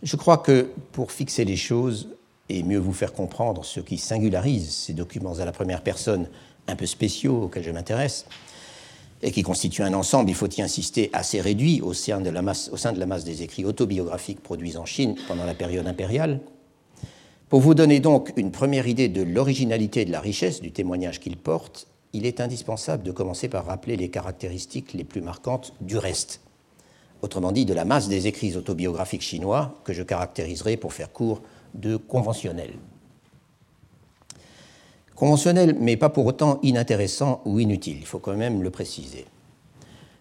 Je 0.04 0.16
crois 0.16 0.38
que 0.38 0.70
pour 0.92 1.12
fixer 1.12 1.46
les 1.46 1.56
choses 1.56 2.10
et 2.48 2.62
mieux 2.62 2.78
vous 2.78 2.94
faire 2.94 3.14
comprendre 3.14 3.66
ce 3.66 3.80
qui 3.80 3.98
singularise 3.98 4.70
ces 4.70 4.94
documents 4.94 5.40
à 5.40 5.46
la 5.46 5.52
première 5.52 5.82
personne 5.82 6.28
un 6.68 6.76
peu 6.76 6.86
spéciaux 6.86 7.46
auxquels 7.46 7.64
je 7.64 7.72
m'intéresse, 7.72 8.28
et 9.24 9.32
qui 9.32 9.42
constituent 9.42 9.84
un 9.84 9.94
ensemble, 9.94 10.30
il 10.30 10.36
faut 10.36 10.50
y 10.50 10.62
insister, 10.62 11.10
assez 11.14 11.42
réduit 11.42 11.82
au 11.82 11.94
sein, 11.94 12.22
de 12.22 12.30
la 12.30 12.44
masse, 12.44 12.70
au 12.72 12.78
sein 12.78 12.92
de 12.92 13.00
la 13.00 13.08
masse 13.08 13.24
des 13.24 13.42
écrits 13.42 13.66
autobiographiques 13.66 14.44
produits 14.44 14.78
en 14.78 14.86
Chine 14.86 15.16
pendant 15.28 15.46
la 15.46 15.56
période 15.56 15.88
impériale. 15.88 16.40
Pour 17.54 17.62
vous 17.62 17.76
donner 17.76 18.00
donc 18.00 18.34
une 18.36 18.50
première 18.50 18.88
idée 18.88 19.10
de 19.10 19.22
l'originalité 19.22 20.02
et 20.02 20.06
de 20.06 20.12
la 20.12 20.22
richesse 20.22 20.60
du 20.60 20.72
témoignage 20.72 21.20
qu'il 21.20 21.38
porte, 21.38 21.86
il 22.12 22.26
est 22.26 22.42
indispensable 22.42 23.04
de 23.04 23.12
commencer 23.12 23.48
par 23.48 23.68
rappeler 23.68 23.96
les 23.96 24.10
caractéristiques 24.10 24.94
les 24.94 25.04
plus 25.04 25.22
marquantes 25.22 25.72
du 25.80 26.00
reste 26.00 26.42
autrement 27.22 27.52
dit 27.52 27.66
de 27.66 27.76
la 27.76 27.86
masse 27.86 28.10
des 28.10 28.26
écrits 28.26 28.58
autobiographiques 28.58 29.22
chinois, 29.22 29.76
que 29.84 29.94
je 29.94 30.02
caractériserai 30.02 30.78
pour 30.78 30.94
faire 30.94 31.14
court 31.14 31.44
de 31.76 31.96
conventionnels. 31.96 32.74
Conventionnel, 35.14 35.78
mais 35.80 35.96
pas 35.96 36.10
pour 36.10 36.26
autant 36.26 36.58
inintéressant 36.64 37.44
ou 37.46 37.60
inutile, 37.60 37.98
il 38.00 38.08
faut 38.08 38.18
quand 38.18 38.36
même 38.36 38.64
le 38.64 38.72
préciser. 38.72 39.26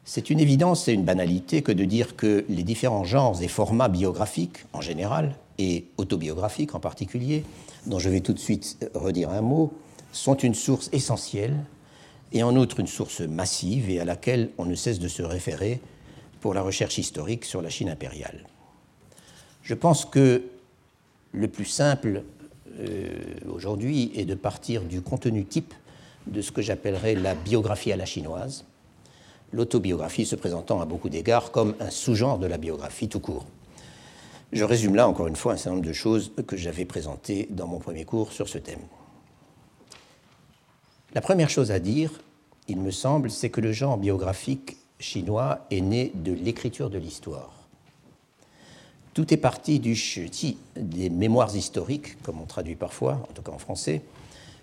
C'est 0.05 0.29
une 0.29 0.39
évidence 0.39 0.87
et 0.87 0.93
une 0.93 1.05
banalité 1.05 1.63
que 1.63 1.73
de 1.73 1.87
dire 1.87 2.15
que 2.15 2.45
les 2.51 2.63
différents 2.63 3.05
genres 3.05 3.43
et 3.43 3.49
formats 3.49 3.89
biographiques 3.89 4.67
en 4.75 4.83
général, 4.83 5.35
et 5.63 5.87
autobiographiques 5.97 6.75
en 6.75 6.81
particulier, 6.81 7.45
dont 7.87 7.99
je 7.99 8.09
vais 8.09 8.21
tout 8.21 8.33
de 8.33 8.39
suite 8.39 8.91
redire 8.95 9.31
un 9.31 9.43
mot, 9.43 9.73
sont 10.13 10.35
une 10.35 10.55
source 10.55 10.89
essentielle 10.93 11.57
et 12.33 12.43
en 12.43 12.57
outre 12.57 12.81
une 12.81 12.87
source 12.87 13.21
massive 13.21 13.89
et 13.91 14.01
à 14.01 14.05
laquelle 14.05 14.51
on 14.59 14.65
ne 14.65 14.75
cesse 14.75 14.99
de 14.99 15.09
se 15.09 15.23
référer 15.23 15.81
pour 16.41 16.55
la 16.55 16.63
recherche 16.63 16.99
historique 16.99 17.45
sur 17.45 17.63
la 17.63 17.71
Chine 17.71 17.89
impériale. 17.89 18.45
Je 19.63 19.75
pense 19.75 20.05
que 20.05 20.43
le 21.31 21.49
plus 21.49 21.65
simple 21.65 22.25
euh, 22.81 23.09
aujourd'hui 23.49 24.11
est 24.17 24.25
de 24.25 24.35
partir 24.35 24.83
du 24.83 25.01
contenu 25.01 25.45
type 25.45 25.75
de 26.27 26.43
ce 26.43 26.51
que 26.51 26.63
j'appellerais 26.63 27.15
la 27.15 27.35
biographie 27.35 27.93
à 27.93 27.97
la 27.97 28.07
chinoise, 28.07 28.65
l'autobiographie 29.53 30.27
se 30.27 30.37
présentant 30.37 30.81
à 30.81 30.87
beaucoup 30.87 31.09
d'égards 31.09 31.53
comme 31.53 31.75
un 31.81 31.91
sous-genre 31.91 32.39
de 32.39 32.47
la 32.47 32.59
biographie 32.59 33.09
tout 33.09 33.21
court. 33.21 33.47
Je 34.53 34.65
résume 34.65 34.95
là 34.95 35.09
encore 35.09 35.29
une 35.29 35.37
fois 35.37 35.55
un 35.55 35.57
certain 35.57 35.77
nombre 35.77 35.87
de 35.87 35.95
choses 35.95 36.33
que 36.47 36.59
j'avais 36.59 36.85
présentées 36.85 37.49
dans 37.51 37.67
mon 37.67 37.79
premier 37.79 38.05
cours 38.05 38.33
sur 38.33 38.49
ce 38.49 38.59
thème. 38.59 38.83
La 41.15 41.23
première 41.23 41.49
chose 41.49 41.71
à 41.71 41.79
dire, 41.79 42.11
il 42.69 42.79
me 42.79 42.91
semble, 42.91 43.31
c'est 43.31 43.49
que 43.49 43.63
le 43.63 43.73
genre 43.73 43.97
biographique 43.97 44.77
chinois 44.99 45.67
est 45.71 45.81
né 45.81 46.13
de 46.15 46.33
l'écriture 46.33 46.91
de 46.91 46.99
l'histoire. 46.99 47.51
Tout 49.15 49.33
est 49.33 49.39
parti 49.39 49.79
du 49.81 49.95
Ti, 49.95 50.59
des 50.77 51.11
mémoires 51.11 51.55
historiques, 51.55 52.23
comme 52.23 52.41
on 52.41 52.47
traduit 52.47 52.77
parfois, 52.77 53.27
en 53.29 53.33
tout 53.33 53.43
cas 53.43 53.53
en 53.53 53.59
français, 53.59 54.03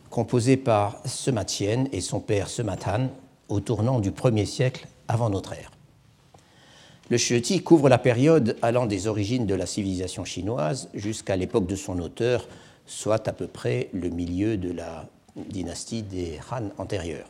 composé 0.10 0.58
par 0.58 1.02
Sema 1.06 1.46
Tien 1.46 1.86
et 1.92 2.02
son 2.02 2.20
père 2.20 2.50
Sema 2.50 2.78
Han 2.86 3.10
au 3.48 3.60
tournant 3.60 4.00
du 4.00 4.12
1er 4.12 4.46
siècle 4.46 4.88
avant 5.08 5.30
notre 5.30 5.54
ère. 5.54 5.72
Le 7.10 7.18
Ti 7.42 7.64
couvre 7.64 7.90
la 7.90 7.98
période 7.98 8.56
allant 8.62 8.86
des 8.86 9.08
origines 9.08 9.48
de 9.48 9.56
la 9.56 9.66
civilisation 9.66 10.26
chinoise 10.26 10.90
jusqu'à 10.94 11.36
l'époque 11.36 11.66
de 11.66 11.76
son 11.76 11.98
auteur, 11.98 12.48
soit 12.86 13.28
à 13.28 13.34
peu 13.34 13.48
près 13.48 13.90
le 13.94 14.10
milieu 14.10 14.58
de 14.58 14.72
la 14.72 15.10
dynastie 15.36 16.04
des 16.04 16.40
Han 16.52 16.70
antérieures. 16.78 17.28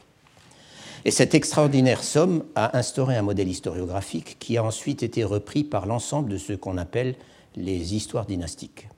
Et 1.06 1.12
cette 1.12 1.34
extraordinaire 1.34 2.04
somme 2.04 2.44
a 2.56 2.78
instauré 2.78 3.16
un 3.16 3.22
modèle 3.22 3.48
historiographique 3.48 4.36
qui 4.38 4.58
a 4.58 4.66
ensuite 4.66 5.02
été 5.02 5.24
repris 5.24 5.64
par 5.64 5.86
l'ensemble 5.86 6.30
de 6.30 6.38
ce 6.38 6.52
qu'on 6.52 6.78
appelle 6.78 7.16
les 7.56 7.96
histoires 7.96 8.26
dynastiques. 8.26 8.90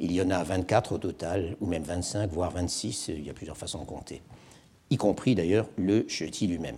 Il 0.00 0.10
y 0.10 0.20
en 0.20 0.30
a 0.30 0.42
24 0.42 0.94
au 0.94 0.98
total, 0.98 1.56
ou 1.60 1.66
même 1.66 1.84
25, 1.84 2.28
voire 2.32 2.50
26, 2.50 3.12
il 3.16 3.24
y 3.24 3.30
a 3.30 3.34
plusieurs 3.34 3.56
façons 3.56 3.80
de 3.80 3.86
compter, 3.86 4.20
y 4.90 4.96
compris 4.96 5.36
d'ailleurs 5.36 5.68
le 5.76 6.06
Cheti 6.08 6.48
lui-même. 6.48 6.76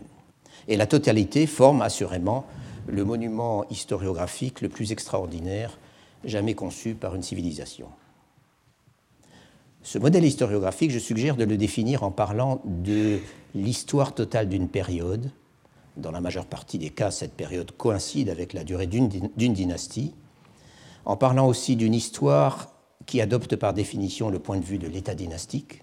Et 0.69 0.77
la 0.77 0.87
totalité 0.87 1.47
forme 1.47 1.81
assurément 1.81 2.45
le 2.91 3.05
monument 3.05 3.65
historiographique 3.71 4.61
le 4.61 4.69
plus 4.69 4.93
extraordinaire 4.93 5.79
jamais 6.25 6.55
conçu 6.55 6.95
par 6.95 7.15
une 7.15 7.23
civilisation. 7.23 7.89
Ce 9.83 9.99
modèle 9.99 10.25
historiographique, 10.25 10.91
je 10.91 10.99
suggère 10.99 11.37
de 11.37 11.45
le 11.45 11.57
définir 11.57 12.03
en 12.03 12.11
parlant 12.11 12.61
de 12.65 13.19
l'histoire 13.55 14.15
totale 14.15 14.49
d'une 14.49 14.69
période. 14.69 15.31
Dans 15.97 16.11
la 16.11 16.21
majeure 16.21 16.47
partie 16.47 16.79
des 16.79 16.91
cas, 16.91 17.11
cette 17.11 17.33
période 17.33 17.73
coïncide 17.73 18.29
avec 18.29 18.53
la 18.53 18.63
durée 18.63 18.87
d'une 18.87 19.09
dynastie. 19.37 20.15
En 21.07 21.17
parlant 21.17 21.47
aussi 21.47 21.77
d'une 21.77 21.95
histoire 21.95 22.75
qui 23.07 23.23
adopte 23.23 23.57
par 23.57 23.73
définition 23.73 24.29
le 24.29 24.39
point 24.39 24.59
de 24.59 24.65
vue 24.65 24.79
de 24.79 24.87
l'État 24.87 25.15
dynastique. 25.15 25.83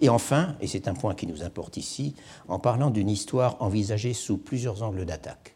Et 0.00 0.08
enfin, 0.08 0.56
et 0.60 0.68
c'est 0.68 0.88
un 0.88 0.94
point 0.94 1.14
qui 1.14 1.26
nous 1.26 1.42
importe 1.42 1.76
ici, 1.76 2.14
en 2.48 2.58
parlant 2.58 2.90
d'une 2.90 3.10
histoire 3.10 3.60
envisagée 3.60 4.14
sous 4.14 4.38
plusieurs 4.38 4.82
angles 4.82 5.04
d'attaque. 5.04 5.53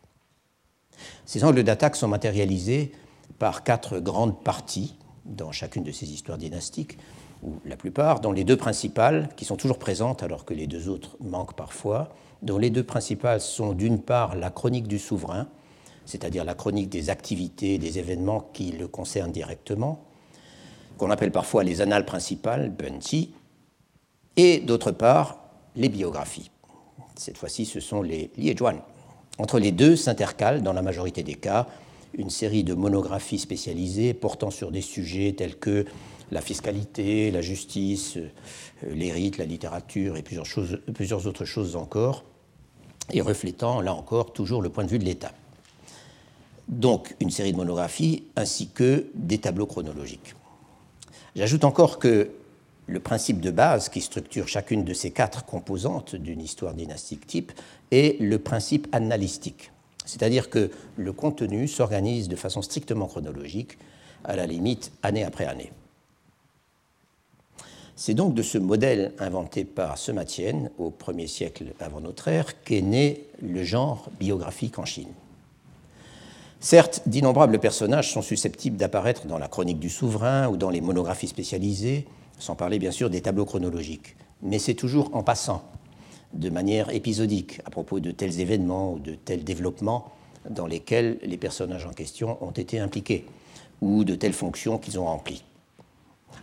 Ces 1.27 1.45
angles 1.45 1.63
d'attaque 1.63 1.97
sont 1.97 2.09
matérialisés 2.09 2.93
par 3.39 3.63
quatre 3.63 3.99
grandes 3.99 4.43
parties 4.43 4.97
dans 5.25 5.53
chacune 5.53 5.85
de 5.85 5.93
ces 5.93 6.11
histoires 6.11 6.39
dynastiques, 6.39 6.99
ou 7.43 7.55
la 7.65 7.77
plupart, 7.77 8.21
dont 8.21 8.33
les 8.33 8.45
deux 8.45 8.57
principales, 8.57 9.29
qui 9.37 9.45
sont 9.45 9.57
toujours 9.57 9.79
présentes 9.79 10.23
alors 10.23 10.45
que 10.45 10.55
les 10.55 10.67
deux 10.67 10.89
autres 10.89 11.17
manquent 11.21 11.55
parfois, 11.55 12.09
dont 12.43 12.59
les 12.59 12.71
deux 12.71 12.83
principales 12.83 13.41
sont 13.41 13.73
d'une 13.73 14.01
part 14.01 14.35
la 14.35 14.51
chronique 14.51 14.89
du 14.89 14.99
souverain, 14.99 15.47
c'est-à-dire 16.07 16.45
la 16.45 16.55
chronique 16.55 16.89
des 16.89 17.11
activités, 17.11 17.79
des 17.79 17.99
événements 17.99 18.49
qui 18.53 18.73
le 18.73 18.89
concernent 18.89 19.33
directement, 19.33 20.05
qu'on 20.97 21.11
appelle 21.11 21.31
parfois 21.31 21.63
les 21.63 21.81
annales 21.81 22.07
principales, 22.07 22.71
Bunty, 22.71 23.35
et 24.37 24.61
d'autre 24.61 24.91
part 24.91 25.39
les 25.77 25.89
biographies. 25.89 26.51
Cette 27.17 27.37
fois-ci, 27.37 27.67
ce 27.67 27.81
sont 27.81 28.03
les 28.03 28.31
Liejuan. 28.37 28.81
Entre 29.39 29.59
les 29.59 29.73
deux 29.73 29.97
s'intercalent, 29.97 30.63
dans 30.63 30.73
la 30.73 30.83
majorité 30.83 31.23
des 31.23 31.35
cas, 31.35 31.69
une 32.15 32.31
série 32.31 32.65
de 32.65 32.75
monographies 32.75 33.39
spécialisées 33.39 34.15
portant 34.15 34.51
sur 34.51 34.71
des 34.71 34.81
sujets 34.81 35.35
tels 35.37 35.57
que 35.57 35.85
la 36.31 36.41
fiscalité, 36.41 37.31
la 37.31 37.41
justice, 37.41 38.17
euh, 38.17 38.29
les 38.91 39.13
rites, 39.13 39.39
la 39.39 39.45
littérature 39.45 40.17
et 40.17 40.23
plusieurs, 40.23 40.47
plusieurs 40.95 41.27
autres 41.27 41.45
choses 41.45 41.77
encore, 41.77 42.25
et 43.11 43.21
reflétant, 43.21 43.81
là 43.81 43.95
encore, 43.95 44.33
toujours 44.33 44.61
le 44.61 44.69
point 44.69 44.85
de 44.85 44.91
vue 44.91 44.99
de 44.99 45.05
l'État. 45.05 45.33
Donc, 46.69 47.17
une 47.21 47.31
série 47.31 47.53
de 47.53 47.57
monographies 47.57 48.25
ainsi 48.37 48.69
que 48.69 49.07
des 49.15 49.39
tableaux 49.39 49.67
chronologiques. 49.67 50.35
J'ajoute 51.35 51.65
encore 51.65 51.99
que 51.99 52.31
le 52.87 53.01
principe 53.01 53.41
de 53.41 53.51
base 53.51 53.89
qui 53.89 54.01
structure 54.01 54.49
chacune 54.49 54.85
de 54.85 54.93
ces 54.93 55.11
quatre 55.11 55.45
composantes 55.45 56.15
d'une 56.17 56.41
histoire 56.41 56.75
dynastique 56.75 57.27
type 57.27 57.53
est 57.91 58.21
le 58.21 58.39
principe 58.39 58.89
analystique. 58.93 59.71
C'est-à-dire 60.05 60.51
que 60.51 60.71
le 60.97 61.13
contenu 61.13 61.69
s'organise 61.69 62.29
de 62.29 62.37
façon 62.37 62.63
strictement 62.63 63.07
chronologique, 63.07 63.79
à 64.25 64.37
la 64.37 64.47
limite 64.47 64.93
année 65.03 65.25
après 65.25 65.47
année. 65.47 65.73
C'est 67.97 68.15
donc 68.15 68.35
de 68.35 68.43
ce 68.43 68.59
modèle 68.59 69.13
inventé 69.19 69.65
par 69.65 69.99
Sematienne 69.99 70.71
au 70.79 70.91
1er 70.91 71.27
siècle 71.27 71.65
avant 71.81 72.01
notre 72.01 72.29
ère 72.29 72.63
qu'est 72.63 72.81
né 72.81 73.25
le 73.43 73.65
genre 73.65 74.09
biographique 74.21 74.79
en 74.79 74.85
Chine. 74.85 75.13
Certes, 76.61 77.03
d'innombrables 77.07 77.59
personnages 77.59 78.13
sont 78.13 78.23
susceptibles 78.23 78.77
d'apparaître 78.77 79.27
dans 79.27 79.39
la 79.39 79.49
chronique 79.49 79.79
du 79.79 79.91
souverain 79.91 80.49
ou 80.49 80.57
dans 80.57 80.71
les 80.71 80.81
monographies 80.81 81.29
spécialisées, 81.29 82.07
sans 82.39 82.55
parler 82.55 82.79
bien 82.79 82.93
sûr 82.93 83.11
des 83.11 83.21
tableaux 83.21 83.45
chronologiques, 83.45 84.17
mais 84.43 84.59
c'est 84.59 84.75
toujours 84.75 85.11
en 85.15 85.23
passant, 85.23 85.65
de 86.35 86.51
manière 86.51 86.91
épisodique, 86.91 87.61
à 87.65 87.71
propos 87.71 88.01
de 88.01 88.11
tels 88.11 88.41
événements 88.41 88.93
ou 88.93 88.99
de 88.99 89.15
tels 89.15 89.45
développements 89.45 90.13
dans 90.49 90.67
lesquels 90.67 91.19
les 91.23 91.37
personnages 91.37 91.87
en 91.87 91.93
question 91.93 92.43
ont 92.43 92.51
été 92.51 92.79
impliqués, 92.79 93.25
ou 93.81 94.05
de 94.05 94.15
telles 94.15 94.33
fonctions 94.33 94.79
qu'ils 94.79 94.99
ont 94.99 95.07
remplies. 95.07 95.45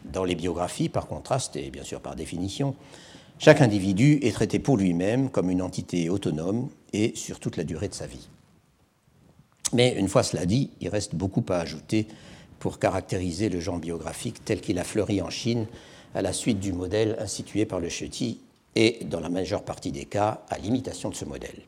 Dans 0.04 0.24
les 0.24 0.36
biographies, 0.36 0.90
par 0.90 1.08
contraste, 1.08 1.56
et 1.56 1.70
bien 1.70 1.84
sûr 1.84 2.02
par 2.02 2.16
définition, 2.16 2.76
chaque 3.38 3.62
individu 3.62 4.20
est 4.22 4.32
traité 4.32 4.60
pour 4.60 4.78
lui-même 4.78 5.30
comme 5.30 5.50
une 5.50 5.62
entité 5.62 6.10
autonome 6.10 6.70
et 6.94 7.14
sur 7.16 7.40
toute 7.40 7.58
la 7.58 7.64
durée 7.64 7.90
de 7.90 7.94
sa 7.94 8.08
vie. 8.08 8.30
Mais 9.74 9.96
une 9.98 10.08
fois 10.08 10.24
cela 10.24 10.46
dit, 10.46 10.70
il 10.80 10.90
reste 10.90 11.16
beaucoup 11.16 11.44
à 11.50 11.58
ajouter 11.58 12.08
pour 12.60 12.80
caractériser 12.80 13.50
le 13.50 13.60
genre 13.60 13.80
biographique 13.80 14.46
tel 14.46 14.62
qu'il 14.62 14.80
a 14.80 14.84
fleuri 14.84 15.22
en 15.22 15.30
Chine 15.30 15.66
à 16.14 16.22
la 16.22 16.32
suite 16.32 16.60
du 16.60 16.72
modèle 16.72 17.18
institué 17.20 17.66
par 17.66 17.80
le 17.80 17.90
Cheti 17.90 18.40
et, 18.76 19.00
dans 19.06 19.20
la 19.20 19.30
majeure 19.30 19.64
partie 19.64 19.92
des 19.92 20.06
cas, 20.06 20.42
à 20.50 20.58
l'imitation 20.58 21.10
de 21.10 21.16
ce 21.16 21.26
modèle. 21.26 21.62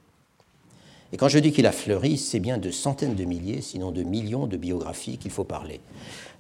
Et 1.14 1.18
quand 1.18 1.30
je 1.30 1.40
dis 1.40 1.54
qu'il 1.54 1.66
a 1.66 1.72
fleuri, 1.72 2.18
c'est 2.18 2.40
bien 2.40 2.58
de 2.58 2.70
centaines 2.70 3.16
de 3.16 3.24
milliers, 3.24 3.62
sinon 3.62 3.92
de 3.92 4.04
millions 4.04 4.46
de 4.46 4.58
biographies 4.58 5.18
qu'il 5.18 5.32
faut 5.32 5.46
parler. 5.46 5.80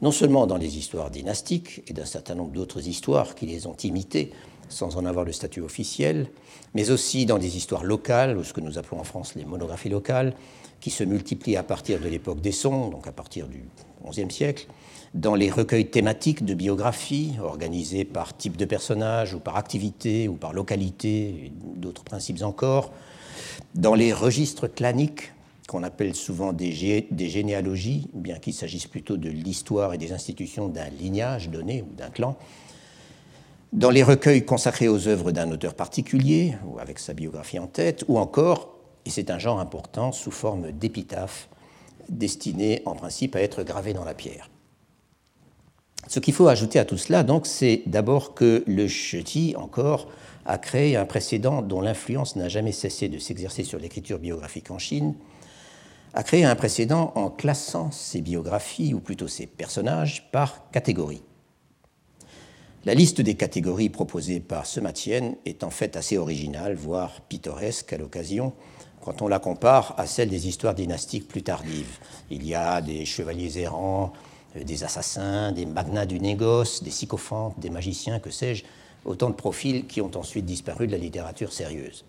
Non 0.01 0.11
seulement 0.11 0.45
dans 0.45 0.57
les 0.57 0.77
histoires 0.77 1.09
dynastiques 1.09 1.83
et 1.87 1.93
d'un 1.93 2.05
certain 2.05 2.35
nombre 2.35 2.51
d'autres 2.51 2.85
histoires 2.87 3.33
qui 3.33 3.45
les 3.45 3.65
ont 3.65 3.77
imitées 3.83 4.31
sans 4.69 4.97
en 4.97 5.05
avoir 5.05 5.23
le 5.23 5.31
statut 5.31 5.61
officiel, 5.61 6.27
mais 6.73 6.91
aussi 6.91 7.25
dans 7.25 7.37
des 7.37 7.55
histoires 7.55 7.85
locales, 7.85 8.37
ou 8.37 8.43
ce 8.43 8.51
que 8.51 8.59
nous 8.59 8.77
appelons 8.77 8.99
en 8.99 9.05
France 9.05 9.35
les 9.35 9.45
monographies 9.45 9.89
locales, 9.89 10.33
qui 10.81 10.89
se 10.89 11.03
multiplient 11.03 11.57
à 11.57 11.63
partir 11.63 11.99
de 11.99 12.07
l'époque 12.07 12.41
des 12.41 12.51
Sons, 12.51 12.89
donc 12.89 13.07
à 13.07 13.11
partir 13.11 13.47
du 13.47 13.63
XIe 14.05 14.29
siècle, 14.29 14.67
dans 15.13 15.35
les 15.35 15.49
recueils 15.49 15.89
thématiques 15.89 16.45
de 16.45 16.53
biographies 16.53 17.33
organisés 17.41 18.05
par 18.05 18.35
type 18.35 18.57
de 18.57 18.65
personnage 18.65 19.33
ou 19.33 19.39
par 19.39 19.57
activité 19.57 20.27
ou 20.27 20.33
par 20.33 20.53
localité, 20.53 21.51
d'autres 21.75 22.03
principes 22.03 22.43
encore, 22.43 22.91
dans 23.75 23.95
les 23.95 24.13
registres 24.13 24.67
claniques, 24.67 25.31
qu'on 25.67 25.83
appelle 25.83 26.15
souvent 26.15 26.53
des, 26.53 27.07
des 27.11 27.29
généalogies, 27.29 28.07
bien 28.13 28.37
qu'il 28.39 28.53
s'agisse 28.53 28.87
plutôt 28.87 29.17
de 29.17 29.29
l'histoire 29.29 29.93
et 29.93 29.97
des 29.97 30.13
institutions 30.13 30.69
d'un 30.69 30.87
lignage 30.89 31.49
donné 31.49 31.81
ou 31.81 31.93
d'un 31.93 32.09
clan, 32.09 32.37
dans 33.73 33.89
les 33.89 34.03
recueils 34.03 34.45
consacrés 34.45 34.87
aux 34.87 35.09
œuvres 35.09 35.31
d'un 35.33 35.51
auteur 35.51 35.73
particulier, 35.73 36.55
ou 36.65 36.79
avec 36.79 36.99
sa 36.99 37.13
biographie 37.13 37.59
en 37.59 37.67
tête, 37.67 38.05
ou 38.07 38.17
encore, 38.17 38.77
et 39.05 39.09
c'est 39.09 39.29
un 39.29 39.39
genre 39.39 39.59
important, 39.59 40.13
sous 40.13 40.31
forme 40.31 40.71
d'épitaphe, 40.71 41.49
destiné 42.07 42.81
en 42.85 42.95
principe 42.95 43.35
à 43.35 43.41
être 43.41 43.63
gravé 43.63 43.91
dans 43.93 44.05
la 44.05 44.13
pierre. 44.13 44.49
Ce 46.07 46.19
qu'il 46.19 46.33
faut 46.33 46.47
ajouter 46.47 46.79
à 46.79 46.85
tout 46.85 46.97
cela, 46.97 47.25
c'est 47.43 47.83
d'abord 47.85 48.33
que 48.33 48.63
le 48.65 48.87
cheti, 48.87 49.55
encore, 49.57 50.07
a 50.45 50.57
créé 50.57 50.95
un 50.95 51.05
précédent 51.05 51.61
dont 51.61 51.81
l'influence 51.81 52.37
n'a 52.37 52.47
jamais 52.47 52.71
cessé 52.71 53.09
de 53.09 53.19
s'exercer 53.19 53.63
sur 53.63 53.79
l'écriture 53.79 54.17
biographique 54.17 54.71
en 54.71 54.79
Chine, 54.79 55.15
a 56.13 56.23
créé 56.23 56.45
un 56.45 56.55
précédent 56.55 57.11
en 57.15 57.29
classant 57.29 57.91
ces 57.91 58.21
biographies, 58.21 58.93
ou 58.93 58.99
plutôt 59.01 59.27
ces 59.27 59.45
personnages, 59.45 60.31
par 60.31 60.71
catégorie. 60.71 61.21
La 62.85 62.93
liste 62.93 63.19
des 63.19 63.35
catégories 63.35 63.89
proposées 63.89 64.39
par 64.39 64.65
ce 64.65 64.75
Sematienne 64.75 65.35
est 65.45 65.65
en 65.65 65.69
fait 65.69 65.97
assez 65.97 66.17
originale, 66.17 66.75
voire 66.75 67.19
pittoresque 67.27 67.91
à 67.91 67.97
l'occasion, 67.97 68.53
quand 69.01 69.21
on 69.21 69.27
la 69.27 69.39
compare 69.39 69.93
à 69.97 70.07
celle 70.07 70.29
des 70.29 70.47
histoires 70.47 70.73
dynastiques 70.73 71.27
plus 71.27 71.43
tardives. 71.43 71.99
Il 72.31 72.47
y 72.47 72.55
a 72.55 72.79
des 72.79 73.03
chevaliers 73.03 73.59
errants, 73.59 74.13
des 74.55 74.83
assassins, 74.83 75.51
des 75.51 75.65
magnats 75.65 76.05
du 76.05 76.19
négoce, 76.19 76.83
des 76.83 76.91
sycophantes, 76.91 77.59
des 77.59 77.69
magiciens, 77.69 78.19
que 78.19 78.29
sais-je, 78.29 78.63
autant 79.05 79.29
de 79.29 79.35
profils 79.35 79.85
qui 79.87 80.01
ont 80.01 80.11
ensuite 80.15 80.45
disparu 80.45 80.87
de 80.87 80.91
la 80.91 80.97
littérature 80.97 81.53
sérieuse. 81.53 82.05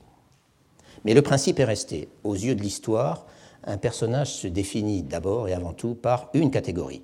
Mais 1.04 1.14
le 1.14 1.22
principe 1.22 1.60
est 1.60 1.64
resté. 1.64 2.08
Aux 2.24 2.34
yeux 2.34 2.54
de 2.54 2.62
l'histoire, 2.62 3.26
un 3.64 3.76
personnage 3.76 4.34
se 4.34 4.48
définit 4.48 5.02
d'abord 5.02 5.48
et 5.48 5.52
avant 5.52 5.72
tout 5.72 5.94
par 5.94 6.30
une 6.34 6.50
catégorie, 6.50 7.02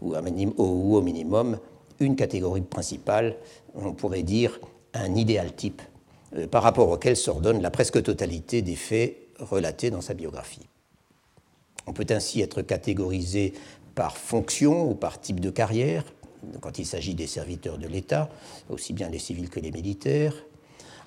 ou, 0.00 0.14
au 0.16 1.00
minimum 1.02 1.58
une 2.00 2.16
catégorie 2.16 2.62
principale, 2.62 3.36
on 3.74 3.92
pourrait 3.92 4.24
dire 4.24 4.58
un 4.94 5.14
idéal 5.14 5.54
type, 5.54 5.82
euh, 6.36 6.46
par 6.46 6.62
rapport 6.62 6.88
auquel 6.88 7.16
s'ordonne 7.16 7.62
la 7.62 7.70
presque 7.70 8.02
totalité 8.02 8.62
des 8.62 8.74
faits 8.74 9.16
relatés 9.38 9.90
dans 9.90 10.00
sa 10.00 10.14
biographie. 10.14 10.66
On 11.86 11.92
peut 11.92 12.06
ainsi 12.10 12.40
être 12.40 12.62
catégorisé 12.62 13.54
par 13.94 14.16
fonction 14.16 14.90
ou 14.90 14.94
par 14.94 15.20
type 15.20 15.40
de 15.40 15.50
carrière, 15.50 16.04
quand 16.60 16.78
il 16.78 16.86
s'agit 16.86 17.14
des 17.14 17.26
serviteurs 17.26 17.78
de 17.78 17.86
l'État, 17.86 18.28
aussi 18.68 18.92
bien 18.92 19.08
les 19.08 19.18
civils 19.18 19.50
que 19.50 19.60
les 19.60 19.70
militaires. 19.70 20.34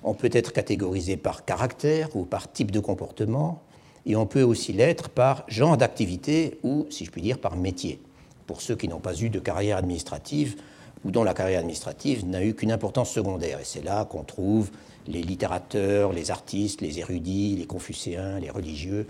On 0.02 0.14
peut 0.14 0.30
être 0.32 0.52
catégorisé 0.52 1.16
par 1.16 1.44
caractère 1.44 2.14
ou 2.16 2.24
par 2.24 2.50
type 2.52 2.70
de 2.70 2.80
comportement, 2.80 3.62
et 4.06 4.14
on 4.14 4.26
peut 4.26 4.42
aussi 4.42 4.72
l'être 4.72 5.08
par 5.08 5.44
genre 5.48 5.76
d'activité 5.76 6.58
ou, 6.62 6.86
si 6.90 7.04
je 7.04 7.10
puis 7.10 7.22
dire, 7.22 7.38
par 7.38 7.56
métier, 7.56 8.00
pour 8.46 8.60
ceux 8.60 8.76
qui 8.76 8.88
n'ont 8.88 9.00
pas 9.00 9.20
eu 9.20 9.30
de 9.30 9.40
carrière 9.40 9.78
administrative 9.78 10.56
ou 11.04 11.10
dont 11.10 11.24
la 11.24 11.34
carrière 11.34 11.60
administrative 11.60 12.26
n'a 12.26 12.44
eu 12.44 12.54
qu'une 12.54 12.72
importance 12.72 13.10
secondaire. 13.10 13.60
Et 13.60 13.64
c'est 13.64 13.84
là 13.84 14.04
qu'on 14.04 14.22
trouve 14.22 14.70
les 15.06 15.22
littérateurs, 15.22 16.12
les 16.12 16.30
artistes, 16.30 16.80
les 16.80 16.98
érudits, 17.00 17.56
les 17.56 17.66
confucéens, 17.66 18.38
les 18.38 18.50
religieux 18.50 19.06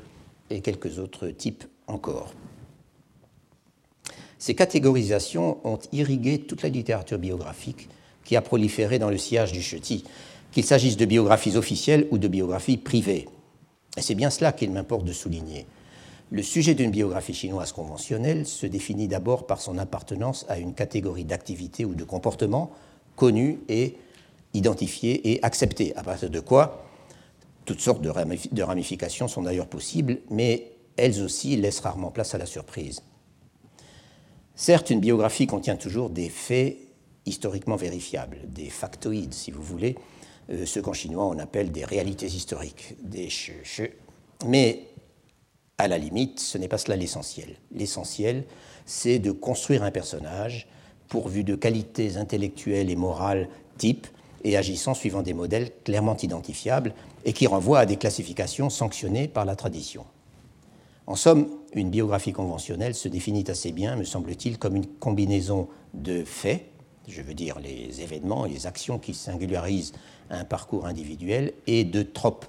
et 0.51 0.61
quelques 0.61 0.99
autres 0.99 1.29
types 1.29 1.65
encore. 1.87 2.33
Ces 4.39 4.55
catégorisations 4.55 5.59
ont 5.65 5.79
irrigué 5.93 6.41
toute 6.41 6.63
la 6.63 6.69
littérature 6.69 7.19
biographique 7.19 7.89
qui 8.25 8.37
a 8.37 8.43
proliféré 8.43 8.99
dans 8.99 9.11
le 9.11 9.19
sillage 9.19 9.53
du 9.53 9.63
Cheti, 9.63 10.05
qu'il 10.53 10.65
s'agisse 10.65 10.97
de 10.97 11.05
biographies 11.05 11.57
officielles 11.57 12.07
ou 12.11 12.19
de 12.19 12.29
biographies 12.29 12.77
privées. 12.77 13.29
Et 13.97 14.03
c'est 14.03 14.15
bien 14.15 14.31
cela 14.31 14.53
qu'il 14.53 14.71
m'importe 14.71 15.05
de 15.05 15.13
souligner. 15.13 15.67
Le 16.31 16.43
sujet 16.43 16.75
d'une 16.75 16.91
biographie 16.91 17.35
chinoise 17.35 17.73
conventionnelle 17.73 18.47
se 18.47 18.67
définit 18.67 19.07
d'abord 19.07 19.47
par 19.47 19.61
son 19.61 19.79
appartenance 19.79 20.45
à 20.49 20.59
une 20.59 20.75
catégorie 20.75 21.25
d'activité 21.25 21.85
ou 21.85 21.95
de 21.95 22.05
comportement 22.05 22.73
connue 23.15 23.61
et 23.69 23.97
identifiée 24.53 25.33
et 25.33 25.43
acceptée, 25.45 25.95
à 25.97 26.03
partir 26.03 26.31
de 26.31 26.41
quoi 26.41 26.83
toutes 27.65 27.81
sortes 27.81 28.01
de 28.01 28.63
ramifications 28.63 29.27
sont 29.29 29.43
d'ailleurs 29.43 29.67
possibles, 29.67 30.19
mais 30.31 30.71
elles 30.97 31.21
aussi 31.21 31.57
laissent 31.57 31.81
rarement 31.81 32.13
place 32.13 32.35
à 32.35 32.39
la 32.39 32.47
surprise. 32.47 33.03
Certes, 34.59 34.89
une 34.89 35.01
biographie 35.01 35.47
contient 35.47 35.77
toujours 35.77 36.09
des 36.09 36.31
faits 36.31 36.79
historiquement 37.27 37.77
vérifiables, 37.77 38.39
des 38.49 38.71
factoïdes, 38.71 39.35
si 39.35 39.51
vous 39.51 39.63
voulez, 39.63 39.97
euh, 40.51 40.65
ce 40.65 40.81
qu'en 40.81 40.95
chinois 40.95 41.27
on 41.27 41.39
appelle 41.39 41.71
des 41.71 41.85
réalités 41.85 42.27
historiques, 42.27 42.97
des 43.03 43.29
Mais 44.47 44.85
à 45.77 45.89
la 45.89 45.99
limite, 45.99 46.41
ce 46.41 46.57
n'est 46.57 46.69
pas 46.69 46.79
cela 46.79 46.97
l'essentiel. 46.97 47.57
L'essentiel, 47.71 48.45
c'est 48.87 49.19
de 49.19 49.31
construire 49.31 49.83
un 49.83 49.91
personnage 49.91 50.69
pourvu 51.09 51.45
de 51.45 51.55
qualités 51.55 52.17
intellectuelles 52.17 52.89
et 52.89 52.97
morales 52.97 53.49
types 53.77 54.07
et 54.43 54.57
agissant 54.57 54.95
suivant 54.95 55.23
des 55.23 55.35
modèles 55.35 55.71
clairement 55.85 56.17
identifiables 56.17 56.95
et 57.27 57.35
qui 57.35 57.47
renvoient 57.47 57.81
à 57.81 57.87
des 57.87 57.97
classifications 57.97 58.71
sanctionnées 58.71 59.29
par 59.29 59.45
la 59.45 59.55
tradition. 59.55 60.07
En 61.07 61.15
somme, 61.15 61.49
une 61.81 61.91
biographie 61.91 62.33
conventionnelle 62.33 62.95
se 62.95 63.09
définit 63.09 63.45
assez 63.49 63.73
bien, 63.73 63.97
me 63.97 64.05
semble-t-il, 64.05 64.59
comme 64.59 64.77
une 64.77 64.87
combinaison 64.87 65.69
de 65.95 66.25
faits, 66.25 66.65
je 67.07 67.23
veux 67.23 67.35
dire 67.35 67.59
les 67.61 68.01
événements 68.01 68.47
et 68.47 68.51
les 68.51 68.67
actions 68.67 68.99
qui 68.99 69.15
singularisent 69.15 69.93
un 70.31 70.45
parcours 70.45 70.87
individuel, 70.87 71.53
et 71.67 71.85
de 71.85 72.03
tropes, 72.03 72.47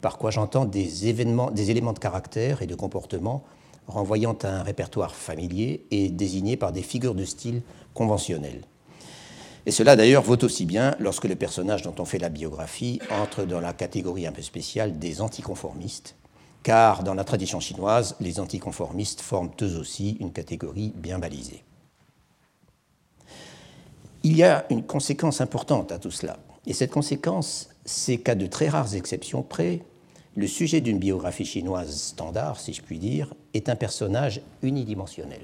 par 0.00 0.18
quoi 0.18 0.30
j'entends 0.30 0.64
des, 0.64 0.84
des 0.84 1.70
éléments 1.70 1.92
de 1.92 1.98
caractère 1.98 2.62
et 2.62 2.66
de 2.66 2.74
comportement 2.74 3.44
renvoyant 3.86 4.36
à 4.42 4.48
un 4.48 4.62
répertoire 4.62 5.14
familier 5.14 5.84
et 5.90 6.08
désignés 6.08 6.56
par 6.56 6.72
des 6.72 6.82
figures 6.82 7.14
de 7.14 7.24
style 7.24 7.62
conventionnelles. 7.92 8.62
Et 9.66 9.70
cela 9.70 9.96
d'ailleurs 9.96 10.22
vaut 10.22 10.42
aussi 10.44 10.66
bien 10.66 10.94
lorsque 10.98 11.24
le 11.24 11.36
personnage 11.36 11.82
dont 11.82 11.94
on 11.98 12.04
fait 12.04 12.18
la 12.18 12.28
biographie 12.28 13.00
entre 13.10 13.44
dans 13.44 13.60
la 13.60 13.72
catégorie 13.72 14.26
un 14.26 14.32
peu 14.32 14.42
spéciale 14.42 14.98
des 14.98 15.20
anticonformistes, 15.22 16.16
car 16.64 17.04
dans 17.04 17.14
la 17.14 17.24
tradition 17.24 17.60
chinoise, 17.60 18.16
les 18.20 18.40
anticonformistes 18.40 19.20
forment 19.20 19.52
eux 19.62 19.78
aussi 19.78 20.16
une 20.18 20.32
catégorie 20.32 20.92
bien 20.96 21.20
balisée. 21.20 21.62
Il 24.24 24.36
y 24.36 24.42
a 24.42 24.64
une 24.70 24.82
conséquence 24.82 25.42
importante 25.42 25.92
à 25.92 25.98
tout 25.98 26.10
cela, 26.10 26.38
et 26.66 26.72
cette 26.72 26.90
conséquence, 26.90 27.68
c'est 27.84 28.16
qu'à 28.16 28.34
de 28.34 28.46
très 28.46 28.68
rares 28.68 28.94
exceptions 28.94 29.42
près, 29.42 29.82
le 30.36 30.46
sujet 30.46 30.80
d'une 30.80 30.98
biographie 30.98 31.44
chinoise 31.44 31.94
standard, 31.94 32.58
si 32.58 32.72
je 32.72 32.82
puis 32.82 32.98
dire, 32.98 33.34
est 33.52 33.68
un 33.68 33.76
personnage 33.76 34.40
unidimensionnel, 34.62 35.42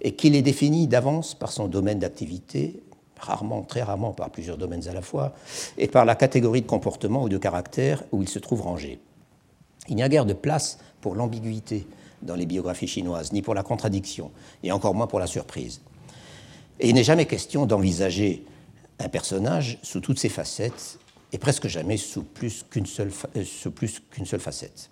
et 0.00 0.16
qu'il 0.16 0.34
est 0.34 0.42
défini 0.42 0.88
d'avance 0.88 1.34
par 1.34 1.52
son 1.52 1.68
domaine 1.68 1.98
d'activité, 1.98 2.82
rarement, 3.20 3.62
très 3.62 3.82
rarement 3.82 4.12
par 4.12 4.30
plusieurs 4.30 4.56
domaines 4.56 4.88
à 4.88 4.94
la 4.94 5.02
fois, 5.02 5.34
et 5.76 5.86
par 5.86 6.06
la 6.06 6.14
catégorie 6.14 6.62
de 6.62 6.66
comportement 6.66 7.24
ou 7.24 7.28
de 7.28 7.36
caractère 7.36 8.02
où 8.10 8.22
il 8.22 8.28
se 8.28 8.38
trouve 8.38 8.62
rangé. 8.62 9.00
Il 9.88 9.96
n'y 9.96 10.02
a 10.02 10.08
guère 10.08 10.26
de 10.26 10.34
place 10.34 10.78
pour 11.00 11.14
l'ambiguïté 11.14 11.86
dans 12.22 12.34
les 12.34 12.46
biographies 12.46 12.88
chinoises, 12.88 13.32
ni 13.32 13.42
pour 13.42 13.54
la 13.54 13.62
contradiction, 13.62 14.30
et 14.62 14.72
encore 14.72 14.94
moins 14.94 15.06
pour 15.06 15.20
la 15.20 15.26
surprise. 15.26 15.80
Et 16.80 16.88
il 16.88 16.94
n'est 16.94 17.04
jamais 17.04 17.26
question 17.26 17.66
d'envisager 17.66 18.44
un 18.98 19.08
personnage 19.08 19.78
sous 19.82 20.00
toutes 20.00 20.18
ses 20.18 20.28
facettes, 20.28 20.98
et 21.32 21.38
presque 21.38 21.68
jamais 21.68 21.96
sous 21.96 22.22
plus 22.22 22.64
qu'une 22.68 22.86
seule, 22.86 23.12
euh, 23.36 24.38
facette. 24.38 24.90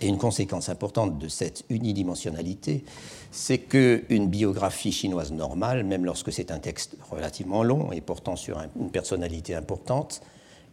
Et 0.00 0.08
une 0.08 0.18
conséquence 0.18 0.68
importante 0.68 1.18
de 1.18 1.28
cette 1.28 1.64
unidimensionnalité, 1.70 2.84
c'est 3.30 3.58
qu'une 3.58 4.28
biographie 4.28 4.92
chinoise 4.92 5.32
normale, 5.32 5.84
même 5.84 6.04
lorsque 6.04 6.32
c'est 6.32 6.50
un 6.50 6.58
texte 6.58 6.96
relativement 7.10 7.62
long 7.62 7.92
et 7.92 8.00
portant 8.00 8.36
sur 8.36 8.60
une 8.78 8.90
personnalité 8.90 9.54
importante, 9.54 10.20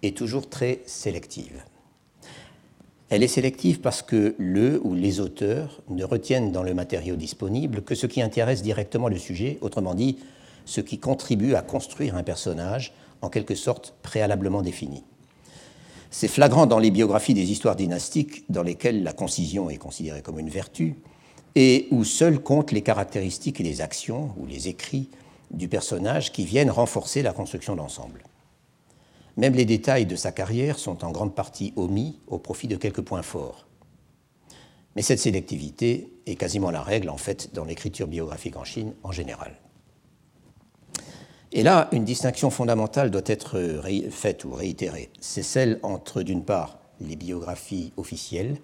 est 0.02 0.18
toujours 0.18 0.50
très 0.50 0.82
sélective. 0.88 1.64
Elle 3.12 3.24
est 3.24 3.28
sélective 3.28 3.82
parce 3.82 4.02
que 4.02 4.36
le 4.38 4.80
ou 4.86 4.94
les 4.96 5.20
auteurs 5.20 5.82
ne 5.90 6.06
retiennent 6.06 6.54
dans 6.54 6.64
le 6.64 6.74
matériau 6.74 7.18
disponible 7.18 7.82
que 7.82 7.94
ce 7.94 8.08
qui 8.08 8.22
intéresse 8.22 8.64
directement 8.64 9.10
le 9.10 9.18
sujet, 9.18 9.58
autrement 9.60 9.96
dit, 9.96 10.18
ce 10.64 10.80
qui 10.80 10.98
contribue 10.98 11.56
à 11.56 11.62
construire 11.62 12.16
un 12.16 12.24
personnage 12.24 12.94
en 13.22 13.28
quelque 13.28 13.54
sorte 13.54 13.96
préalablement 14.02 14.62
défini. 14.62 15.04
C'est 16.10 16.30
flagrant 16.30 16.68
dans 16.68 16.80
les 16.80 16.90
biographies 16.90 17.34
des 17.34 17.52
histoires 17.52 17.76
dynastiques 17.76 18.46
dans 18.50 18.64
lesquelles 18.64 19.04
la 19.04 19.12
concision 19.12 19.70
est 19.70 19.76
considérée 19.76 20.22
comme 20.22 20.40
une 20.40 20.50
vertu 20.50 20.96
et 21.56 21.90
où 21.92 22.06
seuls 22.06 22.40
comptent 22.40 22.72
les 22.72 22.82
caractéristiques 22.82 23.60
et 23.60 23.64
les 23.64 23.82
actions 23.82 24.32
ou 24.38 24.46
les 24.46 24.70
écrits 24.70 25.10
du 25.52 25.68
personnage 25.68 26.32
qui 26.32 26.46
viennent 26.46 26.72
renforcer 26.72 27.24
la 27.24 27.34
construction 27.34 27.76
d'ensemble. 27.76 28.24
Même 29.38 29.54
les 29.54 29.66
détails 29.66 30.06
de 30.06 30.16
sa 30.16 30.32
carrière 30.32 30.78
sont 30.78 31.04
en 31.06 31.12
grande 31.12 31.36
partie 31.36 31.74
omis 31.76 32.20
au 32.28 32.38
profit 32.38 32.68
de 32.68 32.76
quelques 32.76 33.02
points 33.02 33.24
forts. 33.24 33.68
Mais 34.96 35.02
cette 35.02 35.20
sélectivité 35.20 36.12
est 36.26 36.36
quasiment 36.36 36.72
la 36.72 36.82
règle 36.82 37.10
en 37.10 37.18
fait 37.18 37.54
dans 37.54 37.64
l'écriture 37.64 38.08
biographique 38.08 38.58
en 38.58 38.66
Chine 38.66 38.94
en 39.04 39.12
général. 39.12 39.56
Et 41.54 41.64
là, 41.64 41.90
une 41.92 42.06
distinction 42.06 42.50
fondamentale 42.50 43.12
doit 43.12 43.22
être 43.26 43.82
faite 44.10 44.46
ou 44.46 44.52
réitérée. 44.52 45.10
C'est 45.20 45.44
celle 45.44 45.80
entre, 45.84 46.24
d'une 46.24 46.44
part, 46.44 46.80
les 47.02 47.18
biographies 47.18 47.92
officielles, 47.98 48.58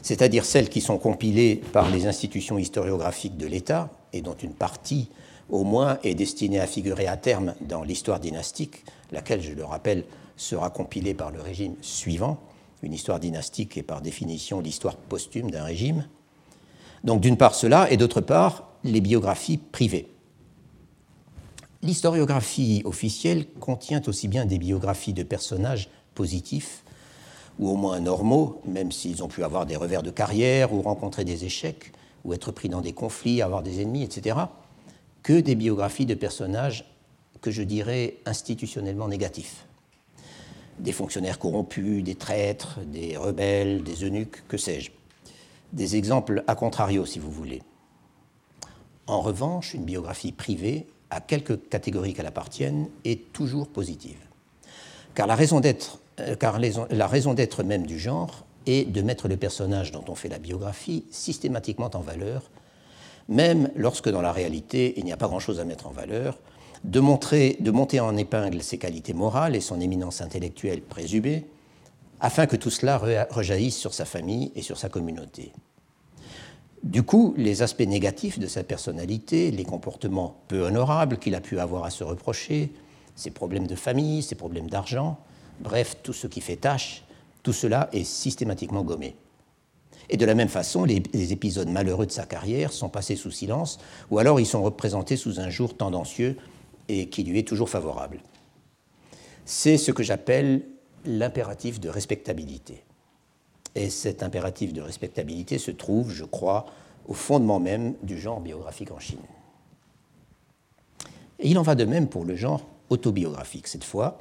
c'est-à-dire 0.00 0.44
celles 0.44 0.70
qui 0.70 0.80
sont 0.80 0.98
compilées 0.98 1.56
par 1.72 1.90
les 1.90 2.06
institutions 2.06 2.58
historiographiques 2.58 3.36
de 3.36 3.46
l'État, 3.46 3.90
et 4.14 4.22
dont 4.22 4.34
une 4.34 4.54
partie, 4.54 5.10
au 5.50 5.64
moins, 5.64 5.98
est 6.04 6.14
destinée 6.14 6.58
à 6.58 6.66
figurer 6.66 7.06
à 7.06 7.16
terme 7.18 7.54
dans 7.60 7.82
l'histoire 7.82 8.18
dynastique, 8.18 8.84
laquelle, 9.12 9.42
je 9.42 9.52
le 9.52 9.64
rappelle, 9.64 10.04
sera 10.36 10.70
compilée 10.70 11.14
par 11.14 11.30
le 11.30 11.40
régime 11.40 11.74
suivant. 11.82 12.40
Une 12.82 12.94
histoire 12.94 13.20
dynastique 13.20 13.76
est 13.76 13.82
par 13.82 14.00
définition 14.00 14.60
l'histoire 14.60 14.96
posthume 14.96 15.50
d'un 15.50 15.64
régime. 15.64 16.06
Donc 17.04 17.20
d'une 17.20 17.36
part 17.36 17.54
cela, 17.54 17.90
et 17.90 17.96
d'autre 17.96 18.20
part 18.20 18.68
les 18.84 19.00
biographies 19.00 19.58
privées. 19.58 20.08
L'historiographie 21.82 22.82
officielle 22.84 23.46
contient 23.60 24.02
aussi 24.06 24.28
bien 24.28 24.46
des 24.46 24.58
biographies 24.58 25.12
de 25.12 25.22
personnages 25.22 25.88
positifs, 26.14 26.84
ou 27.58 27.68
au 27.68 27.76
moins 27.76 28.00
normaux, 28.00 28.60
même 28.66 28.92
s'ils 28.92 29.22
ont 29.22 29.28
pu 29.28 29.44
avoir 29.44 29.66
des 29.66 29.76
revers 29.76 30.02
de 30.02 30.10
carrière, 30.10 30.72
ou 30.72 30.80
rencontrer 30.80 31.24
des 31.24 31.44
échecs, 31.44 31.92
ou 32.24 32.32
être 32.34 32.52
pris 32.52 32.68
dans 32.68 32.80
des 32.80 32.92
conflits, 32.92 33.42
avoir 33.42 33.62
des 33.62 33.82
ennemis, 33.82 34.04
etc., 34.04 34.36
que 35.22 35.40
des 35.40 35.54
biographies 35.54 36.06
de 36.06 36.14
personnages 36.14 36.84
que 37.42 37.50
je 37.50 37.62
dirais 37.62 38.16
institutionnellement 38.24 39.08
négatifs. 39.08 39.66
Des 40.78 40.92
fonctionnaires 40.92 41.38
corrompus, 41.38 42.02
des 42.02 42.14
traîtres, 42.14 42.80
des 42.86 43.16
rebelles, 43.16 43.82
des 43.82 44.04
eunuques, 44.04 44.46
que 44.48 44.56
sais-je. 44.56 44.90
Des 45.72 45.96
exemples 45.96 46.44
à 46.46 46.54
contrario, 46.54 47.04
si 47.04 47.18
vous 47.18 47.30
voulez. 47.30 47.62
En 49.06 49.20
revanche, 49.20 49.74
une 49.74 49.84
biographie 49.84 50.32
privée, 50.32 50.86
à 51.10 51.20
quelque 51.20 51.52
catégorie 51.52 52.14
qu'elle 52.14 52.26
appartienne, 52.26 52.88
est 53.04 53.32
toujours 53.32 53.68
positive. 53.68 54.18
Car 55.14 55.26
la 55.26 55.34
raison 55.34 55.60
d'être, 55.60 55.98
euh, 56.20 56.36
car 56.36 56.58
la 56.58 57.06
raison 57.06 57.34
d'être 57.34 57.64
même 57.64 57.86
du 57.86 57.98
genre 57.98 58.46
est 58.66 58.90
de 58.90 59.02
mettre 59.02 59.28
le 59.28 59.36
personnage 59.36 59.92
dont 59.92 60.04
on 60.08 60.14
fait 60.14 60.28
la 60.28 60.38
biographie 60.38 61.04
systématiquement 61.10 61.90
en 61.94 62.00
valeur, 62.00 62.50
même 63.28 63.70
lorsque 63.76 64.08
dans 64.08 64.22
la 64.22 64.32
réalité 64.32 64.94
il 64.96 65.04
n'y 65.04 65.12
a 65.12 65.16
pas 65.16 65.28
grand-chose 65.28 65.60
à 65.60 65.64
mettre 65.64 65.86
en 65.86 65.90
valeur, 65.90 66.38
de, 66.84 67.00
montrer, 67.00 67.56
de 67.60 67.70
monter 67.70 68.00
en 68.00 68.16
épingle 68.16 68.62
ses 68.62 68.78
qualités 68.78 69.14
morales 69.14 69.56
et 69.56 69.60
son 69.60 69.80
éminence 69.80 70.20
intellectuelle 70.20 70.82
présumée, 70.82 71.46
afin 72.20 72.46
que 72.46 72.56
tout 72.56 72.70
cela 72.70 72.98
rejaillisse 73.30 73.76
sur 73.76 73.94
sa 73.94 74.04
famille 74.04 74.52
et 74.54 74.62
sur 74.62 74.78
sa 74.78 74.88
communauté. 74.88 75.52
Du 76.82 77.02
coup, 77.04 77.34
les 77.36 77.62
aspects 77.62 77.86
négatifs 77.86 78.38
de 78.38 78.46
sa 78.46 78.64
personnalité, 78.64 79.50
les 79.50 79.64
comportements 79.64 80.42
peu 80.48 80.62
honorables 80.62 81.18
qu'il 81.18 81.34
a 81.34 81.40
pu 81.40 81.58
avoir 81.60 81.84
à 81.84 81.90
se 81.90 82.02
reprocher, 82.02 82.72
ses 83.14 83.30
problèmes 83.30 83.66
de 83.66 83.76
famille, 83.76 84.22
ses 84.22 84.34
problèmes 84.34 84.68
d'argent, 84.68 85.18
bref, 85.60 85.96
tout 86.02 86.12
ce 86.12 86.26
qui 86.26 86.40
fait 86.40 86.56
tâche, 86.56 87.04
tout 87.42 87.52
cela 87.52 87.88
est 87.92 88.04
systématiquement 88.04 88.82
gommé. 88.82 89.16
Et 90.10 90.16
de 90.16 90.26
la 90.26 90.34
même 90.34 90.48
façon, 90.48 90.84
les, 90.84 91.32
épisodes 91.32 91.68
malheureux 91.68 92.06
de 92.06 92.12
sa 92.12 92.24
carrière 92.24 92.72
sont 92.72 92.88
passés 92.88 93.16
sous 93.16 93.30
silence, 93.30 93.78
ou 94.10 94.18
alors 94.18 94.40
ils 94.40 94.46
sont 94.46 94.62
représentés 94.62 95.16
sous 95.16 95.40
un 95.40 95.50
jour 95.50 95.76
tendancieux 95.76 96.36
et 96.88 97.08
qui 97.08 97.24
lui 97.24 97.38
est 97.38 97.46
toujours 97.46 97.68
favorable. 97.68 98.20
C'est 99.44 99.76
ce 99.76 99.90
que 99.90 100.02
j'appelle 100.02 100.62
l'impératif 101.04 101.80
de 101.80 101.88
respectabilité. 101.88 102.84
Et 103.74 103.90
cet 103.90 104.22
impératif 104.22 104.72
de 104.72 104.82
respectabilité 104.82 105.58
se 105.58 105.70
trouve, 105.70 106.10
je 106.10 106.24
crois, 106.24 106.66
au 107.06 107.14
fondement 107.14 107.58
même 107.58 107.94
du 108.02 108.18
genre 108.18 108.40
biographique 108.40 108.90
en 108.90 108.98
Chine. 108.98 109.18
Il 111.40 111.58
en 111.58 111.62
va 111.62 111.74
de 111.74 111.84
même 111.84 112.08
pour 112.08 112.24
le 112.24 112.36
genre 112.36 112.66
autobiographique, 112.90 113.66
cette 113.66 113.84
fois, 113.84 114.18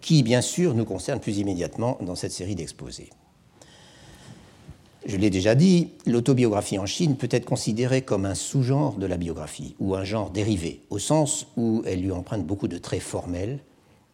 qui, 0.00 0.22
bien 0.22 0.40
sûr, 0.40 0.74
nous 0.74 0.84
concerne 0.84 1.20
plus 1.20 1.38
immédiatement 1.38 1.98
dans 2.00 2.14
cette 2.14 2.32
série 2.32 2.54
d'exposés. 2.54 3.10
Je 5.04 5.16
l'ai 5.16 5.30
déjà 5.30 5.56
dit, 5.56 5.88
l'autobiographie 6.06 6.78
en 6.78 6.86
Chine 6.86 7.16
peut 7.16 7.28
être 7.30 7.44
considérée 7.44 8.02
comme 8.02 8.24
un 8.24 8.36
sous-genre 8.36 8.94
de 8.94 9.06
la 9.06 9.16
biographie, 9.16 9.74
ou 9.80 9.96
un 9.96 10.04
genre 10.04 10.30
dérivé, 10.30 10.80
au 10.90 11.00
sens 11.00 11.48
où 11.56 11.82
elle 11.86 12.02
lui 12.02 12.12
emprunte 12.12 12.46
beaucoup 12.46 12.68
de 12.68 12.78
traits 12.78 13.02
formels 13.02 13.58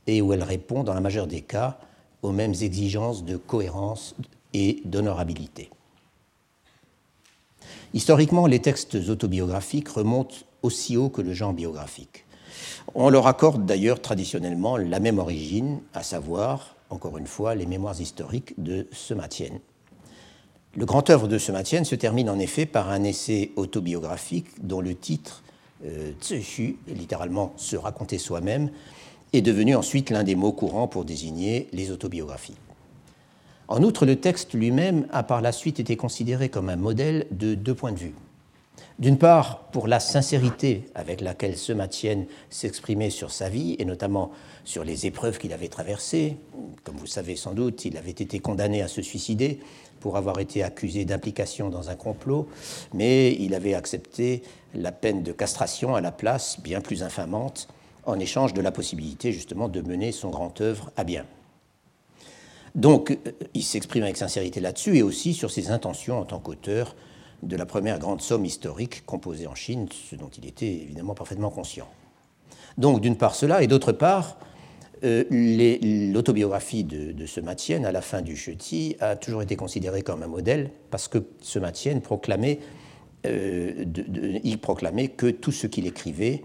et 0.06 0.22
où 0.22 0.32
elle 0.32 0.42
répond, 0.42 0.84
dans 0.84 0.94
la 0.94 1.02
majeure 1.02 1.26
des 1.26 1.42
cas, 1.42 1.78
aux 2.22 2.32
mêmes 2.32 2.54
exigences 2.62 3.24
de 3.24 3.36
cohérence 3.36 4.14
et 4.54 4.80
d'honorabilité. 4.86 5.68
Historiquement, 7.92 8.46
les 8.46 8.60
textes 8.60 8.94
autobiographiques 8.94 9.88
remontent 9.88 10.36
aussi 10.62 10.96
haut 10.96 11.10
que 11.10 11.20
le 11.22 11.34
genre 11.34 11.52
biographique. 11.52 12.24
On 12.94 13.10
leur 13.10 13.26
accorde 13.26 13.66
d'ailleurs 13.66 14.00
traditionnellement 14.00 14.78
la 14.78 15.00
même 15.00 15.18
origine, 15.18 15.80
à 15.92 16.02
savoir, 16.02 16.76
encore 16.88 17.18
une 17.18 17.26
fois, 17.26 17.54
les 17.54 17.66
mémoires 17.66 18.00
historiques 18.00 18.54
de 18.56 18.86
Sematienne. 18.90 19.60
Le 20.78 20.86
grand 20.86 21.10
œuvre 21.10 21.26
de 21.26 21.38
Sematienne 21.38 21.84
se 21.84 21.96
termine 21.96 22.30
en 22.30 22.38
effet 22.38 22.64
par 22.64 22.88
un 22.88 23.02
essai 23.02 23.50
autobiographique 23.56 24.46
dont 24.62 24.80
le 24.80 24.94
titre, 24.94 25.42
euh, 25.84 26.12
littéralement 26.86 27.52
se 27.56 27.74
raconter 27.74 28.16
soi-même, 28.16 28.70
est 29.32 29.42
devenu 29.42 29.74
ensuite 29.74 30.10
l'un 30.10 30.22
des 30.22 30.36
mots 30.36 30.52
courants 30.52 30.86
pour 30.86 31.04
désigner 31.04 31.66
les 31.72 31.90
autobiographies. 31.90 32.54
En 33.66 33.82
outre, 33.82 34.06
le 34.06 34.20
texte 34.20 34.54
lui-même 34.54 35.08
a 35.10 35.24
par 35.24 35.40
la 35.40 35.50
suite 35.50 35.80
été 35.80 35.96
considéré 35.96 36.48
comme 36.48 36.68
un 36.68 36.76
modèle 36.76 37.26
de 37.32 37.56
deux 37.56 37.74
points 37.74 37.90
de 37.90 37.98
vue. 37.98 38.14
D'une 39.00 39.18
part, 39.18 39.64
pour 39.72 39.88
la 39.88 39.98
sincérité 40.00 40.84
avec 40.94 41.20
laquelle 41.20 41.56
ce 41.56 41.72
Matienne 41.72 42.26
s'exprimait 42.50 43.10
sur 43.10 43.30
sa 43.30 43.48
vie, 43.48 43.76
et 43.78 43.84
notamment 43.84 44.30
sur 44.64 44.84
les 44.84 45.06
épreuves 45.06 45.38
qu'il 45.38 45.52
avait 45.52 45.68
traversées. 45.68 46.36
Comme 46.84 46.96
vous 46.96 47.06
savez 47.06 47.36
sans 47.36 47.54
doute, 47.54 47.84
il 47.84 47.96
avait 47.96 48.10
été 48.10 48.40
condamné 48.40 48.82
à 48.82 48.88
se 48.88 49.02
suicider 49.02 49.60
pour 50.00 50.16
avoir 50.16 50.38
été 50.40 50.62
accusé 50.62 51.04
d'implication 51.04 51.68
dans 51.68 51.90
un 51.90 51.96
complot, 51.96 52.48
mais 52.94 53.32
il 53.34 53.54
avait 53.54 53.74
accepté 53.74 54.42
la 54.74 54.92
peine 54.92 55.22
de 55.22 55.32
castration 55.32 55.94
à 55.94 56.00
la 56.00 56.12
place, 56.12 56.60
bien 56.60 56.80
plus 56.80 57.02
infamante, 57.02 57.68
en 58.04 58.18
échange 58.18 58.54
de 58.54 58.60
la 58.60 58.72
possibilité 58.72 59.32
justement 59.32 59.68
de 59.68 59.80
mener 59.80 60.12
son 60.12 60.30
grand 60.30 60.60
œuvre 60.60 60.90
à 60.96 61.04
bien. 61.04 61.24
Donc, 62.74 63.10
euh, 63.10 63.32
il 63.54 63.62
s'exprime 63.62 64.04
avec 64.04 64.16
sincérité 64.16 64.60
là-dessus 64.60 64.96
et 64.96 65.02
aussi 65.02 65.34
sur 65.34 65.50
ses 65.50 65.70
intentions 65.70 66.18
en 66.18 66.24
tant 66.24 66.38
qu'auteur 66.38 66.94
de 67.42 67.56
la 67.56 67.66
première 67.66 67.98
grande 67.98 68.20
somme 68.20 68.44
historique 68.44 69.04
composée 69.06 69.46
en 69.46 69.54
Chine, 69.54 69.88
ce 70.10 70.16
dont 70.16 70.30
il 70.36 70.46
était 70.46 70.72
évidemment 70.72 71.14
parfaitement 71.14 71.50
conscient. 71.50 71.88
Donc, 72.76 73.00
d'une 73.00 73.16
part 73.16 73.34
cela, 73.34 73.62
et 73.62 73.66
d'autre 73.66 73.92
part, 73.92 74.36
euh, 75.04 75.24
l'autobiographie 76.12 76.84
de, 76.84 77.26
ce 77.26 77.40
Matienne, 77.40 77.84
à 77.84 77.92
la 77.92 78.00
fin 78.00 78.22
du 78.22 78.36
Cheti, 78.36 78.96
a 79.00 79.16
toujours 79.16 79.42
été 79.42 79.56
considérée 79.56 80.02
comme 80.02 80.22
un 80.22 80.28
modèle 80.28 80.70
parce 80.90 81.08
que 81.08 81.18
ce 81.40 81.58
Matienne 81.58 82.00
proclamait, 82.00 82.58
euh, 83.26 83.84
il 84.42 84.58
proclamait 84.58 85.08
que 85.08 85.30
tout 85.30 85.52
ce 85.52 85.66
qu'il 85.66 85.86
écrivait 85.86 86.42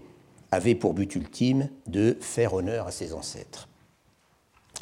avait 0.50 0.74
pour 0.74 0.94
but 0.94 1.14
ultime 1.16 1.68
de 1.86 2.16
faire 2.20 2.54
honneur 2.54 2.86
à 2.86 2.90
ses 2.90 3.12
ancêtres. 3.12 3.68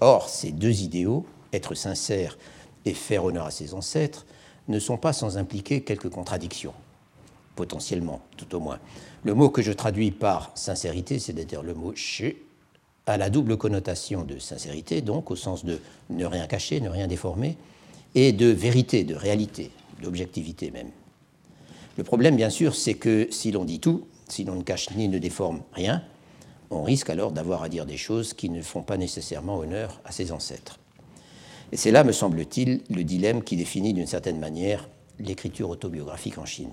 Or, 0.00 0.28
ces 0.28 0.50
deux 0.50 0.82
idéaux, 0.82 1.24
être 1.52 1.74
sincère 1.74 2.38
et 2.84 2.94
faire 2.94 3.24
honneur 3.24 3.46
à 3.46 3.50
ses 3.50 3.74
ancêtres, 3.74 4.26
ne 4.68 4.78
sont 4.78 4.96
pas 4.96 5.12
sans 5.12 5.38
impliquer 5.38 5.82
quelques 5.82 6.08
contradictions, 6.08 6.74
potentiellement, 7.56 8.20
tout 8.36 8.54
au 8.54 8.60
moins. 8.60 8.78
Le 9.24 9.34
mot 9.34 9.50
que 9.50 9.62
je 9.62 9.72
traduis 9.72 10.10
par 10.10 10.50
sincérité, 10.54 11.18
c'est-à-dire 11.18 11.62
le 11.62 11.74
mot 11.74 11.92
chez, 11.94 12.44
a 13.06 13.16
la 13.16 13.30
double 13.30 13.56
connotation 13.56 14.22
de 14.22 14.38
sincérité, 14.38 15.00
donc 15.00 15.30
au 15.30 15.36
sens 15.36 15.64
de 15.64 15.80
ne 16.10 16.24
rien 16.24 16.46
cacher, 16.46 16.80
ne 16.80 16.88
rien 16.88 17.06
déformer, 17.06 17.56
et 18.14 18.32
de 18.32 18.46
vérité, 18.46 19.04
de 19.04 19.14
réalité, 19.14 19.70
d'objectivité 20.02 20.70
même. 20.70 20.90
Le 21.96 22.04
problème, 22.04 22.36
bien 22.36 22.50
sûr, 22.50 22.74
c'est 22.74 22.94
que 22.94 23.28
si 23.30 23.52
l'on 23.52 23.64
dit 23.64 23.80
tout, 23.80 24.06
si 24.28 24.44
l'on 24.44 24.56
ne 24.56 24.62
cache 24.62 24.90
ni 24.96 25.08
ne 25.08 25.18
déforme 25.18 25.62
rien, 25.72 26.02
on 26.70 26.82
risque 26.82 27.10
alors 27.10 27.32
d'avoir 27.32 27.62
à 27.62 27.68
dire 27.68 27.84
des 27.84 27.98
choses 27.98 28.32
qui 28.32 28.48
ne 28.48 28.62
font 28.62 28.82
pas 28.82 28.96
nécessairement 28.96 29.58
honneur 29.58 30.00
à 30.04 30.12
ses 30.12 30.32
ancêtres. 30.32 30.78
Et 31.70 31.76
c'est 31.76 31.90
là, 31.90 32.04
me 32.04 32.12
semble-t-il, 32.12 32.82
le 32.90 33.04
dilemme 33.04 33.42
qui 33.42 33.56
définit 33.56 33.92
d'une 33.92 34.06
certaine 34.06 34.38
manière 34.38 34.88
l'écriture 35.18 35.70
autobiographique 35.70 36.38
en 36.38 36.46
Chine. 36.46 36.72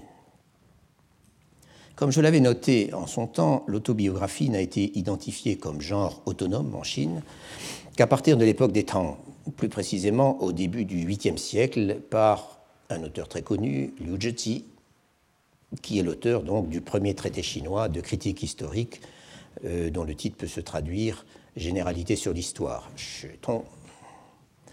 Comme 2.00 2.14
je 2.14 2.22
l'avais 2.22 2.40
noté 2.40 2.94
en 2.94 3.08
son 3.08 3.28
temps, 3.28 3.66
l'autobiographie 3.68 4.50
n'a 4.50 4.62
été 4.62 4.98
identifiée 4.98 5.58
comme 5.58 5.82
genre 5.82 6.22
autonome 6.26 6.74
en 6.74 6.82
Chine 6.82 7.22
qu'à 7.98 8.08
partir 8.08 8.38
de 8.38 8.46
l'époque 8.46 8.72
des 8.72 8.86
Tang, 8.86 9.18
plus 9.58 9.68
précisément 9.68 10.42
au 10.42 10.54
début 10.54 10.86
du 10.86 11.06
8e 11.06 11.36
siècle, 11.36 11.98
par 12.10 12.62
un 12.90 13.04
auteur 13.04 13.28
très 13.28 13.42
connu, 13.42 13.94
Liu 14.00 14.18
Zhiti, 14.18 14.64
qui 15.82 16.00
est 16.00 16.04
l'auteur 16.04 16.44
donc 16.44 16.70
du 16.70 16.80
premier 16.80 17.16
traité 17.16 17.44
chinois 17.44 17.90
de 17.90 18.00
critique 18.00 18.44
historique, 18.44 19.02
euh, 19.66 19.90
dont 19.90 20.06
le 20.06 20.16
titre 20.16 20.38
peut 20.38 20.48
se 20.48 20.62
traduire 20.62 21.26
Généralité 21.58 22.16
sur 22.16 22.32
l'histoire. 22.32 22.90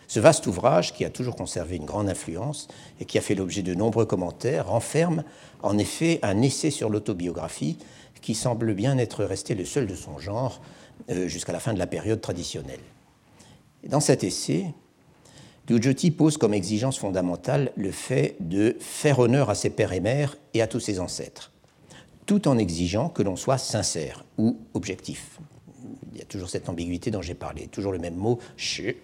Ce 0.09 0.21
vaste 0.21 0.47
ouvrage, 0.47 0.95
qui 0.95 1.05
a 1.05 1.11
toujours 1.11 1.35
conservé 1.35 1.77
une 1.77 1.85
grande 1.85 2.09
influence 2.09 2.69
et 3.01 3.05
qui 3.05 3.19
a 3.19 3.21
fait 3.21 3.35
l'objet 3.35 3.63
de 3.63 3.75
nombreux 3.75 4.07
commentaires, 4.07 4.69
renferme 4.69 5.25
en 5.63 5.79
effet 5.79 6.21
un 6.23 6.43
essai 6.43 6.71
sur 6.71 6.91
l'autobiographie 6.91 7.79
qui 8.23 8.35
semble 8.35 8.75
bien 8.75 8.99
être 8.99 9.25
resté 9.25 9.55
le 9.55 9.65
seul 9.65 9.87
de 9.87 9.95
son 9.95 10.19
genre 10.19 10.61
euh, 11.11 11.29
jusqu'à 11.29 11.53
la 11.53 11.61
fin 11.61 11.73
de 11.73 11.79
la 11.79 11.87
période 11.87 12.21
traditionnelle. 12.21 12.81
dans 13.87 14.01
cet 14.01 14.25
essai, 14.25 14.67
Liu 15.69 16.11
pose 16.13 16.37
comme 16.37 16.55
exigence 16.55 16.99
fondamentale 16.99 17.73
le 17.77 17.91
fait 17.91 18.37
de 18.41 18.77
faire 18.81 19.19
honneur 19.19 19.51
à 19.51 19.55
ses 19.55 19.71
pères 19.71 19.93
et 19.93 20.01
mères 20.01 20.37
et 20.55 20.63
à 20.63 20.67
tous 20.67 20.81
ses 20.81 21.01
ancêtres, 21.01 21.53
tout 22.25 22.49
en 22.49 22.59
exigeant 22.59 23.09
que 23.09 23.23
l'on 23.23 23.37
soit 23.37 23.59
sincère 23.59 24.25
ou 24.39 24.59
objectif. 24.75 25.39
Il 26.13 26.19
y 26.19 26.23
a 26.23 26.25
toujours 26.25 26.49
cette 26.49 26.69
ambiguïté 26.69 27.11
dont 27.11 27.23
j'ai 27.23 27.35
parlé, 27.35 27.67
toujours 27.67 27.93
le 27.93 27.99
même 27.99 28.17
mot, 28.17 28.39
che. 28.57 28.97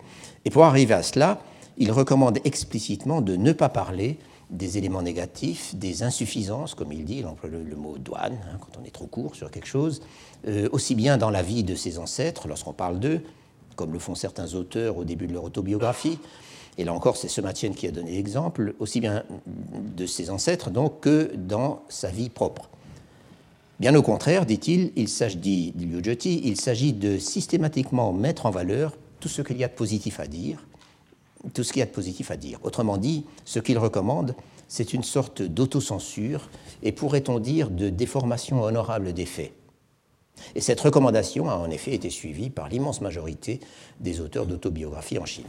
Et 0.44 0.50
pour 0.50 0.64
arriver 0.64 0.94
à 0.94 1.02
cela, 1.02 1.40
il 1.78 1.90
recommande 1.92 2.38
explicitement 2.44 3.20
de 3.20 3.36
ne 3.36 3.52
pas 3.52 3.68
parler 3.68 4.18
des 4.50 4.76
éléments 4.76 5.02
négatifs, 5.02 5.74
des 5.74 6.02
insuffisances, 6.02 6.74
comme 6.74 6.92
il 6.92 7.04
dit, 7.04 7.18
il 7.18 7.26
emploie 7.26 7.48
le, 7.48 7.76
mot 7.76 7.96
douane, 7.96 8.38
hein, 8.52 8.58
quand 8.60 8.78
on 8.80 8.84
est 8.84 8.90
trop 8.90 9.06
court 9.06 9.34
sur 9.34 9.50
quelque 9.50 9.66
chose, 9.66 10.02
euh, 10.46 10.68
aussi 10.72 10.94
bien 10.94 11.16
dans 11.16 11.30
la 11.30 11.42
vie 11.42 11.64
de 11.64 11.74
ses 11.74 11.98
ancêtres, 11.98 12.48
lorsqu'on 12.48 12.74
parle 12.74 13.00
d'eux, 13.00 13.22
comme 13.76 13.92
le 13.92 13.98
font 13.98 14.14
certains 14.14 14.52
auteurs 14.54 14.98
au 14.98 15.04
début 15.04 15.26
de 15.26 15.32
leur 15.32 15.44
autobiographie, 15.44 16.18
et 16.78 16.84
là 16.84 16.92
encore, 16.92 17.16
c'est 17.16 17.28
ce 17.28 17.40
Matienne 17.40 17.74
qui 17.74 17.86
a 17.86 17.90
donné 17.90 18.12
l'exemple, 18.12 18.74
aussi 18.78 19.00
bien 19.00 19.24
de 19.96 20.06
ses 20.06 20.30
ancêtres 20.30 20.70
que 20.88 21.30
dans 21.36 21.82
sa 21.88 22.08
vie 22.08 22.30
propre. 22.30 22.68
Bien 23.78 23.94
au 23.94 24.02
contraire, 24.02 24.46
dit-il, 24.46 24.92
dit 24.94 25.74
il 25.74 26.60
s'agit 26.60 26.92
de 26.92 27.18
systématiquement 27.18 28.12
mettre 28.12 28.46
en 28.46 28.50
valeur 28.50 28.96
tout 29.22 29.28
ce 29.28 29.40
qu'il 29.40 29.56
y 29.56 29.62
a 29.62 29.68
de 29.68 29.72
positif 29.72 30.18
à 30.18 30.26
dire, 30.26 30.66
tout 31.54 31.62
ce 31.62 31.72
qu'il 31.72 31.78
y 31.78 31.82
a 31.84 31.86
de 31.86 31.92
positif 31.92 32.32
à 32.32 32.36
dire. 32.36 32.58
Autrement 32.64 32.98
dit, 32.98 33.24
ce 33.44 33.60
qu'il 33.60 33.78
recommande, 33.78 34.34
c'est 34.66 34.92
une 34.94 35.04
sorte 35.04 35.42
d'autocensure 35.42 36.50
et 36.82 36.90
pourrait-on 36.90 37.38
dire 37.38 37.70
de 37.70 37.88
déformation 37.88 38.62
honorable 38.62 39.12
des 39.12 39.26
faits. 39.26 39.52
Et 40.56 40.60
cette 40.60 40.80
recommandation 40.80 41.48
a 41.48 41.54
en 41.54 41.70
effet 41.70 41.94
été 41.94 42.10
suivie 42.10 42.50
par 42.50 42.68
l'immense 42.68 43.00
majorité 43.00 43.60
des 44.00 44.20
auteurs 44.20 44.46
d'autobiographie 44.46 45.18
en 45.18 45.24
Chine. 45.24 45.46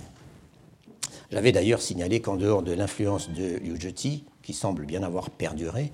J'avais 1.31 1.51
d'ailleurs 1.51 1.81
signalé 1.81 2.19
qu'en 2.19 2.35
dehors 2.35 2.61
de 2.61 2.73
l'influence 2.73 3.31
de 3.31 3.57
Liu 3.57 3.79
Zheti, 3.81 4.23
qui 4.43 4.53
semble 4.53 4.85
bien 4.85 5.01
avoir 5.01 5.31
perduré, 5.31 5.91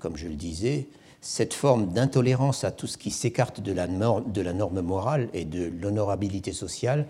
comme 0.00 0.16
je 0.16 0.26
le 0.26 0.34
disais, 0.34 0.88
cette 1.20 1.52
forme 1.52 1.92
d'intolérance 1.92 2.64
à 2.64 2.70
tout 2.70 2.86
ce 2.86 2.96
qui 2.96 3.10
s'écarte 3.10 3.60
de, 3.60 3.72
la 3.72 3.86
norme 3.86 4.80
morale 4.80 5.28
et 5.34 5.44
de 5.44 5.70
l'honorabilité 5.80 6.52
sociale 6.52 7.06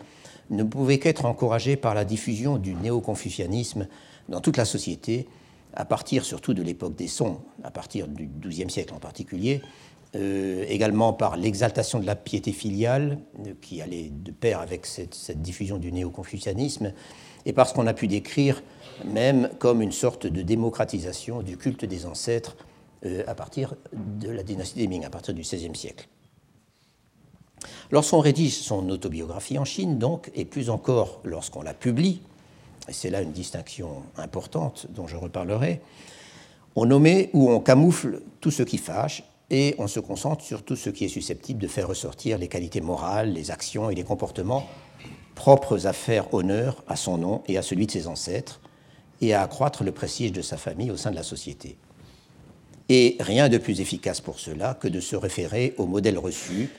ne 0.50 0.64
pouvait 0.64 0.98
qu'être 0.98 1.26
encouragée 1.26 1.76
par 1.76 1.94
la 1.94 2.04
diffusion 2.04 2.58
du 2.58 2.74
néo-confucianisme 2.74 3.86
dans 4.28 4.40
toute 4.40 4.56
la 4.56 4.64
société, 4.64 5.28
à 5.74 5.84
partir 5.84 6.24
surtout 6.24 6.54
de 6.54 6.62
l'époque 6.62 6.96
des 6.96 7.06
Song, 7.06 7.36
à 7.62 7.70
partir 7.70 8.08
du 8.08 8.26
XIIe 8.26 8.70
siècle 8.70 8.94
en 8.94 8.98
particulier, 8.98 9.62
euh, 10.16 10.64
également 10.68 11.12
par 11.12 11.36
l'exaltation 11.36 12.00
de 12.00 12.06
la 12.06 12.16
piété 12.16 12.50
filiale, 12.50 13.18
euh, 13.46 13.52
qui 13.62 13.80
allait 13.80 14.10
de 14.10 14.32
pair 14.32 14.58
avec 14.58 14.86
cette, 14.86 15.14
cette 15.14 15.40
diffusion 15.40 15.78
du 15.78 15.92
néo-confucianisme, 15.92 16.92
et 17.46 17.52
parce 17.52 17.72
qu'on 17.72 17.86
a 17.86 17.94
pu 17.94 18.08
décrire 18.08 18.60
même 19.04 19.50
comme 19.60 19.80
une 19.80 19.92
sorte 19.92 20.26
de 20.26 20.42
démocratisation 20.42 21.42
du 21.42 21.56
culte 21.56 21.84
des 21.84 22.06
ancêtres 22.06 22.56
à 23.26 23.34
partir 23.34 23.74
de 23.92 24.28
la 24.28 24.42
dynastie 24.42 24.78
des 24.78 24.86
Ming, 24.86 25.04
à 25.04 25.10
partir 25.10 25.34
du 25.34 25.42
XVIe 25.42 25.74
siècle. 25.74 26.08
Lorsqu'on 27.90 28.20
rédige 28.20 28.58
son 28.58 28.88
autobiographie 28.88 29.58
en 29.58 29.64
Chine, 29.64 29.98
donc, 29.98 30.30
et 30.34 30.44
plus 30.44 30.70
encore 30.70 31.20
lorsqu'on 31.24 31.62
la 31.62 31.74
publie, 31.74 32.20
et 32.88 32.92
c'est 32.92 33.10
là 33.10 33.22
une 33.22 33.32
distinction 33.32 34.02
importante 34.16 34.86
dont 34.90 35.06
je 35.06 35.16
reparlerai, 35.16 35.80
on 36.76 36.86
nomme 36.86 37.26
ou 37.32 37.50
on 37.50 37.60
camoufle 37.60 38.22
tout 38.40 38.50
ce 38.50 38.62
qui 38.62 38.78
fâche 38.78 39.22
et 39.50 39.74
on 39.78 39.88
se 39.88 39.98
concentre 39.98 40.44
sur 40.44 40.62
tout 40.62 40.76
ce 40.76 40.90
qui 40.90 41.04
est 41.04 41.08
susceptible 41.08 41.60
de 41.60 41.66
faire 41.66 41.88
ressortir 41.88 42.38
les 42.38 42.48
qualités 42.48 42.80
morales, 42.80 43.32
les 43.32 43.50
actions 43.50 43.90
et 43.90 43.94
les 43.94 44.04
comportements 44.04 44.66
propres 45.34 45.86
à 45.86 45.92
faire 45.92 46.32
honneur 46.34 46.84
à 46.86 46.96
son 46.96 47.16
nom 47.16 47.42
et 47.48 47.56
à 47.56 47.62
celui 47.62 47.86
de 47.86 47.90
ses 47.90 48.06
ancêtres, 48.06 48.60
et 49.22 49.34
à 49.34 49.42
accroître 49.42 49.84
le 49.84 49.92
prestige 49.92 50.32
de 50.32 50.42
sa 50.42 50.56
famille 50.56 50.90
au 50.90 50.96
sein 50.96 51.10
de 51.10 51.16
la 51.16 51.22
société. 51.22 51.76
Et 52.92 53.16
rien 53.20 53.48
de 53.48 53.56
plus 53.56 53.80
efficace 53.80 54.20
pour 54.20 54.40
cela 54.40 54.74
que 54.74 54.88
de 54.88 54.98
se 54.98 55.14
référer 55.14 55.74
au 55.78 55.86
modèle 55.86 56.18
reçu, 56.18 56.70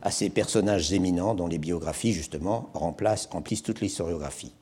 à 0.00 0.12
ces 0.12 0.30
personnages 0.30 0.92
éminents 0.92 1.34
dont 1.34 1.48
les 1.48 1.58
biographies, 1.58 2.12
justement, 2.12 2.70
remplissent 2.72 3.64
toute 3.64 3.80
l'historiographie. 3.80 4.52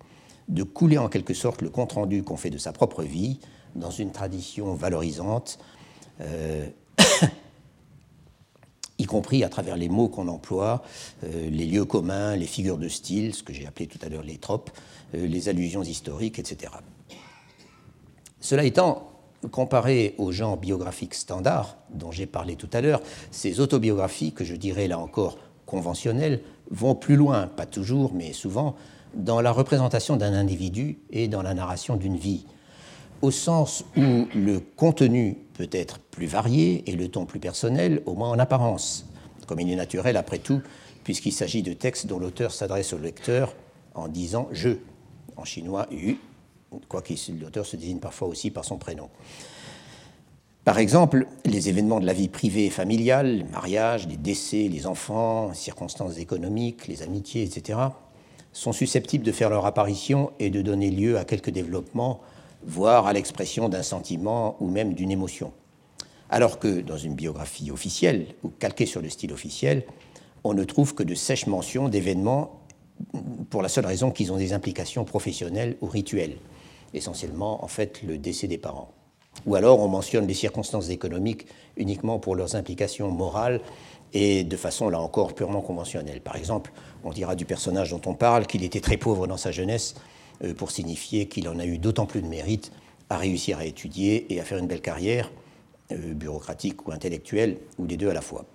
De 0.48 0.62
couler 0.62 0.96
en 0.96 1.10
quelque 1.10 1.34
sorte 1.34 1.60
le 1.60 1.68
compte-rendu 1.68 2.22
qu'on 2.22 2.38
fait 2.38 2.48
de 2.48 2.56
sa 2.56 2.72
propre 2.72 3.02
vie 3.02 3.38
dans 3.76 3.90
une 3.90 4.12
tradition 4.12 4.72
valorisante, 4.72 5.58
euh, 6.22 6.66
y 8.98 9.04
compris 9.04 9.44
à 9.44 9.50
travers 9.50 9.76
les 9.76 9.90
mots 9.90 10.08
qu'on 10.08 10.28
emploie, 10.28 10.82
euh, 11.24 11.50
les 11.50 11.66
lieux 11.66 11.84
communs, 11.84 12.34
les 12.34 12.46
figures 12.46 12.78
de 12.78 12.88
style, 12.88 13.34
ce 13.34 13.42
que 13.42 13.52
j'ai 13.52 13.66
appelé 13.66 13.88
tout 13.88 13.98
à 14.00 14.08
l'heure 14.08 14.22
les 14.22 14.38
tropes, 14.38 14.70
euh, 15.14 15.26
les 15.26 15.50
allusions 15.50 15.82
historiques, 15.82 16.38
etc. 16.38 16.72
Cela 18.40 18.64
étant, 18.64 19.13
comparé 19.48 20.14
aux 20.18 20.32
genres 20.32 20.56
biographiques 20.56 21.14
standards 21.14 21.76
dont 21.90 22.10
j'ai 22.10 22.26
parlé 22.26 22.56
tout 22.56 22.68
à 22.72 22.80
l'heure, 22.80 23.02
ces 23.30 23.60
autobiographies, 23.60 24.32
que 24.32 24.44
je 24.44 24.54
dirais 24.54 24.88
là 24.88 24.98
encore 24.98 25.38
conventionnelles, 25.66 26.40
vont 26.70 26.94
plus 26.94 27.16
loin, 27.16 27.46
pas 27.46 27.66
toujours, 27.66 28.12
mais 28.14 28.32
souvent, 28.32 28.74
dans 29.14 29.40
la 29.40 29.52
représentation 29.52 30.16
d'un 30.16 30.32
individu 30.32 30.98
et 31.10 31.28
dans 31.28 31.42
la 31.42 31.54
narration 31.54 31.96
d'une 31.96 32.16
vie, 32.16 32.46
au 33.22 33.30
sens 33.30 33.84
où 33.96 34.26
le 34.34 34.60
contenu 34.60 35.38
peut 35.54 35.68
être 35.72 35.98
plus 35.98 36.26
varié 36.26 36.88
et 36.90 36.96
le 36.96 37.08
ton 37.08 37.24
plus 37.24 37.40
personnel, 37.40 38.02
au 38.06 38.14
moins 38.14 38.30
en 38.30 38.38
apparence, 38.38 39.06
comme 39.46 39.60
il 39.60 39.70
est 39.70 39.76
naturel 39.76 40.16
après 40.16 40.38
tout, 40.38 40.60
puisqu'il 41.04 41.32
s'agit 41.32 41.62
de 41.62 41.72
textes 41.72 42.06
dont 42.06 42.18
l'auteur 42.18 42.52
s'adresse 42.52 42.92
au 42.92 42.98
lecteur 42.98 43.54
en 43.94 44.08
disant 44.08 44.48
je, 44.52 44.70
en 45.36 45.44
chinois 45.44 45.86
yu, 45.90 46.18
quoique 46.88 47.14
l'auteur 47.40 47.66
se 47.66 47.76
désigne 47.76 47.98
parfois 47.98 48.28
aussi 48.28 48.50
par 48.50 48.64
son 48.64 48.78
prénom. 48.78 49.08
Par 50.64 50.78
exemple, 50.78 51.26
les 51.44 51.68
événements 51.68 52.00
de 52.00 52.06
la 52.06 52.14
vie 52.14 52.28
privée 52.28 52.66
et 52.66 52.70
familiale, 52.70 53.38
les 53.38 53.44
mariages, 53.44 54.08
les 54.08 54.16
décès, 54.16 54.68
les 54.68 54.86
enfants, 54.86 55.50
les 55.50 55.54
circonstances 55.54 56.16
économiques, 56.16 56.86
les 56.86 57.02
amitiés, 57.02 57.42
etc., 57.42 57.78
sont 58.52 58.72
susceptibles 58.72 59.24
de 59.24 59.32
faire 59.32 59.50
leur 59.50 59.66
apparition 59.66 60.30
et 60.38 60.48
de 60.48 60.62
donner 60.62 60.90
lieu 60.90 61.18
à 61.18 61.24
quelques 61.24 61.50
développements, 61.50 62.20
voire 62.64 63.06
à 63.06 63.12
l'expression 63.12 63.68
d'un 63.68 63.82
sentiment 63.82 64.56
ou 64.60 64.68
même 64.68 64.94
d'une 64.94 65.10
émotion. 65.10 65.52
Alors 66.30 66.58
que 66.58 66.80
dans 66.80 66.96
une 66.96 67.14
biographie 67.14 67.70
officielle, 67.70 68.28
ou 68.42 68.48
calquée 68.48 68.86
sur 68.86 69.02
le 69.02 69.10
style 69.10 69.32
officiel, 69.32 69.84
on 70.44 70.54
ne 70.54 70.64
trouve 70.64 70.94
que 70.94 71.02
de 71.02 71.14
sèches 71.14 71.46
mentions 71.46 71.88
d'événements 71.88 72.60
pour 73.50 73.60
la 73.60 73.68
seule 73.68 73.86
raison 73.86 74.10
qu'ils 74.10 74.32
ont 74.32 74.36
des 74.36 74.52
implications 74.52 75.04
professionnelles 75.04 75.76
ou 75.82 75.86
rituelles, 75.86 76.38
essentiellement 76.94 77.64
en 77.64 77.68
fait 77.68 78.02
le 78.02 78.18
décès 78.18 78.46
des 78.46 78.58
parents. 78.58 78.92
Ou 79.46 79.56
alors 79.56 79.80
on 79.80 79.88
mentionne 79.88 80.26
les 80.26 80.34
circonstances 80.34 80.90
économiques 80.90 81.46
uniquement 81.76 82.18
pour 82.18 82.36
leurs 82.36 82.54
implications 82.54 83.10
morales 83.10 83.60
et 84.12 84.44
de 84.44 84.56
façon 84.56 84.88
là 84.88 85.00
encore 85.00 85.34
purement 85.34 85.60
conventionnelle. 85.60 86.20
Par 86.20 86.36
exemple, 86.36 86.72
on 87.02 87.10
dira 87.10 87.34
du 87.34 87.44
personnage 87.44 87.90
dont 87.90 88.00
on 88.06 88.14
parle 88.14 88.46
qu'il 88.46 88.62
était 88.62 88.80
très 88.80 88.96
pauvre 88.96 89.26
dans 89.26 89.36
sa 89.36 89.50
jeunesse 89.50 89.96
euh, 90.42 90.54
pour 90.54 90.70
signifier 90.70 91.26
qu'il 91.26 91.48
en 91.48 91.58
a 91.58 91.66
eu 91.66 91.78
d'autant 91.78 92.06
plus 92.06 92.22
de 92.22 92.28
mérite 92.28 92.72
à 93.10 93.18
réussir 93.18 93.58
à 93.58 93.66
étudier 93.66 94.32
et 94.32 94.40
à 94.40 94.44
faire 94.44 94.58
une 94.58 94.66
belle 94.66 94.80
carrière, 94.80 95.30
euh, 95.92 96.14
bureaucratique 96.14 96.86
ou 96.86 96.92
intellectuelle, 96.92 97.58
ou 97.78 97.86
les 97.86 97.96
deux 97.96 98.08
à 98.08 98.14
la 98.14 98.22
fois. 98.22 98.46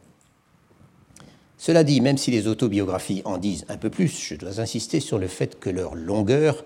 Cela 1.57 1.83
dit, 1.83 1.99
même 1.99 2.17
si 2.17 2.31
les 2.31 2.47
autobiographies 2.47 3.21
en 3.25 3.37
disent 3.37 3.65
un 3.67 3.75
peu 3.75 3.89
plus, 3.89 4.17
je 4.17 4.35
dois 4.35 4.61
insister 4.61 5.01
sur 5.01 5.19
le 5.19 5.27
fait 5.27 5.59
que 5.59 5.69
leur 5.69 5.93
longueur 5.93 6.63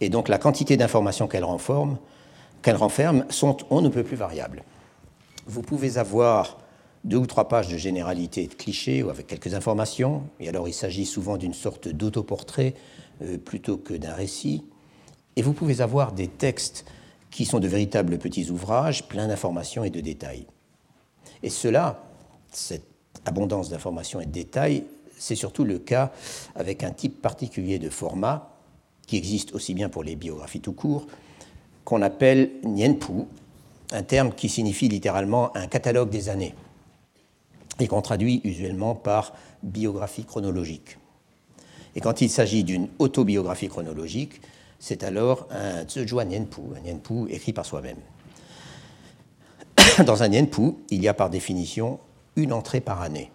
et 0.00 0.08
donc 0.08 0.28
la 0.28 0.38
quantité 0.38 0.76
d'informations 0.76 1.28
qu'elles 1.28 1.44
renferment, 1.44 1.98
renferment 2.66 3.24
sont 3.30 3.56
on 3.70 3.80
ne 3.80 3.88
peut 3.88 4.04
plus 4.04 4.16
variables. 4.16 4.64
Vous 5.46 5.62
pouvez 5.62 5.98
avoir 5.98 6.58
deux 7.04 7.16
ou 7.16 7.26
trois 7.26 7.48
pages 7.48 7.68
de 7.68 7.76
généralité 7.76 8.44
et 8.44 8.46
de 8.46 8.54
clichés 8.54 9.02
ou 9.02 9.10
avec 9.10 9.26
quelques 9.26 9.54
informations, 9.54 10.24
et 10.38 10.48
alors 10.48 10.68
il 10.68 10.74
s'agit 10.74 11.06
souvent 11.06 11.36
d'une 11.36 11.54
sorte 11.54 11.88
d'autoportrait 11.88 12.74
euh, 13.22 13.38
plutôt 13.38 13.78
que 13.78 13.94
d'un 13.94 14.12
récit, 14.12 14.64
et 15.36 15.42
vous 15.42 15.52
pouvez 15.52 15.80
avoir 15.80 16.12
des 16.12 16.28
textes 16.28 16.84
qui 17.30 17.44
sont 17.44 17.60
de 17.60 17.68
véritables 17.68 18.18
petits 18.18 18.50
ouvrages, 18.50 19.06
pleins 19.08 19.28
d'informations 19.28 19.84
et 19.84 19.90
de 19.90 20.00
détails. 20.00 20.46
Et 21.42 21.48
cela, 21.48 22.02
cette 22.50 22.86
abondance 23.24 23.70
d'informations 23.70 24.20
et 24.20 24.26
de 24.26 24.32
détails, 24.32 24.84
c'est 25.16 25.36
surtout 25.36 25.64
le 25.64 25.78
cas 25.78 26.12
avec 26.54 26.82
un 26.82 26.90
type 26.90 27.22
particulier 27.22 27.78
de 27.78 27.88
format 27.88 28.49
qui 29.10 29.16
existe 29.16 29.56
aussi 29.56 29.74
bien 29.74 29.88
pour 29.88 30.04
les 30.04 30.14
biographies 30.14 30.60
tout 30.60 30.72
court, 30.72 31.08
qu'on 31.84 32.00
appelle 32.00 32.52
Nienpu, 32.62 33.24
un 33.90 34.04
terme 34.04 34.32
qui 34.32 34.48
signifie 34.48 34.88
littéralement 34.88 35.50
un 35.56 35.66
catalogue 35.66 36.10
des 36.10 36.28
années 36.28 36.54
et 37.80 37.88
qu'on 37.88 38.02
traduit 38.02 38.40
usuellement 38.44 38.94
par 38.94 39.32
biographie 39.64 40.24
chronologique. 40.24 40.96
Et 41.96 42.00
quand 42.00 42.20
il 42.20 42.30
s'agit 42.30 42.62
d'une 42.62 42.86
autobiographie 43.00 43.66
chronologique, 43.66 44.40
c'est 44.78 45.02
alors 45.02 45.48
un 45.50 45.84
Zhezhuan 45.88 46.28
Nianpu, 46.28 46.60
un 46.76 46.80
Nianpu 46.80 47.28
écrit 47.30 47.52
par 47.52 47.66
soi-même. 47.66 47.98
Dans 50.06 50.22
un 50.22 50.28
Nianpu, 50.28 50.76
il 50.90 51.02
y 51.02 51.08
a 51.08 51.14
par 51.14 51.30
définition 51.30 51.98
une 52.36 52.52
entrée 52.52 52.80
par 52.80 53.02
année, 53.02 53.32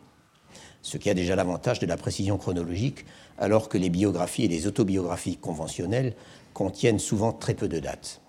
ce 0.82 0.97
qui 0.97 1.09
a 1.09 1.13
déjà 1.13 1.36
l'avantage 1.36 1.80
de 1.80 1.86
la 1.86 1.97
précision 1.97 2.38
chronologique, 2.38 3.03
alors 3.38 3.69
que 3.69 3.77
les 3.77 3.89
biographies 3.89 4.45
et 4.45 4.47
les 4.47 4.67
autobiographies 4.67 5.38
conventionnelles 5.38 6.13
contiennent 6.53 6.99
souvent 6.99 7.33
très 7.33 7.53
peu 7.53 7.67
de 7.67 7.79
dates. 7.79 8.21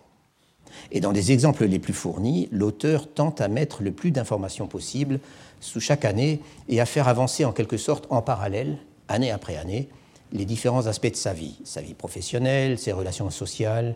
Et 0.90 1.00
dans 1.00 1.12
les 1.12 1.32
exemples 1.32 1.64
les 1.64 1.78
plus 1.78 1.92
fournis, 1.92 2.48
l'auteur 2.52 3.12
tente 3.12 3.40
à 3.40 3.48
mettre 3.48 3.82
le 3.82 3.92
plus 3.92 4.10
d'informations 4.10 4.66
possible 4.66 5.20
sous 5.60 5.80
chaque 5.80 6.04
année 6.04 6.40
et 6.68 6.80
à 6.80 6.86
faire 6.86 7.08
avancer 7.08 7.44
en 7.44 7.52
quelque 7.52 7.76
sorte 7.76 8.06
en 8.10 8.22
parallèle, 8.22 8.78
année 9.08 9.30
après 9.30 9.56
année, 9.56 9.88
les 10.32 10.44
différents 10.44 10.86
aspects 10.86 11.10
de 11.10 11.16
sa 11.16 11.32
vie, 11.32 11.56
sa 11.64 11.80
vie 11.80 11.94
professionnelle, 11.94 12.78
ses 12.78 12.92
relations 12.92 13.30
sociales, 13.30 13.94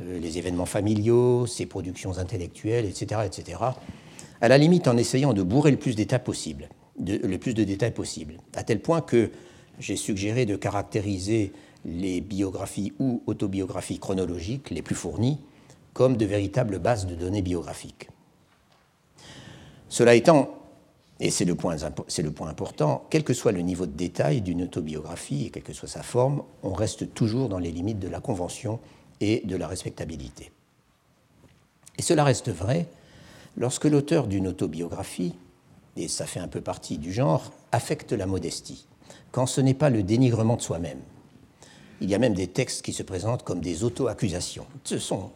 euh, 0.00 0.20
les 0.20 0.38
événements 0.38 0.66
familiaux, 0.66 1.46
ses 1.46 1.66
productions 1.66 2.18
intellectuelles, 2.18 2.84
etc., 2.84 3.22
etc., 3.24 3.58
à 4.42 4.48
la 4.48 4.58
limite 4.58 4.88
en 4.88 4.96
essayant 4.96 5.32
de 5.32 5.42
bourrer 5.42 5.70
le 5.70 5.76
plus 5.76 5.96
le 5.96 7.36
plus 7.38 7.54
de 7.54 7.64
détails 7.64 7.92
possible, 7.92 8.34
à 8.54 8.62
tel 8.62 8.80
point 8.80 9.00
que 9.00 9.30
j'ai 9.80 9.96
suggéré 9.96 10.46
de 10.46 10.56
caractériser 10.56 11.52
les 11.84 12.20
biographies 12.20 12.92
ou 12.98 13.22
autobiographies 13.26 13.98
chronologiques 13.98 14.70
les 14.70 14.82
plus 14.82 14.94
fournies 14.94 15.40
comme 15.92 16.16
de 16.16 16.26
véritables 16.26 16.78
bases 16.78 17.06
de 17.06 17.14
données 17.14 17.42
biographiques. 17.42 18.08
Cela 19.88 20.14
étant, 20.14 20.50
et 21.18 21.30
c'est 21.30 21.44
le, 21.44 21.54
point, 21.54 21.76
important, 22.48 23.06
quel 23.10 23.24
que 23.24 23.34
soit 23.34 23.52
le 23.52 23.60
niveau 23.60 23.86
de 23.86 23.92
détail 23.92 24.40
d'une 24.40 24.62
autobiographie 24.62 25.46
et 25.46 25.50
quelle 25.50 25.64
que 25.64 25.72
soit 25.72 25.88
sa 25.88 26.02
forme, 26.02 26.44
on 26.62 26.72
reste 26.72 27.12
toujours 27.12 27.48
dans 27.48 27.58
les 27.58 27.72
limites 27.72 27.98
de 27.98 28.08
la 28.08 28.20
convention 28.20 28.78
et 29.20 29.42
de 29.44 29.56
la 29.56 29.66
respectabilité. 29.66 30.52
Et 31.98 32.02
cela 32.02 32.24
reste 32.24 32.50
vrai 32.50 32.86
lorsque 33.56 33.84
l'auteur 33.84 34.28
d'une 34.28 34.46
autobiographie, 34.46 35.34
et 35.96 36.08
ça 36.08 36.24
fait 36.24 36.40
un 36.40 36.48
peu 36.48 36.60
partie 36.60 36.98
du 36.98 37.12
genre, 37.12 37.52
affecte 37.72 38.12
la 38.12 38.26
modestie, 38.26 38.86
quand 39.32 39.46
ce 39.46 39.60
n'est 39.60 39.74
pas 39.74 39.90
le 39.90 40.02
dénigrement 40.02 40.56
de 40.56 40.62
soi-même. 40.62 41.00
Il 42.00 42.08
y 42.08 42.14
a 42.14 42.18
même 42.18 42.34
des 42.34 42.46
textes 42.46 42.82
qui 42.82 42.92
se 42.92 43.02
présentent 43.02 43.42
comme 43.42 43.60
des 43.60 43.84
auto-accusations. 43.84 44.66
Ce 44.84 44.98
sont 44.98 45.30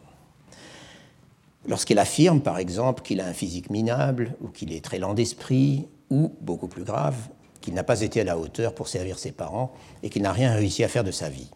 Lorsqu'il 1.67 1.97
affirme, 1.97 2.41
par 2.41 2.59
exemple, 2.59 3.01
qu'il 3.01 3.19
a 3.21 3.27
un 3.27 3.33
physique 3.33 3.71
minable, 3.71 4.35
ou 4.41 4.49
qu'il 4.49 4.71
est 4.71 4.83
très 4.83 4.99
lent 4.99 5.15
d'esprit, 5.15 5.87
ou, 6.11 6.31
beaucoup 6.41 6.67
plus 6.67 6.83
grave, 6.83 7.15
qu'il 7.59 7.73
n'a 7.73 7.83
pas 7.83 8.01
été 8.01 8.21
à 8.21 8.23
la 8.23 8.37
hauteur 8.37 8.75
pour 8.75 8.87
servir 8.87 9.17
ses 9.17 9.31
parents 9.31 9.73
et 10.03 10.09
qu'il 10.09 10.21
n'a 10.21 10.31
rien 10.31 10.53
réussi 10.53 10.83
à 10.83 10.87
faire 10.87 11.03
de 11.03 11.11
sa 11.11 11.29
vie. 11.29 11.49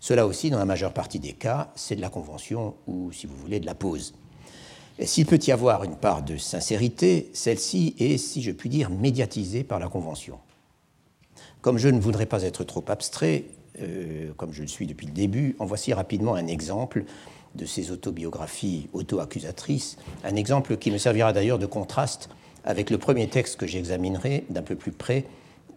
Cela 0.00 0.26
aussi, 0.26 0.48
dans 0.48 0.58
la 0.58 0.64
majeure 0.64 0.94
partie 0.94 1.18
des 1.18 1.32
cas, 1.32 1.70
c'est 1.74 1.96
de 1.96 2.00
la 2.00 2.08
convention 2.08 2.74
ou, 2.86 3.12
si 3.12 3.26
vous 3.26 3.36
voulez, 3.36 3.60
de 3.60 3.66
la 3.66 3.74
pause. 3.74 4.14
S'il 5.00 5.26
peut 5.26 5.40
y 5.46 5.52
avoir 5.52 5.84
une 5.84 5.96
part 5.96 6.22
de 6.22 6.36
sincérité, 6.36 7.30
celle-ci 7.34 7.94
est, 7.98 8.16
si 8.16 8.42
je 8.42 8.52
puis 8.52 8.70
dire, 8.70 8.90
médiatisée 8.90 9.64
par 9.64 9.78
la 9.78 9.88
convention. 9.88 10.38
Comme 11.64 11.78
je 11.78 11.88
ne 11.88 11.98
voudrais 11.98 12.26
pas 12.26 12.42
être 12.42 12.62
trop 12.62 12.84
abstrait, 12.88 13.44
euh, 13.80 14.32
comme 14.36 14.52
je 14.52 14.60
le 14.60 14.68
suis 14.68 14.86
depuis 14.86 15.06
le 15.06 15.14
début, 15.14 15.56
en 15.58 15.64
voici 15.64 15.94
rapidement 15.94 16.34
un 16.34 16.46
exemple 16.46 17.04
de 17.54 17.64
ces 17.64 17.90
autobiographies 17.90 18.90
auto-accusatrices, 18.92 19.96
un 20.24 20.36
exemple 20.36 20.76
qui 20.76 20.90
me 20.90 20.98
servira 20.98 21.32
d'ailleurs 21.32 21.58
de 21.58 21.64
contraste 21.64 22.28
avec 22.64 22.90
le 22.90 22.98
premier 22.98 23.28
texte 23.28 23.56
que 23.56 23.66
j'examinerai 23.66 24.44
d'un 24.50 24.60
peu 24.60 24.74
plus 24.74 24.92
près 24.92 25.24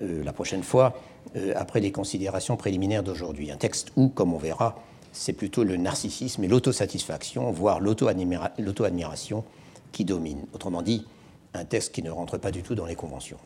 euh, 0.02 0.26
la 0.26 0.34
prochaine 0.34 0.62
fois, 0.62 1.00
euh, 1.38 1.54
après 1.56 1.80
les 1.80 1.94
considérations 1.94 2.58
préliminaires 2.58 3.02
d'aujourd'hui. 3.02 3.50
Un 3.50 3.56
texte 3.56 3.94
où, 3.96 4.10
comme 4.10 4.34
on 4.34 4.38
verra, 4.38 4.84
c'est 5.14 5.32
plutôt 5.32 5.64
le 5.64 5.78
narcissisme 5.78 6.44
et 6.44 6.50
l'autosatisfaction, 6.50 7.50
voire 7.52 7.80
l'auto-admiration 7.80 9.46
qui 9.94 10.04
dominent. 10.04 10.48
Autrement 10.52 10.82
dit, 10.82 11.06
un 11.54 11.64
texte 11.64 11.94
qui 11.96 12.04
ne 12.04 12.12
rentre 12.12 12.38
pas 12.38 12.52
du 12.52 12.62
tout 12.62 12.76
dans 12.76 12.86
les 12.86 12.96
conventions. 12.96 13.38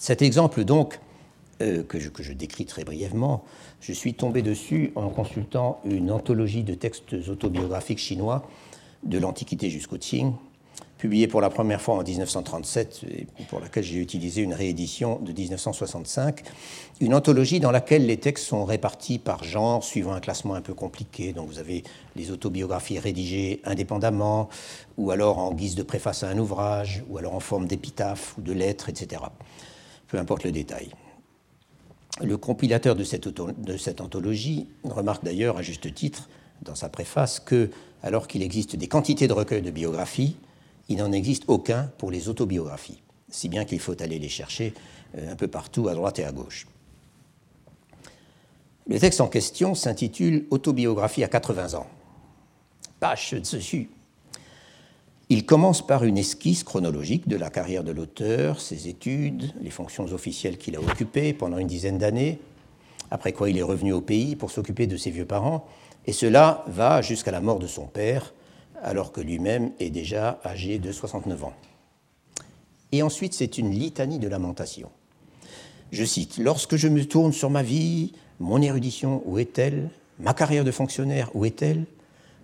Cet 0.00 0.20
exemple, 0.20 0.64
donc, 0.64 0.98
euh, 1.60 1.82
que, 1.82 1.98
je, 1.98 2.32
décris 2.32 2.64
très 2.64 2.84
brièvement, 2.84 3.44
je 3.80 3.92
suis 3.92 4.14
tombé 4.14 4.42
dessus 4.42 4.92
en 4.94 5.08
consultant 5.10 5.80
une 5.84 6.10
anthologie 6.10 6.62
de 6.62 6.74
textes 6.74 7.14
autobiographiques 7.28 7.98
chinois 7.98 8.48
de 9.02 9.18
l'Antiquité 9.18 9.68
jusqu'au 9.68 9.98
Qing, 9.98 10.32
publiée 11.02 11.26
pour 11.26 11.40
la 11.40 11.50
première 11.50 11.80
fois 11.80 11.96
en 11.96 12.02
1937 12.04 13.00
et 13.10 13.26
pour 13.48 13.58
laquelle 13.58 13.82
j'ai 13.82 13.98
utilisé 13.98 14.40
une 14.40 14.54
réédition 14.54 15.18
de 15.18 15.32
1965, 15.32 16.44
une 17.00 17.12
anthologie 17.12 17.58
dans 17.58 17.72
laquelle 17.72 18.06
les 18.06 18.18
textes 18.18 18.46
sont 18.46 18.64
répartis 18.64 19.18
par 19.18 19.42
genre 19.42 19.82
suivant 19.82 20.12
un 20.12 20.20
classement 20.20 20.54
un 20.54 20.60
peu 20.60 20.74
compliqué. 20.74 21.32
Donc 21.32 21.48
vous 21.48 21.58
avez 21.58 21.82
les 22.14 22.30
autobiographies 22.30 23.00
rédigées 23.00 23.60
indépendamment, 23.64 24.48
ou 24.96 25.10
alors 25.10 25.38
en 25.38 25.52
guise 25.52 25.74
de 25.74 25.82
préface 25.82 26.22
à 26.22 26.28
un 26.28 26.38
ouvrage, 26.38 27.02
ou 27.08 27.18
alors 27.18 27.34
en 27.34 27.40
forme 27.40 27.66
d'épitaphe 27.66 28.38
ou 28.38 28.42
de 28.42 28.52
lettres, 28.52 28.88
etc. 28.88 29.22
Peu 30.06 30.18
importe 30.18 30.44
le 30.44 30.52
détail. 30.52 30.92
Le 32.20 32.36
compilateur 32.36 32.94
de 32.94 33.04
cette, 33.04 34.00
anthologie 34.00 34.68
remarque 34.84 35.24
d'ailleurs 35.24 35.56
à 35.56 35.62
juste 35.62 35.92
titre 35.94 36.28
dans 36.62 36.74
sa 36.74 36.88
préface 36.88 37.40
que, 37.40 37.70
alors 38.02 38.28
qu'il 38.28 38.42
existe 38.42 38.76
des 38.76 38.86
quantités 38.86 39.28
de 39.28 39.32
recueils 39.32 39.62
de 39.62 39.70
biographies, 39.70 40.36
il 40.88 40.98
n'en 40.98 41.10
existe 41.10 41.44
aucun 41.46 41.90
pour 41.98 42.10
les 42.10 42.28
autobiographies, 42.28 43.02
si 43.30 43.48
bien 43.48 43.64
qu'il 43.64 43.80
faut 43.80 44.00
aller 44.02 44.18
les 44.18 44.28
chercher 44.28 44.74
euh, 45.16 45.32
un 45.32 45.36
peu 45.36 45.48
partout, 45.48 45.88
à 45.88 45.94
droite 45.94 46.18
et 46.18 46.24
à 46.24 46.32
gauche. 46.32 46.66
Le 48.86 48.98
texte 48.98 49.20
en 49.20 49.28
question 49.28 49.74
s'intitule 49.74 50.46
Autobiographie 50.50 51.24
à 51.24 51.28
80 51.28 51.74
ans. 51.74 51.86
Page 53.00 53.32
dessus. 53.32 53.88
Il 55.32 55.46
commence 55.46 55.80
par 55.80 56.04
une 56.04 56.18
esquisse 56.18 56.62
chronologique 56.62 57.26
de 57.26 57.38
la 57.38 57.48
carrière 57.48 57.84
de 57.84 57.90
l'auteur, 57.90 58.60
ses 58.60 58.88
études, 58.88 59.50
les 59.62 59.70
fonctions 59.70 60.04
officielles 60.12 60.58
qu'il 60.58 60.76
a 60.76 60.78
occupées 60.78 61.32
pendant 61.32 61.56
une 61.56 61.68
dizaine 61.68 61.96
d'années, 61.96 62.38
après 63.10 63.32
quoi 63.32 63.48
il 63.48 63.56
est 63.56 63.62
revenu 63.62 63.94
au 63.94 64.02
pays 64.02 64.36
pour 64.36 64.50
s'occuper 64.50 64.86
de 64.86 64.98
ses 64.98 65.10
vieux 65.10 65.24
parents, 65.24 65.64
et 66.06 66.12
cela 66.12 66.66
va 66.66 67.00
jusqu'à 67.00 67.30
la 67.30 67.40
mort 67.40 67.60
de 67.60 67.66
son 67.66 67.86
père, 67.86 68.34
alors 68.82 69.10
que 69.10 69.22
lui-même 69.22 69.72
est 69.80 69.88
déjà 69.88 70.38
âgé 70.44 70.78
de 70.78 70.92
69 70.92 71.44
ans. 71.44 71.54
Et 72.92 73.02
ensuite, 73.02 73.32
c'est 73.32 73.56
une 73.56 73.70
litanie 73.70 74.18
de 74.18 74.28
lamentation. 74.28 74.90
Je 75.92 76.04
cite 76.04 76.36
Lorsque 76.36 76.76
je 76.76 76.88
me 76.88 77.06
tourne 77.06 77.32
sur 77.32 77.48
ma 77.48 77.62
vie, 77.62 78.12
mon 78.38 78.60
érudition, 78.60 79.22
où 79.24 79.38
est-elle? 79.38 79.88
Ma 80.18 80.34
carrière 80.34 80.64
de 80.64 80.72
fonctionnaire, 80.72 81.30
où 81.32 81.46
est-elle? 81.46 81.86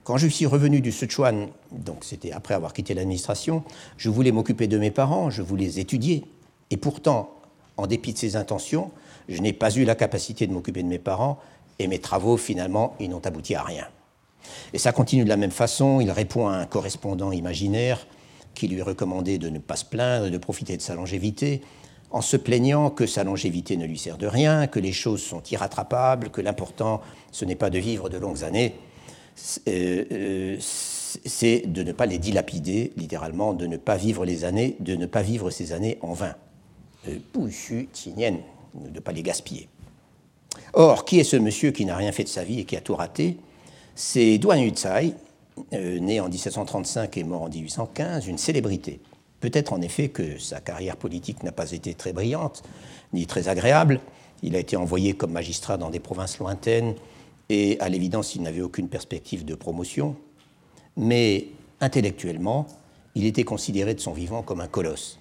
Quand 0.09 0.17
je 0.17 0.27
suis 0.27 0.47
revenu 0.47 0.81
du 0.81 0.91
Sichuan, 0.91 1.49
donc 1.71 1.99
c'était 2.03 2.33
après 2.33 2.55
avoir 2.55 2.73
quitté 2.73 2.95
l'administration, 2.95 3.63
je 3.99 4.09
voulais 4.09 4.33
m'occuper 4.33 4.67
de 4.67 4.79
mes 4.79 4.91
parents, 4.91 5.29
je 5.29 5.43
voulais 5.43 5.79
étudier. 5.79 6.25
Et 6.71 6.79
pourtant, 6.79 7.35
en 7.77 7.87
dépit 7.87 8.15
de 8.15 8.19
ces 8.19 8.35
intentions, 8.35 8.91
je 9.29 9.43
n'ai 9.43 9.53
pas 9.53 9.71
eu 9.77 9.85
la 9.85 9.95
capacité 9.95 10.47
de 10.47 10.53
m'occuper 10.55 10.83
de 10.83 10.89
mes 10.89 10.99
parents, 10.99 11.39
et 11.79 11.89
mes 11.89 11.99
travaux, 11.99 12.39
finalement, 12.39 12.95
ils 13.01 13.11
n'ont 13.11 13.21
abouti 13.21 13.55
à 13.55 13.63
rien. 13.63 13.87
Et 14.73 14.79
ça 14.79 14.93
continue 14.93 15.25
de 15.25 15.29
la 15.29 15.37
même 15.37 15.51
façon. 15.51 16.01
Il 16.01 16.11
répond 16.11 16.49
à 16.49 16.55
un 16.55 16.65
correspondant 16.65 17.31
imaginaire 17.31 18.07
qui 18.55 18.67
lui 18.67 18.81
recommandait 18.81 19.37
de 19.37 19.51
ne 19.51 19.59
pas 19.59 19.77
se 19.77 19.85
plaindre, 19.85 20.31
de 20.31 20.39
profiter 20.39 20.79
de 20.79 20.83
sa 20.83 20.95
longévité, 20.95 21.61
en 22.11 22.23
se 22.23 22.39
plaignant 22.39 22.89
que 22.89 23.05
sa 23.05 23.25
longévité 23.25 23.77
ne 23.77 23.85
lui 23.85 23.99
sert 23.99 24.17
de 24.17 24.27
rien, 24.27 24.69
que 24.69 24.81
les 24.81 24.93
choses 24.93 25.23
sont 25.23 25.43
irrattrapables, 25.51 26.31
que 26.31 26.41
l'important, 26.41 27.03
ce 27.31 27.45
n'est 27.45 27.57
pas 27.57 27.69
de 27.69 27.79
vivre 27.79 28.09
de 28.09 28.17
longues 28.17 28.43
années, 28.43 28.75
c'est 29.39 30.57
de 31.67 31.83
ne 31.83 31.93
pas 31.93 32.07
les 32.07 32.19
dilapider, 32.19 32.93
littéralement, 32.97 33.55
de 33.55 33.67
ne 33.67 33.77
pas 33.77 33.97
vivre 33.97 34.25
les 34.25 34.45
années, 34.45 34.77
de 34.81 34.97
ne 34.97 35.07
pas 35.07 35.23
vivre 35.23 35.51
ces 35.51 35.73
années 35.73 35.99
en 36.03 36.13
vain. 36.13 36.35
Euh, 37.09 37.19
de 38.75 38.91
ne 38.91 39.01
pas 39.01 39.13
les 39.13 39.23
gaspiller. 39.23 39.69
Or, 40.75 41.05
qui 41.05 41.19
est 41.19 41.25
ce 41.25 41.37
monsieur 41.37 41.71
qui 41.71 41.85
n'a 41.85 41.97
rien 41.97 42.13
fait 42.13 42.25
de 42.25 42.29
sa 42.29 42.45
vie 42.45 42.61
et 42.61 42.65
qui 42.65 42.77
a 42.77 42.81
tout 42.81 42.95
raté? 42.95 43.37
C'est 43.95 44.39
Duan 44.39 44.59
euh, 45.73 45.99
né 45.99 46.21
en 46.21 46.29
1735 46.29 47.17
et 47.17 47.25
mort 47.25 47.43
en 47.43 47.49
1815, 47.49 48.27
une 48.27 48.39
célébrité. 48.39 49.01
Peut-être 49.41 49.73
en 49.73 49.81
effet 49.81 50.09
que 50.09 50.39
sa 50.39 50.61
carrière 50.61 50.97
politique 50.97 51.43
n'a 51.43 51.53
pas 51.53 51.73
été 51.73 51.95
très 51.95 52.13
brillante, 52.13 52.63
ni 53.13 53.27
très 53.27 53.49
agréable. 53.49 54.01
Il 54.43 54.55
a 54.55 54.59
été 54.59 54.77
envoyé 54.77 55.15
comme 55.15 55.33
magistrat 55.33 55.77
dans 55.77 55.91
des 55.91 56.01
provinces 56.01 56.39
lointaines 56.39 56.95
et 57.49 57.79
à 57.81 57.89
l'évidence 57.89 58.35
il 58.35 58.43
n'avait 58.43 58.61
aucune 58.61 58.89
perspective 58.89 59.45
de 59.45 59.55
promotion. 59.55 60.17
Mais 60.97 61.47
intellectuellement, 61.81 62.67
il 63.15 63.25
était 63.25 63.45
considéré 63.45 63.95
de 63.95 64.01
son 64.01 64.13
vivant 64.13 64.43
comme 64.43 64.61
un 64.61 64.67
colosse. 64.67 65.19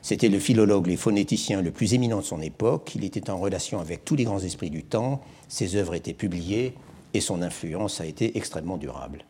C'était 0.00 0.28
le 0.28 0.38
philologue 0.38 0.88
et 0.88 0.96
phonéticien 0.96 1.60
le 1.60 1.72
plus 1.72 1.94
éminent 1.94 2.18
de 2.18 2.24
son 2.24 2.40
époque, 2.40 2.92
il 2.94 3.04
était 3.04 3.30
en 3.30 3.38
relation 3.38 3.80
avec 3.80 4.04
tous 4.04 4.16
les 4.16 4.24
grands 4.24 4.38
esprits 4.38 4.70
du 4.70 4.84
temps, 4.84 5.20
ses 5.48 5.76
œuvres 5.76 5.94
étaient 5.94 6.14
publiées, 6.14 6.74
et 7.14 7.20
son 7.20 7.42
influence 7.42 8.00
a 8.00 8.06
été 8.06 8.36
extrêmement 8.36 8.76
durable. 8.76 9.24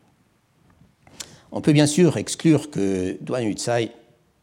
On 1.53 1.61
peut 1.61 1.73
bien 1.73 1.87
sûr 1.87 2.17
exclure 2.17 2.71
que 2.71 3.17
Duan 3.23 3.43
Yutsai 3.43 3.91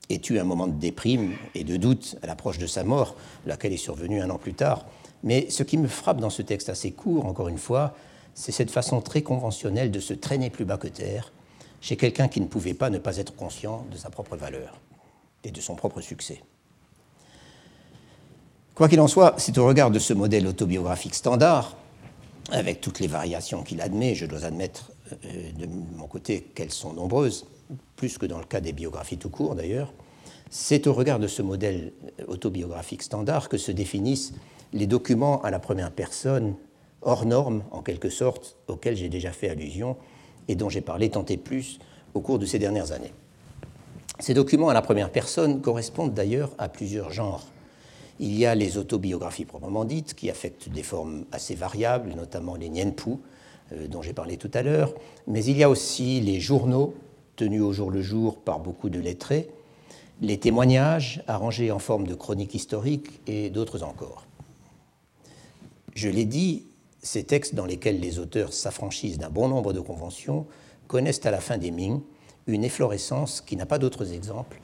ait 0.10 0.22
eu 0.30 0.40
un 0.40 0.44
moment 0.44 0.68
de 0.68 0.80
déprime 0.80 1.34
et 1.54 1.64
de 1.64 1.78
doute 1.78 2.18
à 2.24 2.28
l'approche 2.28 2.58
de 2.58 2.68
sa 2.68 2.84
mort, 2.84 3.16
laquelle 3.46 3.74
est 3.74 3.78
survenue 3.78 4.22
un 4.22 4.30
an 4.30 4.38
plus 4.38 4.54
tard, 4.54 4.86
mais 5.26 5.50
ce 5.50 5.64
qui 5.64 5.78
me 5.78 5.88
frappe 5.88 6.22
dans 6.22 6.30
ce 6.30 6.44
texte 6.44 6.70
assez 6.70 6.92
court, 6.92 7.26
encore 7.26 7.50
une 7.50 7.58
fois, 7.58 7.96
c'est 8.36 8.52
cette 8.52 8.72
façon 8.72 9.02
très 9.02 9.24
conventionnelle 9.24 9.92
de 9.92 10.00
se 10.00 10.14
traîner 10.14 10.50
plus 10.50 10.66
bas 10.66 10.78
que 10.78 10.88
terre 10.88 11.34
chez 11.82 11.98
quelqu'un 11.98 12.28
qui 12.28 12.40
ne 12.40 12.46
pouvait 12.46 12.74
pas 12.74 12.90
ne 12.90 13.00
pas 13.00 13.18
être 13.18 13.36
conscient 13.36 13.86
de 13.92 13.98
sa 13.98 14.10
propre 14.10 14.38
valeur 14.38 14.80
et 15.44 15.52
de 15.52 15.60
son 15.60 15.76
propre 15.76 16.00
succès. 16.00 16.42
Quoi 18.76 18.88
qu'il 18.88 19.02
en 19.02 19.08
soit, 19.08 19.36
c'est 19.38 19.58
au 19.58 19.66
regard 19.66 19.90
de 19.90 20.00
ce 20.00 20.14
modèle 20.14 20.48
autobiographique 20.48 21.16
standard 21.16 21.76
avec 22.52 22.80
toutes 22.80 23.00
les 23.00 23.08
variations 23.08 23.64
qu'il 23.64 23.82
admet, 23.82 24.14
je 24.14 24.28
dois 24.28 24.46
admettre 24.46 24.92
euh, 25.26 25.52
de 25.58 25.66
mon 25.66 26.08
côté 26.08 26.42
qu'elles 26.54 26.72
sont 26.72 26.94
nombreuses, 26.94 27.48
plus 27.96 28.20
que 28.20 28.28
dans 28.28 28.38
le 28.38 28.46
cas 28.46 28.62
des 28.62 28.74
biographies 28.74 29.18
tout 29.18 29.30
court 29.30 29.56
d'ailleurs, 29.56 29.92
c'est 30.58 30.88
au 30.88 30.94
regard 30.94 31.20
de 31.20 31.28
ce 31.28 31.42
modèle 31.42 31.92
autobiographique 32.30 33.04
standard 33.04 33.50
que 33.50 33.58
se 33.58 33.74
définissent 33.74 34.32
les 34.72 34.88
documents 34.88 35.42
à 35.42 35.52
la 35.52 35.60
première 35.60 35.92
personne, 35.92 36.56
hors 37.02 37.26
normes 37.26 37.64
en 37.72 37.82
quelque 37.82 38.10
sorte, 38.10 38.56
auxquels 38.70 38.96
j'ai 38.96 39.10
déjà 39.10 39.34
fait 39.34 39.50
allusion 39.50 39.98
et 40.48 40.56
dont 40.56 40.70
j'ai 40.70 40.80
parlé 40.80 41.10
tant 41.10 41.26
et 41.26 41.36
plus 41.36 41.80
au 42.14 42.22
cours 42.22 42.40
de 42.40 42.46
ces 42.46 42.58
dernières 42.58 42.94
années. 42.94 43.12
Ces 44.20 44.34
documents 44.34 44.70
à 44.70 44.74
la 44.74 44.82
première 44.82 45.12
personne 45.12 45.60
correspondent 45.60 46.14
d'ailleurs 46.14 46.52
à 46.58 46.70
plusieurs 46.70 47.12
genres 47.12 47.44
il 48.22 48.34
y 48.34 48.46
a 48.46 48.56
les 48.56 48.78
autobiographies 48.78 49.44
proprement 49.44 49.84
dites, 49.84 50.14
qui 50.14 50.30
affectent 50.30 50.70
des 50.70 50.84
formes 50.84 51.26
assez 51.34 51.54
variables, 51.54 52.14
notamment 52.16 52.56
les 52.56 52.70
Nienpu, 52.70 53.18
euh, 53.74 53.88
dont 53.90 54.02
j'ai 54.02 54.14
parlé 54.14 54.38
tout 54.38 54.52
à 54.54 54.62
l'heure, 54.62 54.94
mais 55.28 55.44
il 55.44 55.58
y 55.58 55.64
a 55.64 55.70
aussi 55.70 56.22
les 56.22 56.40
journaux, 56.40 56.94
tenus 57.36 57.62
au 57.62 57.74
jour 57.74 57.92
le 57.92 58.02
jour 58.02 58.38
par 58.38 58.62
beaucoup 58.62 58.90
de 58.90 59.02
lettrés, 59.02 59.50
les 60.22 60.40
témoignages, 60.40 61.24
arrangés 61.28 61.72
en 61.72 61.80
forme 61.80 62.08
de 62.08 62.16
chronique 62.16 62.56
historique, 62.56 63.22
et 63.28 63.50
d'autres 63.50 63.84
encore. 63.84 64.26
Je 65.94 66.10
l'ai 66.10 66.26
dit, 66.26 66.66
ces 67.02 67.24
textes 67.24 67.56
dans 67.56 67.66
lesquels 67.66 68.00
les 68.00 68.20
auteurs 68.20 68.54
s'affranchissent 68.54 69.18
d'un 69.18 69.30
bon 69.30 69.48
nombre 69.48 69.74
de 69.74 69.80
conventions 69.80 70.46
connaissent 70.88 71.26
à 71.26 71.32
la 71.32 71.40
fin 71.40 71.58
des 71.58 71.72
Ming 71.72 72.02
une 72.48 72.64
efflorescence 72.64 73.42
qui 73.42 73.56
n'a 73.56 73.66
pas 73.66 73.80
d'autres 73.80 74.14
exemples 74.14 74.60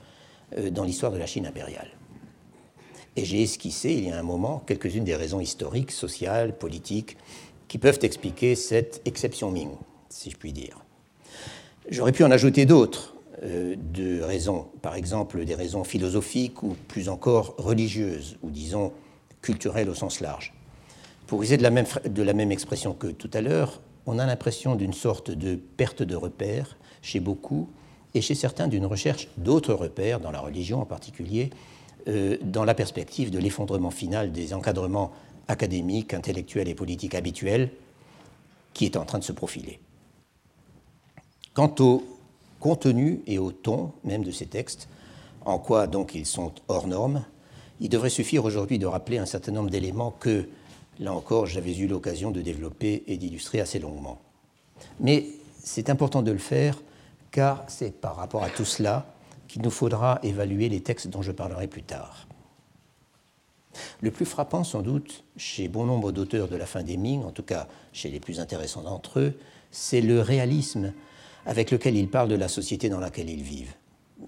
euh, 0.58 0.70
dans 0.70 0.84
l'histoire 0.84 1.12
de 1.12 1.18
la 1.18 1.26
Chine 1.26 1.46
impériale. 1.46 1.90
Et 3.16 3.26
j'ai 3.26 3.42
esquissé, 3.42 3.92
il 3.94 4.08
y 4.08 4.12
a 4.12 4.18
un 4.18 4.24
moment, 4.24 4.64
quelques-unes 4.66 5.04
des 5.04 5.16
raisons 5.16 5.40
historiques, 5.40 5.92
sociales, 5.92 6.58
politiques, 6.58 7.18
qui 7.68 7.78
peuvent 7.78 8.00
expliquer 8.04 8.56
cette 8.56 9.02
exception 9.06 9.52
Ming, 9.52 9.72
si 10.10 10.30
je 10.32 10.38
puis 10.38 10.54
dire. 10.54 10.84
J'aurais 11.90 12.12
pu 12.12 12.24
en 12.24 12.32
ajouter 12.32 12.66
d'autres, 12.66 13.16
de 13.42 14.22
raisons, 14.22 14.68
par 14.82 14.96
exemple 14.96 15.44
des 15.46 15.56
raisons 15.56 15.84
philosophiques 15.84 16.62
ou 16.62 16.76
plus 16.88 17.10
encore 17.10 17.56
religieuses, 17.58 18.38
ou 18.44 18.52
disons 18.52 18.92
culturelles 19.42 19.90
au 19.90 19.96
sens 19.96 20.20
large. 20.20 20.54
Pour 21.26 21.42
user 21.42 21.58
de 21.58 21.64
la 21.64 21.72
même, 21.72 21.88
de 22.06 22.22
la 22.22 22.34
même 22.34 22.52
expression 22.52 22.94
que 22.94 23.08
tout 23.08 23.32
à 23.34 23.42
l'heure, 23.42 23.82
on 24.06 24.20
a 24.20 24.26
l'impression 24.26 24.76
d'une 24.76 24.94
sorte 24.94 25.32
de 25.32 25.56
perte 25.56 26.04
de 26.04 26.16
repères 26.16 26.78
chez 27.02 27.20
beaucoup, 27.20 27.68
et 28.14 28.22
chez 28.22 28.36
certains 28.36 28.68
d'une 28.68 28.86
recherche 28.86 29.28
d'autres 29.38 29.74
repères, 29.74 30.20
dans 30.20 30.32
la 30.32 30.40
religion 30.40 30.82
en 30.82 30.86
particulier, 30.86 31.50
euh, 32.08 32.38
dans 32.42 32.66
la 32.66 32.74
perspective 32.74 33.32
de 33.32 33.40
l'effondrement 33.40 33.92
final 33.92 34.32
des 34.32 34.54
encadrements 34.54 35.12
académiques, 35.48 36.14
intellectuels 36.14 36.68
et 36.68 36.76
politiques 36.76 37.16
habituels 37.16 37.72
qui 38.74 38.86
est 38.86 38.98
en 38.98 39.06
train 39.06 39.20
de 39.20 39.24
se 39.24 39.32
profiler. 39.32 39.80
Quant 41.54 41.74
au 41.80 42.04
contenu 42.62 43.22
et 43.28 43.40
au 43.40 43.52
ton 43.52 43.92
même 44.06 44.24
de 44.24 44.32
ces 44.32 44.46
textes, 44.46 44.88
en 45.44 45.60
quoi 45.60 45.88
donc 45.88 46.16
ils 46.16 46.26
sont 46.26 46.54
hors 46.70 46.88
normes, 46.88 47.26
il 47.82 47.90
devrait 47.90 48.10
suffire 48.10 48.46
aujourd'hui 48.46 48.80
de 48.80 48.86
rappeler 48.86 49.18
un 49.18 49.26
certain 49.26 49.52
nombre 49.52 49.70
d'éléments 49.70 50.12
que, 50.12 50.48
là 51.00 51.14
encore, 51.14 51.48
j'avais 51.48 51.76
eu 51.76 51.88
l'occasion 51.88 52.32
de 52.32 52.42
développer 52.42 53.04
et 53.08 53.18
d'illustrer 53.18 53.60
assez 53.60 53.80
longuement. 53.80 54.22
Mais 55.00 55.26
c'est 55.64 55.90
important 55.90 56.22
de 56.22 56.32
le 56.32 56.38
faire 56.38 56.78
car 57.32 57.64
c'est 57.68 58.00
par 58.00 58.16
rapport 58.16 58.44
à 58.44 58.50
tout 58.50 58.66
cela 58.66 59.14
qu'il 59.48 59.64
nous 59.64 59.72
faudra 59.72 60.20
évaluer 60.22 60.70
les 60.70 60.82
textes 60.82 61.08
dont 61.08 61.22
je 61.22 61.32
parlerai 61.32 61.68
plus 61.68 61.84
tard. 61.84 62.28
Le 64.02 64.12
plus 64.12 64.26
frappant, 64.26 64.64
sans 64.64 64.82
doute, 64.82 65.24
chez 65.38 65.68
bon 65.68 65.86
nombre 65.86 66.12
d'auteurs 66.12 66.50
de 66.50 66.56
la 66.56 66.66
fin 66.66 66.84
des 66.84 66.98
Ming, 66.98 67.24
en 67.24 67.32
tout 67.32 67.44
cas 67.44 67.68
chez 67.94 68.10
les 68.10 68.20
plus 68.20 68.40
intéressants 68.40 68.84
d'entre 68.84 69.20
eux, 69.20 69.34
c'est 69.72 70.02
le 70.02 70.22
réalisme 70.22 70.94
avec 71.46 71.72
lequel 71.72 71.96
ils 71.96 72.10
parlent 72.10 72.30
de 72.30 72.36
la 72.36 72.48
société 72.48 72.90
dans 72.90 73.00
laquelle 73.00 73.30
ils 73.30 73.44
vivent. 73.44 73.74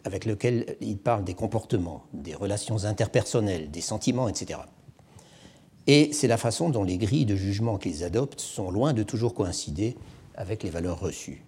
avec 0.06 0.26
lequel 0.26 0.76
il 0.82 0.98
parle 0.98 1.24
des 1.24 1.34
comportements, 1.34 2.04
des 2.14 2.36
relations 2.36 2.86
interpersonnelles, 2.86 3.70
des 3.72 3.82
sentiments, 3.82 4.28
etc. 4.28 4.60
Et 5.88 6.12
c'est 6.14 6.28
la 6.28 6.38
façon 6.38 6.70
dont 6.70 6.84
les 6.84 6.98
grilles 6.98 7.26
de 7.26 7.36
jugement 7.36 7.78
qu'ils 7.78 8.04
adoptent 8.04 8.40
sont 8.40 8.72
loin 8.72 8.94
de 8.94 9.04
toujours 9.04 9.34
coïncider 9.34 9.96
avec 10.36 10.64
les 10.64 10.70
valeurs 10.70 11.00
reçues. 11.00 11.44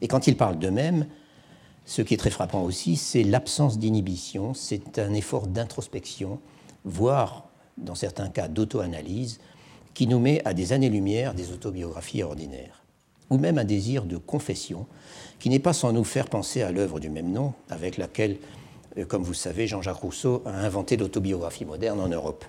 Et 0.00 0.08
quand 0.08 0.26
ils 0.26 0.36
parlent 0.36 0.58
d'eux-mêmes, 0.58 1.06
ce 1.84 2.02
qui 2.02 2.14
est 2.14 2.18
très 2.18 2.30
frappant 2.30 2.62
aussi, 2.62 2.96
c'est 2.96 3.22
l'absence 3.22 3.78
d'inhibition, 3.78 4.52
c'est 4.54 4.98
un 4.98 5.14
effort 5.14 5.46
d'introspection, 5.46 6.40
voire, 6.84 7.48
dans 7.78 7.94
certains 7.94 8.28
cas, 8.28 8.48
d'auto-analyse, 8.48 9.38
qui 9.94 10.06
nous 10.08 10.18
met 10.18 10.42
à 10.44 10.52
des 10.52 10.72
années-lumière 10.72 11.32
des 11.32 11.52
autobiographies 11.52 12.22
ordinaires, 12.22 12.82
ou 13.30 13.38
même 13.38 13.58
un 13.58 13.64
désir 13.64 14.04
de 14.04 14.16
confession, 14.16 14.86
qui 15.38 15.50
n'est 15.50 15.58
pas 15.58 15.72
sans 15.72 15.92
nous 15.92 16.04
faire 16.04 16.28
penser 16.28 16.62
à 16.62 16.72
l'œuvre 16.72 17.00
du 17.00 17.10
même 17.10 17.32
nom, 17.32 17.54
avec 17.70 17.96
laquelle, 17.96 18.38
euh, 18.98 19.04
comme 19.04 19.22
vous 19.22 19.34
savez, 19.34 19.66
Jean-Jacques 19.66 19.96
Rousseau 19.96 20.42
a 20.46 20.50
inventé 20.50 20.96
l'autobiographie 20.96 21.64
moderne 21.64 22.00
en 22.00 22.08
Europe. 22.08 22.44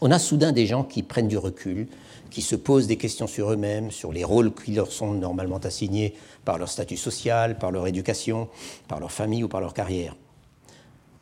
On 0.00 0.10
a 0.10 0.18
soudain 0.18 0.52
des 0.52 0.66
gens 0.66 0.82
qui 0.82 1.02
prennent 1.02 1.28
du 1.28 1.38
recul, 1.38 1.86
qui 2.30 2.42
se 2.42 2.56
posent 2.56 2.88
des 2.88 2.96
questions 2.96 3.26
sur 3.26 3.52
eux-mêmes, 3.52 3.90
sur 3.90 4.12
les 4.12 4.24
rôles 4.24 4.52
qui 4.52 4.72
leur 4.72 4.90
sont 4.90 5.12
normalement 5.12 5.58
assignés 5.58 6.14
par 6.44 6.58
leur 6.58 6.68
statut 6.68 6.96
social, 6.96 7.56
par 7.58 7.70
leur 7.70 7.86
éducation, 7.86 8.48
par 8.88 8.98
leur 8.98 9.12
famille 9.12 9.44
ou 9.44 9.48
par 9.48 9.60
leur 9.60 9.72
carrière. 9.72 10.16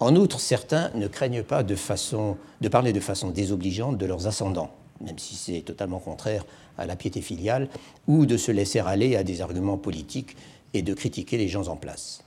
En 0.00 0.16
outre, 0.16 0.40
certains 0.40 0.90
ne 0.94 1.06
craignent 1.06 1.44
pas 1.44 1.62
façon, 1.76 2.36
de 2.60 2.68
parler 2.68 2.92
de 2.92 2.98
façon 2.98 3.30
désobligeante 3.30 3.98
de 3.98 4.06
leurs 4.06 4.26
ascendants, 4.26 4.72
même 5.00 5.18
si 5.18 5.36
c'est 5.36 5.60
totalement 5.60 6.00
contraire 6.00 6.44
à 6.78 6.86
la 6.86 6.96
piété 6.96 7.20
filiale, 7.20 7.68
ou 8.06 8.26
de 8.26 8.36
se 8.36 8.50
laisser 8.52 8.80
aller 8.80 9.16
à 9.16 9.24
des 9.24 9.40
arguments 9.40 9.78
politiques 9.78 10.36
et 10.74 10.82
de 10.82 10.94
critiquer 10.94 11.36
les 11.38 11.48
gens 11.48 11.68
en 11.68 11.76
place, 11.76 12.24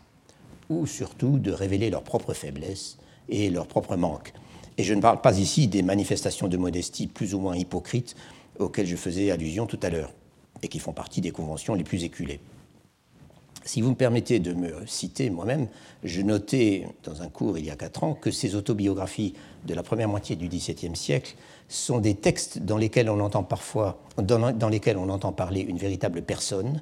ou 0.69 0.85
surtout 0.85 1.39
de 1.39 1.51
révéler 1.51 1.89
leurs 1.89 2.03
propres 2.03 2.33
faiblesses 2.33 2.97
et 3.29 3.49
leurs 3.49 3.67
propres 3.67 3.95
manques. 3.95 4.33
Et 4.77 4.83
je 4.83 4.93
ne 4.93 5.01
parle 5.01 5.21
pas 5.21 5.37
ici 5.39 5.67
des 5.67 5.81
manifestations 5.81 6.47
de 6.47 6.57
modestie 6.57 7.07
plus 7.07 7.33
ou 7.33 7.39
moins 7.39 7.55
hypocrites 7.55 8.15
auxquelles 8.59 8.87
je 8.87 8.95
faisais 8.95 9.31
allusion 9.31 9.65
tout 9.65 9.79
à 9.81 9.89
l'heure, 9.89 10.13
et 10.61 10.67
qui 10.67 10.79
font 10.79 10.93
partie 10.93 11.21
des 11.21 11.31
conventions 11.31 11.75
les 11.75 11.83
plus 11.83 12.03
éculées. 12.03 12.39
Si 13.63 13.81
vous 13.81 13.89
me 13.89 13.95
permettez 13.95 14.39
de 14.39 14.53
me 14.53 14.85
citer 14.85 15.31
moi-même, 15.31 15.67
je 16.03 16.21
notais 16.21 16.87
dans 17.03 17.23
un 17.23 17.29
cours 17.29 17.57
il 17.57 17.65
y 17.65 17.71
a 17.71 17.75
quatre 17.75 18.03
ans 18.03 18.13
que 18.13 18.29
ces 18.29 18.53
autobiographies 18.53 19.33
de 19.65 19.73
la 19.73 19.81
première 19.81 20.07
moitié 20.07 20.35
du 20.35 20.47
XVIIe 20.47 20.95
siècle 20.95 21.35
sont 21.67 21.99
des 21.99 22.15
textes 22.15 22.59
dans 22.59 22.77
lesquels 22.77 23.09
on 23.09 23.19
entend 23.19 23.43
parfois, 23.43 23.99
dans, 24.17 24.69
lesquels 24.69 24.97
on 24.97 25.09
entend 25.09 25.31
parler 25.31 25.61
une 25.61 25.77
véritable 25.77 26.21
personne, 26.21 26.81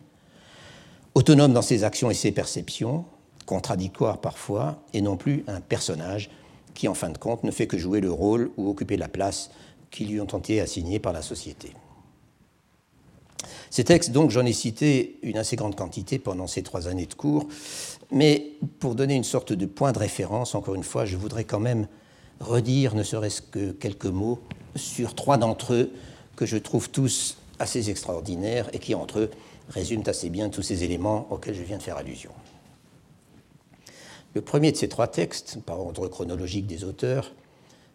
autonome 1.16 1.54
dans 1.54 1.62
ses 1.62 1.84
actions 1.84 2.10
et 2.10 2.14
ses 2.14 2.32
perceptions, 2.32 3.06
contradictoire 3.46 4.20
parfois, 4.20 4.84
et 4.94 5.02
non 5.02 5.18
plus 5.18 5.44
un 5.48 5.62
personnage 5.62 6.30
qui, 6.74 6.88
en 6.88 6.94
fin 6.94 7.10
de 7.10 7.18
compte, 7.18 7.44
ne 7.44 7.52
fait 7.52 7.68
que 7.68 7.78
jouer 7.78 8.02
le 8.02 8.12
rôle 8.12 8.52
ou 8.58 8.70
occuper 8.70 8.98
la 8.98 9.08
place 9.08 9.52
qui 9.92 10.06
lui 10.06 10.20
ont 10.20 10.26
été 10.26 10.60
assignés 10.60 11.00
par 11.00 11.14
la 11.14 11.22
société. 11.22 11.72
Ces 13.70 13.84
textes, 13.84 14.12
donc, 14.12 14.32
j'en 14.32 14.46
ai 14.46 14.54
cité 14.54 15.20
une 15.24 15.38
assez 15.38 15.56
grande 15.56 15.76
quantité 15.76 16.20
pendant 16.20 16.48
ces 16.48 16.64
trois 16.64 16.88
années 16.88 17.06
de 17.06 17.14
cours, 17.14 17.48
mais 18.12 18.52
pour 18.80 18.96
donner 18.96 19.16
une 19.16 19.24
sorte 19.24 19.54
de 19.54 19.66
point 19.66 19.92
de 19.92 20.00
référence, 20.00 20.56
encore 20.56 20.76
une 20.76 20.84
fois, 20.84 21.06
je 21.06 21.18
voudrais 21.18 21.44
quand 21.44 21.60
même 21.60 21.88
redire, 22.44 22.96
ne 22.96 23.04
serait-ce 23.04 23.42
que 23.42 23.72
quelques 23.72 24.06
mots, 24.06 24.40
sur 24.76 25.16
trois 25.16 25.38
d'entre 25.38 25.74
eux 25.74 25.92
que 26.36 26.46
je 26.46 26.58
trouve 26.58 26.90
tous 26.90 27.38
assez 27.60 27.90
extraordinaires 27.90 28.70
et 28.74 28.80
qui, 28.80 28.96
entre 28.96 29.20
eux, 29.20 29.32
résument 29.70 30.04
assez 30.04 30.30
bien 30.30 30.50
tous 30.50 30.62
ces 30.62 30.84
éléments 30.84 31.28
auxquels 31.30 31.56
je 31.56 31.64
viens 31.64 31.78
de 31.78 31.84
faire 31.84 31.98
allusion. 31.98 32.32
Le 34.34 34.42
premier 34.42 34.72
de 34.72 34.78
ces 34.78 34.90
trois 34.90 35.08
textes, 35.08 35.60
par 35.64 35.80
ordre 35.80 36.08
chronologique 36.08 36.66
des 36.66 36.84
auteurs, 36.84 37.32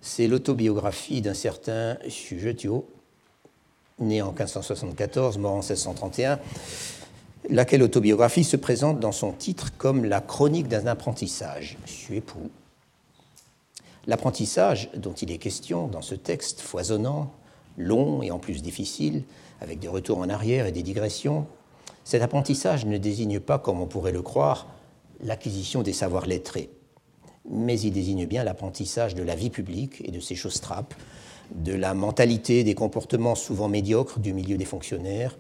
c'est 0.01 0.29
l'autobiographie 0.29 1.21
d'un 1.21 1.35
certain 1.35 1.99
Sujetio, 2.09 2.89
né 3.99 4.23
en 4.23 4.29
1574, 4.29 5.39
mort 5.39 5.53
en 5.53 5.57
1631, 5.57 6.39
laquelle 7.51 7.83
autobiographie 7.83 8.45
se 8.45 8.57
présente 8.57 9.01
dans 9.01 9.13
son 9.13 9.33
titre 9.33 9.73
comme 9.77 10.05
la 10.05 10.21
chronique 10.21 10.69
d'un 10.69 10.87
apprentissage. 10.87 11.77
L'apprentissage 14.09 14.91
dont 14.97 15.13
il 15.13 15.31
est 15.31 15.39
question 15.39 15.87
dans 15.87 16.03
ce 16.03 16.17
texte 16.17 16.61
foisonnant, 16.61 17.31
long 17.77 18.23
et 18.23 18.33
en 18.33 18.41
plus 18.41 18.61
difficile, 18.63 19.23
avec 19.61 19.79
des 19.79 19.87
retours 19.87 20.19
en 20.19 20.29
arrière 20.29 20.67
et 20.67 20.73
des 20.73 20.83
digressions, 20.83 21.47
cet 22.03 22.23
apprentissage 22.23 22.87
ne 22.87 22.99
désigne 22.99 23.39
pas, 23.39 23.61
comme 23.61 23.81
on 23.81 23.87
pourrait 23.87 24.11
le 24.11 24.23
croire, 24.23 24.67
l'acquisition 25.21 25.83
des 25.83 25.93
savoirs 25.93 26.27
lettrés 26.27 26.71
mais 27.51 27.81
il 27.81 27.93
désigne 27.93 28.27
bien 28.27 28.45
l'apprentissage 28.45 29.15
de 29.15 29.23
la 29.23 29.35
vie 29.35 29.51
publique 29.51 30.03
et 30.05 30.11
de 30.11 30.21
ses 30.21 30.35
choses 30.35 30.61
trappes, 30.61 30.95
de 31.55 31.73
la 31.73 31.95
mentalité, 31.95 32.63
des 32.63 32.75
comportements 32.75 33.35
souvent 33.35 33.69
médiocres 33.69 34.19
du 34.19 34.33
milieu 34.33 34.57
des 34.57 34.65
fonctionnaires, 34.65 35.39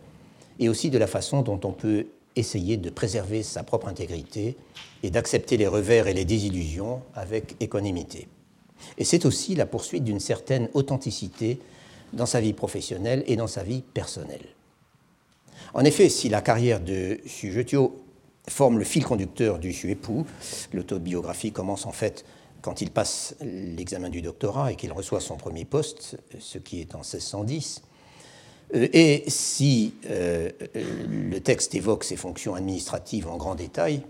et 0.59 0.69
aussi 0.69 0.91
de 0.91 0.99
la 0.99 1.07
façon 1.07 1.43
dont 1.43 1.61
on 1.65 1.73
peut 1.73 2.07
essayer 2.35 2.77
de 2.77 2.91
préserver 2.91 3.43
sa 3.43 3.63
propre 3.63 3.89
intégrité 3.89 4.57
et 5.03 5.11
d'accepter 5.11 5.57
les 5.57 5.67
revers 5.67 6.07
et 6.07 6.15
les 6.15 6.25
désillusions 6.25 7.03
avec 7.15 7.57
équanimité. 7.61 8.29
Et 8.97 9.05
c'est 9.05 9.27
aussi 9.27 9.55
la 9.55 9.67
poursuite 9.67 10.05
d'une 10.05 10.21
certaine 10.21 10.69
authenticité 10.75 11.59
dans 12.13 12.27
sa 12.27 12.41
vie 12.41 12.53
professionnelle 12.53 13.23
et 13.27 13.37
dans 13.37 13.47
sa 13.47 13.63
vie 13.63 13.83
personnelle. 13.83 14.47
En 15.75 15.85
effet, 15.85 16.09
si 16.09 16.29
la 16.29 16.41
carrière 16.41 16.81
de 16.81 17.19
Sujetio 17.27 17.95
forme 18.51 18.79
le 18.79 18.85
fil 18.85 19.05
conducteur 19.05 19.59
du 19.59 19.75
époux. 19.89 20.27
L'autobiographie 20.73 21.53
commence 21.53 21.87
en 21.87 21.93
fait 21.93 22.25
quand 22.61 22.81
il 22.81 22.91
passe 22.91 23.37
l'examen 23.41 24.11
du 24.11 24.23
doctorat 24.23 24.73
et 24.73 24.77
qu'il 24.77 24.93
reçoit 24.93 25.21
son 25.21 25.37
premier 25.37 25.65
poste, 25.65 26.17
ce 26.39 26.59
qui 26.59 26.81
est 26.81 26.95
en 26.95 26.99
1610. 26.99 27.83
Euh, 28.75 28.89
et 28.93 29.25
si 29.29 29.95
euh, 30.11 30.51
le 30.75 31.39
texte 31.41 31.75
évoque 31.75 32.05
ses 32.05 32.17
fonctions 32.17 32.55
administratives 32.55 33.29
en 33.29 33.37
grand 33.37 33.55
détail, 33.55 34.03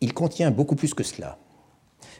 il 0.00 0.14
contient 0.14 0.50
beaucoup 0.50 0.76
plus 0.76 0.94
que 0.94 1.04
cela. 1.04 1.38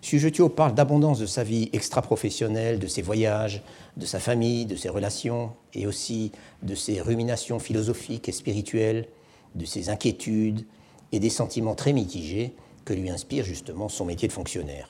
Sujetio 0.06 0.48
parle 0.48 0.72
d'abondance 0.72 1.18
de 1.18 1.26
sa 1.26 1.42
vie 1.42 1.68
extra-professionnelle, 1.72 2.78
de 2.78 2.86
ses 2.86 3.02
voyages, 3.02 3.60
de 3.96 4.06
sa 4.06 4.20
famille, 4.20 4.64
de 4.64 4.76
ses 4.76 4.88
relations, 4.88 5.50
et 5.74 5.88
aussi 5.88 6.30
de 6.62 6.76
ses 6.76 7.00
ruminations 7.00 7.58
philosophiques 7.58 8.28
et 8.28 8.32
spirituelles, 8.32 9.08
de 9.56 9.64
ses 9.64 9.88
inquiétudes, 9.88 10.64
et 11.10 11.18
des 11.18 11.28
sentiments 11.28 11.74
très 11.74 11.92
mitigés 11.92 12.52
que 12.84 12.94
lui 12.94 13.10
inspire 13.10 13.44
justement 13.44 13.88
son 13.88 14.04
métier 14.04 14.28
de 14.28 14.32
fonctionnaire. 14.32 14.88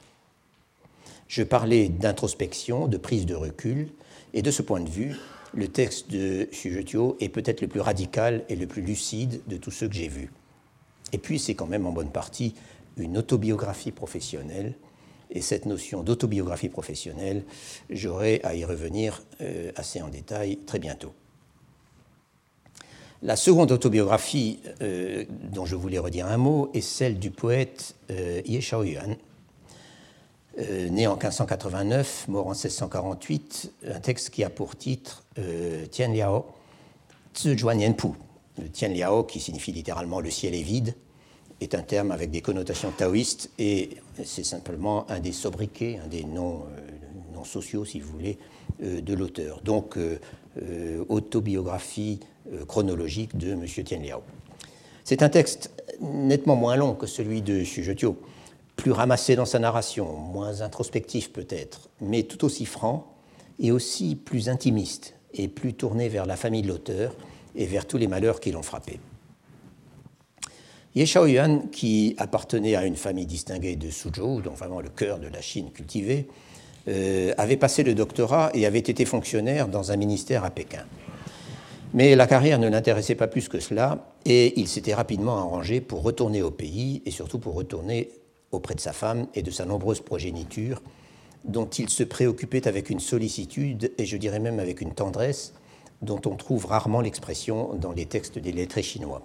Je 1.29 1.43
parlais 1.43 1.89
d'introspection, 1.89 2.87
de 2.87 2.99
prise 2.99 3.25
de 3.25 3.35
recul, 3.35 3.89
et 4.35 4.43
de 4.43 4.51
ce 4.51 4.61
point 4.61 4.81
de 4.81 4.91
vue, 4.91 5.17
le 5.55 5.69
texte 5.69 6.11
de 6.11 6.47
Sujetio 6.53 7.17
est 7.21 7.31
peut-être 7.31 7.62
le 7.62 7.69
plus 7.69 7.81
radical 7.81 8.45
et 8.51 8.55
le 8.55 8.67
plus 8.67 8.83
lucide 8.83 9.41
de 9.47 9.57
tous 9.57 9.71
ceux 9.71 9.89
que 9.89 9.95
j'ai 9.95 10.09
vus. 10.09 10.31
Et 11.14 11.19
puis, 11.19 11.39
c'est 11.39 11.55
quand 11.55 11.67
même 11.67 11.87
en 11.87 11.93
bonne 11.93 12.12
partie 12.12 12.55
une 12.99 13.17
autobiographie 13.17 13.93
professionnelle, 13.93 14.75
et 15.31 15.41
cette 15.41 15.66
notion 15.66 16.03
d'autobiographie 16.03 16.68
professionnelle, 16.68 17.45
j'aurai 17.91 18.41
à 18.45 18.55
y 18.55 18.64
revenir 18.64 19.22
euh, 19.41 19.72
assez 19.77 20.01
en 20.03 20.09
détail 20.09 20.59
très 20.59 20.79
bientôt. 20.79 21.12
La 23.22 23.37
seconde 23.37 23.72
autobiographie 23.72 24.61
euh, 24.83 25.24
dont 25.53 25.64
je 25.64 25.74
voulais 25.74 25.99
redire 25.99 26.27
un 26.27 26.37
mot 26.37 26.70
est 26.74 26.81
celle 26.81 27.18
du 27.18 27.31
poète 27.31 27.95
euh, 28.11 28.41
Ye 28.45 28.61
Shaoyuan, 28.61 29.16
né 30.91 31.07
en 31.07 31.16
1589, 31.16 32.29
mort 32.29 32.47
en 32.47 32.53
1648, 32.53 33.72
un 33.89 34.01
texte 34.01 34.31
qui 34.31 34.43
a 34.43 34.49
pour 34.49 34.74
titre 34.74 35.22
Tian 35.91 36.11
Liao 36.11 36.47
Tzu 37.35 37.59
Juan 37.59 37.95
Pu. 37.95 38.09
Tian 38.72 38.89
Liao, 38.89 39.24
qui 39.24 39.39
signifie 39.39 39.72
littéralement 39.72 40.18
le 40.18 40.31
ciel 40.31 40.55
est 40.55 40.62
vide, 40.62 40.95
est 41.61 41.74
un 41.74 41.82
terme 41.82 42.11
avec 42.11 42.30
des 42.30 42.40
connotations 42.40 42.90
taoïstes 42.90 43.50
et 43.59 43.90
c'est 44.24 44.44
simplement 44.44 45.11
un 45.11 45.20
des 45.20 45.32
sobriquets, 45.32 45.98
un 46.04 46.09
des 46.09 46.24
noms, 46.24 46.64
noms 47.32 47.44
sociaux, 47.44 47.84
si 47.84 48.00
vous 48.00 48.12
voulez, 48.12 48.38
de 48.80 49.14
l'auteur. 49.14 49.62
Donc, 49.62 49.96
autobiographie 51.09 52.20
euh, 52.52 52.64
chronologique 52.64 53.36
de 53.36 53.52
M. 53.52 53.66
Tien 53.66 53.98
Liao. 53.98 54.22
C'est 55.02 55.22
un 55.22 55.28
texte 55.28 55.72
nettement 56.00 56.54
moins 56.54 56.76
long 56.76 56.94
que 56.94 57.07
celui 57.07 57.42
de 57.42 57.64
Sujetio, 57.64 58.16
plus 58.76 58.92
ramassé 58.92 59.34
dans 59.34 59.46
sa 59.46 59.59
narration, 59.59 60.16
moins 60.16 60.61
introspectif 60.61 61.32
peut-être, 61.32 61.88
mais 62.00 62.22
tout 62.22 62.44
aussi 62.44 62.64
franc 62.64 63.12
et 63.59 63.72
aussi 63.72 64.14
plus 64.14 64.48
intimiste 64.48 65.14
et 65.34 65.48
plus 65.48 65.74
tourné 65.74 66.09
vers 66.09 66.24
la 66.24 66.36
famille 66.36 66.62
de 66.62 66.68
l'auteur 66.68 67.16
et 67.57 67.66
vers 67.66 67.84
tous 67.84 67.96
les 67.96 68.07
malheurs 68.07 68.38
qui 68.38 68.52
l'ont 68.52 68.62
frappé. 68.62 69.00
Ye 70.97 71.05
Shaoyuan, 71.05 71.68
qui 71.70 72.14
appartenait 72.16 72.74
à 72.74 72.86
une 72.86 72.97
famille 72.97 73.26
distinguée 73.26 73.76
de 73.76 73.90
Suzhou, 73.90 74.40
dont 74.40 74.55
vraiment 74.55 74.80
le 74.80 74.88
cœur 74.88 75.18
de 75.18 75.28
la 75.28 75.42
Chine 75.42 75.70
cultivée, 75.70 76.26
euh, 76.88 77.34
avait 77.36 77.59
passé 77.59 77.82
le 77.82 77.94
doctorat 77.94 78.51
et 78.55 78.64
avait 78.64 78.78
été 78.78 79.05
fonctionnaire 79.05 79.68
dans 79.68 79.92
un 79.92 79.97
ministère 79.97 80.42
à 80.42 80.49
Pékin. 80.49 80.86
Mais 81.92 82.16
la 82.16 82.26
carrière 82.26 82.59
ne 82.59 82.70
l'intéressait 82.70 83.14
pas 83.14 83.26
plus 83.26 83.51
que 83.51 83.61
cela, 83.61 84.11
et 84.24 84.59
il 84.59 84.68
s'était 84.68 84.94
rapidement 84.94 85.36
arrangé 85.36 85.82
pour 85.82 86.03
retourner 86.03 86.40
au 86.40 86.51
pays, 86.51 87.03
et 87.05 87.11
surtout 87.11 87.38
pour 87.38 87.53
retourner 87.53 88.09
auprès 88.51 88.74
de 88.74 88.80
sa 88.80 88.94
femme 88.94 89.26
et 89.34 89.42
de 89.42 89.51
sa 89.51 89.66
nombreuse 89.66 90.01
progéniture, 90.01 90.80
dont 91.44 91.66
il 91.66 91.90
se 91.90 92.05
préoccupait 92.05 92.66
avec 92.66 92.88
une 92.88 93.01
sollicitude, 93.01 93.92
et 93.99 94.07
je 94.07 94.16
dirais 94.16 94.40
même 94.40 94.61
avec 94.61 94.80
une 94.80 94.94
tendresse, 94.94 95.53
dont 96.01 96.22
on 96.24 96.36
trouve 96.36 96.64
rarement 96.64 97.03
l'expression 97.03 97.74
dans 97.74 97.92
les 97.92 98.07
textes 98.07 98.38
des 98.38 98.53
lettrés 98.53 98.82
chinois. 98.82 99.20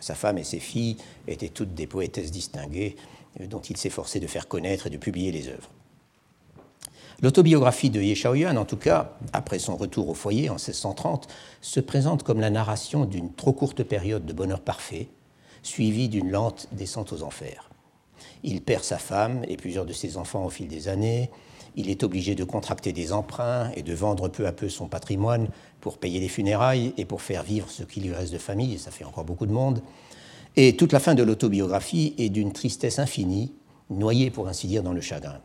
Sa 0.00 0.14
femme 0.14 0.38
et 0.38 0.44
ses 0.44 0.60
filles 0.60 0.96
étaient 1.26 1.48
toutes 1.48 1.74
des 1.74 1.86
poétesses 1.86 2.30
distinguées, 2.30 2.96
euh, 3.40 3.46
dont 3.46 3.60
il 3.60 3.76
s'efforçait 3.76 4.20
de 4.20 4.26
faire 4.26 4.48
connaître 4.48 4.86
et 4.86 4.90
de 4.90 4.96
publier 4.96 5.32
les 5.32 5.48
œuvres. 5.48 5.70
L'autobiographie 7.20 7.90
de 7.90 8.00
Ye 8.00 8.14
Shaoyuan, 8.14 8.56
en 8.56 8.64
tout 8.64 8.76
cas, 8.76 9.16
après 9.32 9.58
son 9.58 9.76
retour 9.76 10.08
au 10.08 10.14
foyer 10.14 10.50
en 10.50 10.54
1630, 10.54 11.26
se 11.60 11.80
présente 11.80 12.22
comme 12.22 12.40
la 12.40 12.50
narration 12.50 13.06
d'une 13.06 13.32
trop 13.32 13.52
courte 13.52 13.82
période 13.82 14.24
de 14.24 14.32
bonheur 14.32 14.60
parfait, 14.60 15.08
suivie 15.62 16.08
d'une 16.08 16.30
lente 16.30 16.68
descente 16.70 17.12
aux 17.12 17.24
enfers. 17.24 17.70
Il 18.44 18.62
perd 18.62 18.84
sa 18.84 18.98
femme 18.98 19.42
et 19.48 19.56
plusieurs 19.56 19.84
de 19.84 19.92
ses 19.92 20.16
enfants 20.16 20.44
au 20.44 20.50
fil 20.50 20.68
des 20.68 20.86
années. 20.86 21.30
Il 21.76 21.90
est 21.90 22.02
obligé 22.02 22.34
de 22.34 22.44
contracter 22.44 22.92
des 22.92 23.12
emprunts 23.12 23.70
et 23.76 23.82
de 23.82 23.94
vendre 23.94 24.28
peu 24.28 24.46
à 24.46 24.52
peu 24.52 24.68
son 24.68 24.88
patrimoine 24.88 25.48
pour 25.80 25.98
payer 25.98 26.20
les 26.20 26.28
funérailles 26.28 26.92
et 26.96 27.04
pour 27.04 27.22
faire 27.22 27.42
vivre 27.42 27.70
ce 27.70 27.82
qui 27.82 28.00
lui 28.00 28.12
reste 28.12 28.32
de 28.32 28.38
famille, 28.38 28.74
et 28.74 28.78
ça 28.78 28.90
fait 28.90 29.04
encore 29.04 29.24
beaucoup 29.24 29.46
de 29.46 29.52
monde. 29.52 29.82
Et 30.56 30.76
toute 30.76 30.92
la 30.92 31.00
fin 31.00 31.14
de 31.14 31.22
l'autobiographie 31.22 32.14
est 32.18 32.30
d'une 32.30 32.52
tristesse 32.52 32.98
infinie, 32.98 33.52
noyée 33.90 34.30
pour 34.30 34.48
ainsi 34.48 34.66
dire 34.66 34.82
dans 34.82 34.92
le 34.92 35.00
chagrin. 35.00 35.40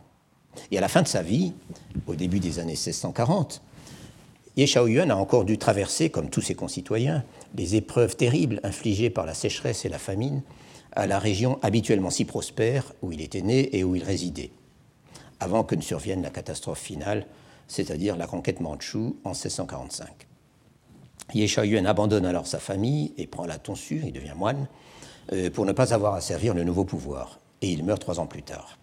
Et 0.72 0.78
à 0.78 0.82
la 0.82 0.88
fin 0.88 1.02
de 1.02 1.08
sa 1.08 1.22
vie, 1.22 1.54
au 2.08 2.16
début 2.16 2.40
des 2.40 2.60
années 2.60 2.74
1640, 2.74 3.62
Ye 4.56 4.68
Shaoyuan 4.68 5.10
a 5.10 5.16
encore 5.16 5.46
dû 5.46 5.58
traverser, 5.58 6.10
comme 6.10 6.30
tous 6.30 6.42
ses 6.42 6.54
concitoyens, 6.54 7.24
les 7.56 7.76
épreuves 7.76 8.16
terribles 8.16 8.60
infligées 8.64 9.10
par 9.10 9.26
la 9.26 9.34
sécheresse 9.34 9.86
et 9.86 9.90
la 9.90 9.98
famine 9.98 10.44
à 10.96 11.08
la 11.08 11.20
région 11.20 11.58
habituellement 11.62 12.10
si 12.10 12.26
prospère 12.26 12.94
où 13.02 13.12
il 13.12 13.22
était 13.22 13.42
né 13.42 13.76
et 13.76 13.84
où 13.84 13.96
il 13.96 14.04
résidait, 14.04 14.52
avant 15.44 15.64
que 15.64 15.76
ne 15.76 15.82
survienne 15.82 16.22
la 16.22 16.30
catastrophe 16.30 16.80
finale, 16.80 17.28
c'est-à-dire 17.68 18.16
la 18.16 18.28
conquête 18.28 18.62
mandchoue 18.62 19.18
en 19.24 19.32
1645. 19.32 20.08
Ye 21.34 21.48
Shaoyuan 21.48 21.86
abandonne 21.86 22.26
alors 22.26 22.48
sa 22.48 22.60
famille 22.60 23.14
et 23.18 23.28
prend 23.28 23.46
la 23.46 23.58
tonsure, 23.58 24.04
il 24.04 24.14
devient 24.14 24.34
moine, 24.36 24.68
euh, 25.32 25.50
pour 25.50 25.66
ne 25.66 25.72
pas 25.72 25.94
avoir 25.94 26.14
à 26.14 26.22
servir 26.22 26.54
le 26.54 26.64
nouveau 26.64 26.86
pouvoir, 26.86 27.40
et 27.62 27.72
il 27.72 27.84
meurt 27.84 28.02
trois 28.02 28.20
ans 28.20 28.28
plus 28.28 28.44
tard. 28.44 28.78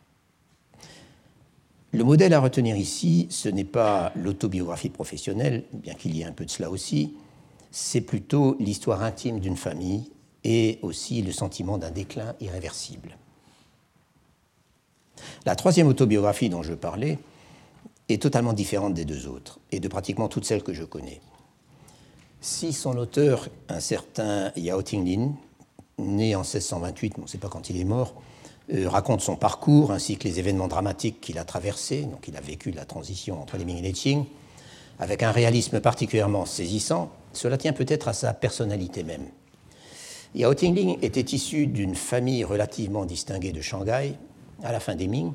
Le 1.93 2.05
modèle 2.05 2.35
à 2.35 2.41
retenir 2.41 2.77
ici, 2.77 3.27
ce 3.31 3.49
n'est 3.49 3.65
pas 3.65 4.13
l'autobiographie 4.15 4.91
professionnelle, 4.91 5.65
bien 5.73 5.95
qu'il 5.95 6.15
y 6.15 6.23
ait 6.23 6.25
un 6.25 6.33
peu 6.33 6.45
de 6.45 6.51
cela 6.51 6.71
aussi, 6.71 7.15
c'est 7.71 8.01
plutôt 8.01 8.57
l'histoire 8.61 9.03
intime 9.03 9.41
d'une 9.41 9.57
famille 9.57 10.11
et 10.45 10.79
aussi 10.83 11.23
le 11.23 11.33
sentiment 11.33 11.79
d'un 11.79 11.91
déclin 11.91 12.35
irréversible. 12.41 13.17
La 15.47 15.57
troisième 15.57 15.89
autobiographie 15.89 16.49
dont 16.49 16.63
je 16.63 16.75
parlais 16.75 17.19
est 18.09 18.23
totalement 18.23 18.53
différente 18.53 18.95
des 18.95 19.05
deux 19.05 19.27
autres 19.27 19.61
et 19.73 19.81
de 19.81 19.89
pratiquement 19.89 20.29
toutes 20.29 20.45
celles 20.45 20.63
que 20.63 20.75
je 20.75 20.85
connais. 20.85 21.21
Si 22.41 22.73
son 22.73 22.97
auteur, 22.97 23.49
un 23.69 23.81
certain 23.81 24.51
Yao 24.57 24.83
Tinglin, 24.83 25.33
né 25.99 26.35
en 26.35 26.41
1628, 26.41 27.15
on 27.19 27.23
ne 27.23 27.27
sait 27.27 27.39
pas 27.39 27.49
quand 27.49 27.69
il 27.71 27.79
est 27.79 27.85
mort, 27.85 28.15
euh, 28.73 28.89
raconte 28.89 29.21
son 29.21 29.37
parcours 29.37 29.91
ainsi 29.93 30.17
que 30.17 30.27
les 30.27 30.39
événements 30.39 30.69
dramatiques 30.69 31.21
qu'il 31.21 31.39
a 31.39 31.45
traversés. 31.45 32.03
Donc, 32.03 32.29
il 32.29 32.37
a 32.37 32.41
vécu 32.41 32.71
la 32.71 32.85
transition 32.85 33.41
entre 33.41 33.57
les 33.57 33.65
Ming 33.65 33.79
et 33.79 33.83
les 33.83 33.93
Qing 33.93 34.25
avec 34.99 35.23
un 35.23 35.33
réalisme 35.33 35.81
particulièrement 35.81 36.47
saisissant. 36.47 37.11
Cela 37.33 37.57
tient 37.59 37.73
peut-être 37.73 38.09
à 38.09 38.13
sa 38.13 38.33
personnalité 38.33 39.03
même. 39.03 39.27
Yao 40.35 40.55
Tingling 40.55 40.99
était 41.03 41.21
issu 41.21 41.67
d'une 41.67 41.97
famille 41.97 42.45
relativement 42.45 43.05
distinguée 43.05 43.53
de 43.53 43.61
Shanghai 43.61 44.15
à 44.63 44.73
la 44.73 44.81
fin 44.81 44.95
des 44.95 45.07
Ming, 45.07 45.33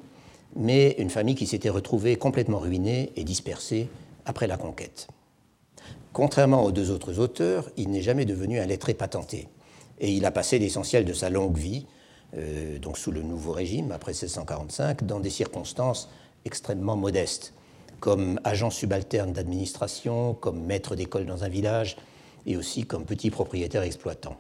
mais 0.56 0.96
une 0.98 1.10
famille 1.10 1.36
qui 1.36 1.48
s'était 1.48 1.70
retrouvée 1.70 2.16
complètement 2.16 2.60
ruinée 2.60 3.12
et 3.16 3.24
dispersée 3.24 3.90
après 4.26 4.48
la 4.48 4.58
conquête. 4.58 5.08
Contrairement 6.14 6.64
aux 6.64 6.72
deux 6.72 6.92
autres 6.92 7.20
auteurs, 7.20 7.70
il 7.78 7.90
n'est 7.90 8.02
jamais 8.02 8.26
devenu 8.26 8.60
un 8.60 8.66
lettré 8.66 8.94
patenté, 8.94 9.48
et 10.00 10.12
il 10.12 10.26
a 10.26 10.32
passé 10.32 10.60
l'essentiel 10.60 11.06
de 11.06 11.14
sa 11.14 11.30
longue 11.30 11.58
vie 11.58 11.86
euh, 12.38 12.80
donc 12.80 12.98
sous 12.98 13.12
le 13.12 13.22
nouveau 13.22 13.52
régime, 13.52 13.92
après 13.92 14.12
1645, 14.12 15.06
dans 15.06 15.20
des 15.20 15.30
circonstances 15.30 16.10
extrêmement 16.44 16.98
modestes, 16.98 17.54
comme 18.00 18.40
agent 18.44 18.72
subalterne 18.72 19.32
d'administration, 19.32 20.34
comme 20.34 20.64
maître 20.66 20.96
d'école 20.96 21.26
dans 21.26 21.44
un 21.44 21.50
village, 21.50 21.96
et 22.46 22.58
aussi 22.58 22.86
comme 22.86 23.06
petit 23.06 23.32
propriétaire 23.32 23.84
exploitant, 23.84 24.36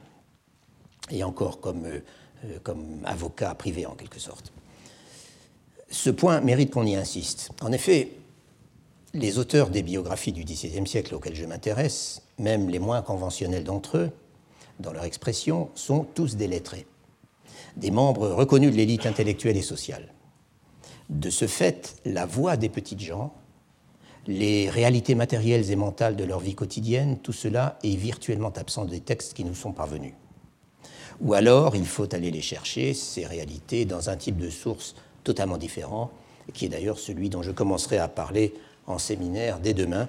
et 1.10 1.24
encore 1.24 1.62
comme, 1.62 1.86
euh, 1.86 2.00
euh, 2.46 2.60
comme 2.64 3.02
avocat 3.06 3.56
privé 3.56 3.86
en 3.86 3.96
quelque 3.96 4.20
sorte. 4.20 4.52
Ce 5.96 6.10
point 6.10 6.42
mérite 6.42 6.72
qu'on 6.72 6.86
y 6.86 6.94
insiste. 6.94 7.52
En 7.62 7.72
effet, 7.72 8.12
les 9.14 9.40
auteurs 9.40 9.70
des 9.70 9.82
biographies 9.82 10.34
du 10.34 10.44
XVIIe 10.44 10.86
siècle 10.86 11.16
auxquels 11.16 11.38
je 11.38 11.46
m'intéresse, 11.46 12.22
même 12.38 12.70
les 12.70 12.80
moins 12.80 13.02
conventionnels 13.02 13.64
d'entre 13.64 13.98
eux, 13.98 14.12
dans 14.82 14.92
leur 14.92 15.06
expression, 15.06 15.70
sont 15.74 16.06
tous 16.14 16.36
des 16.36 16.48
lettrés 16.48 16.86
des 17.78 17.92
membres 17.92 18.28
reconnus 18.28 18.72
de 18.72 18.78
l'élite 18.78 19.06
intellectuelle 19.06 19.56
et 19.56 19.62
sociale. 19.62 20.14
De 21.10 21.30
ce 21.30 21.48
fait, 21.48 21.96
la 22.06 22.26
voix 22.26 22.58
des 22.58 22.70
petites 22.70 23.02
gens, 23.02 23.34
les 24.28 24.70
réalités 24.70 25.16
matérielles 25.16 25.72
et 25.72 25.76
mentales 25.78 26.18
de 26.18 26.24
leur 26.26 26.40
vie 26.40 26.56
quotidienne, 26.56 27.18
tout 27.20 27.34
cela 27.34 27.80
est 27.84 27.96
virtuellement 27.96 28.54
absent 28.56 28.84
des 28.84 29.00
textes 29.00 29.34
qui 29.34 29.46
nous 29.46 29.56
sont 29.56 29.72
parvenus. 29.72 30.14
Ou 31.22 31.34
alors, 31.34 31.76
il 31.76 31.86
faut 31.86 32.14
aller 32.14 32.32
les 32.32 32.42
chercher, 32.42 32.94
ces 32.94 33.26
réalités, 33.26 33.86
dans 33.86 34.10
un 34.10 34.18
type 34.18 34.38
de 34.38 34.50
source 34.50 34.96
totalement 35.26 35.58
différent, 35.58 36.12
qui 36.54 36.66
est 36.66 36.70
d'ailleurs 36.70 37.00
celui 37.00 37.30
dont 37.30 37.42
je 37.42 37.52
commencerai 37.52 37.98
à 37.98 38.08
parler 38.08 38.54
en 38.88 38.98
séminaire 38.98 39.60
dès 39.60 39.74
demain, 39.74 40.08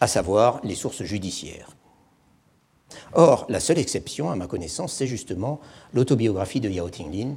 à 0.00 0.08
savoir 0.08 0.60
les 0.64 0.74
sources 0.74 1.04
judiciaires. 1.04 1.76
Or, 3.12 3.46
la 3.48 3.60
seule 3.60 3.78
exception, 3.78 4.30
à 4.30 4.36
ma 4.36 4.48
connaissance, 4.48 4.94
c'est 4.94 5.06
justement 5.06 5.60
l'autobiographie 5.92 6.60
de 6.60 6.68
Yao 6.68 6.88
Tinglin, 6.88 7.36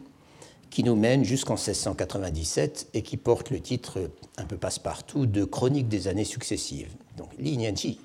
qui 0.71 0.83
nous 0.83 0.95
mène 0.95 1.23
jusqu'en 1.23 1.53
1697 1.53 2.87
et 2.95 3.03
qui 3.03 3.17
porte 3.17 3.51
le 3.51 3.59
titre 3.59 4.09
un 4.37 4.45
peu 4.45 4.57
passe-partout 4.57 5.27
de 5.27 5.43
Chronique 5.43 5.87
des 5.87 6.07
années 6.07 6.23
successives. 6.23 6.89
Donc, 7.15 7.29
Li 7.37 7.57
Nianqi. 7.57 7.99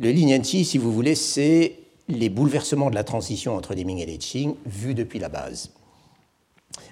Le 0.00 0.10
Li 0.10 0.24
Nianqi, 0.24 0.64
si 0.64 0.78
vous 0.78 0.92
voulez, 0.92 1.14
c'est 1.14 1.76
les 2.08 2.28
bouleversements 2.28 2.90
de 2.90 2.96
la 2.96 3.04
transition 3.04 3.54
entre 3.54 3.74
les 3.74 3.84
Ming 3.84 3.98
et 3.98 4.06
les 4.06 4.18
Qing 4.18 4.56
vus 4.66 4.94
depuis 4.94 5.20
la 5.20 5.28
base. 5.28 5.70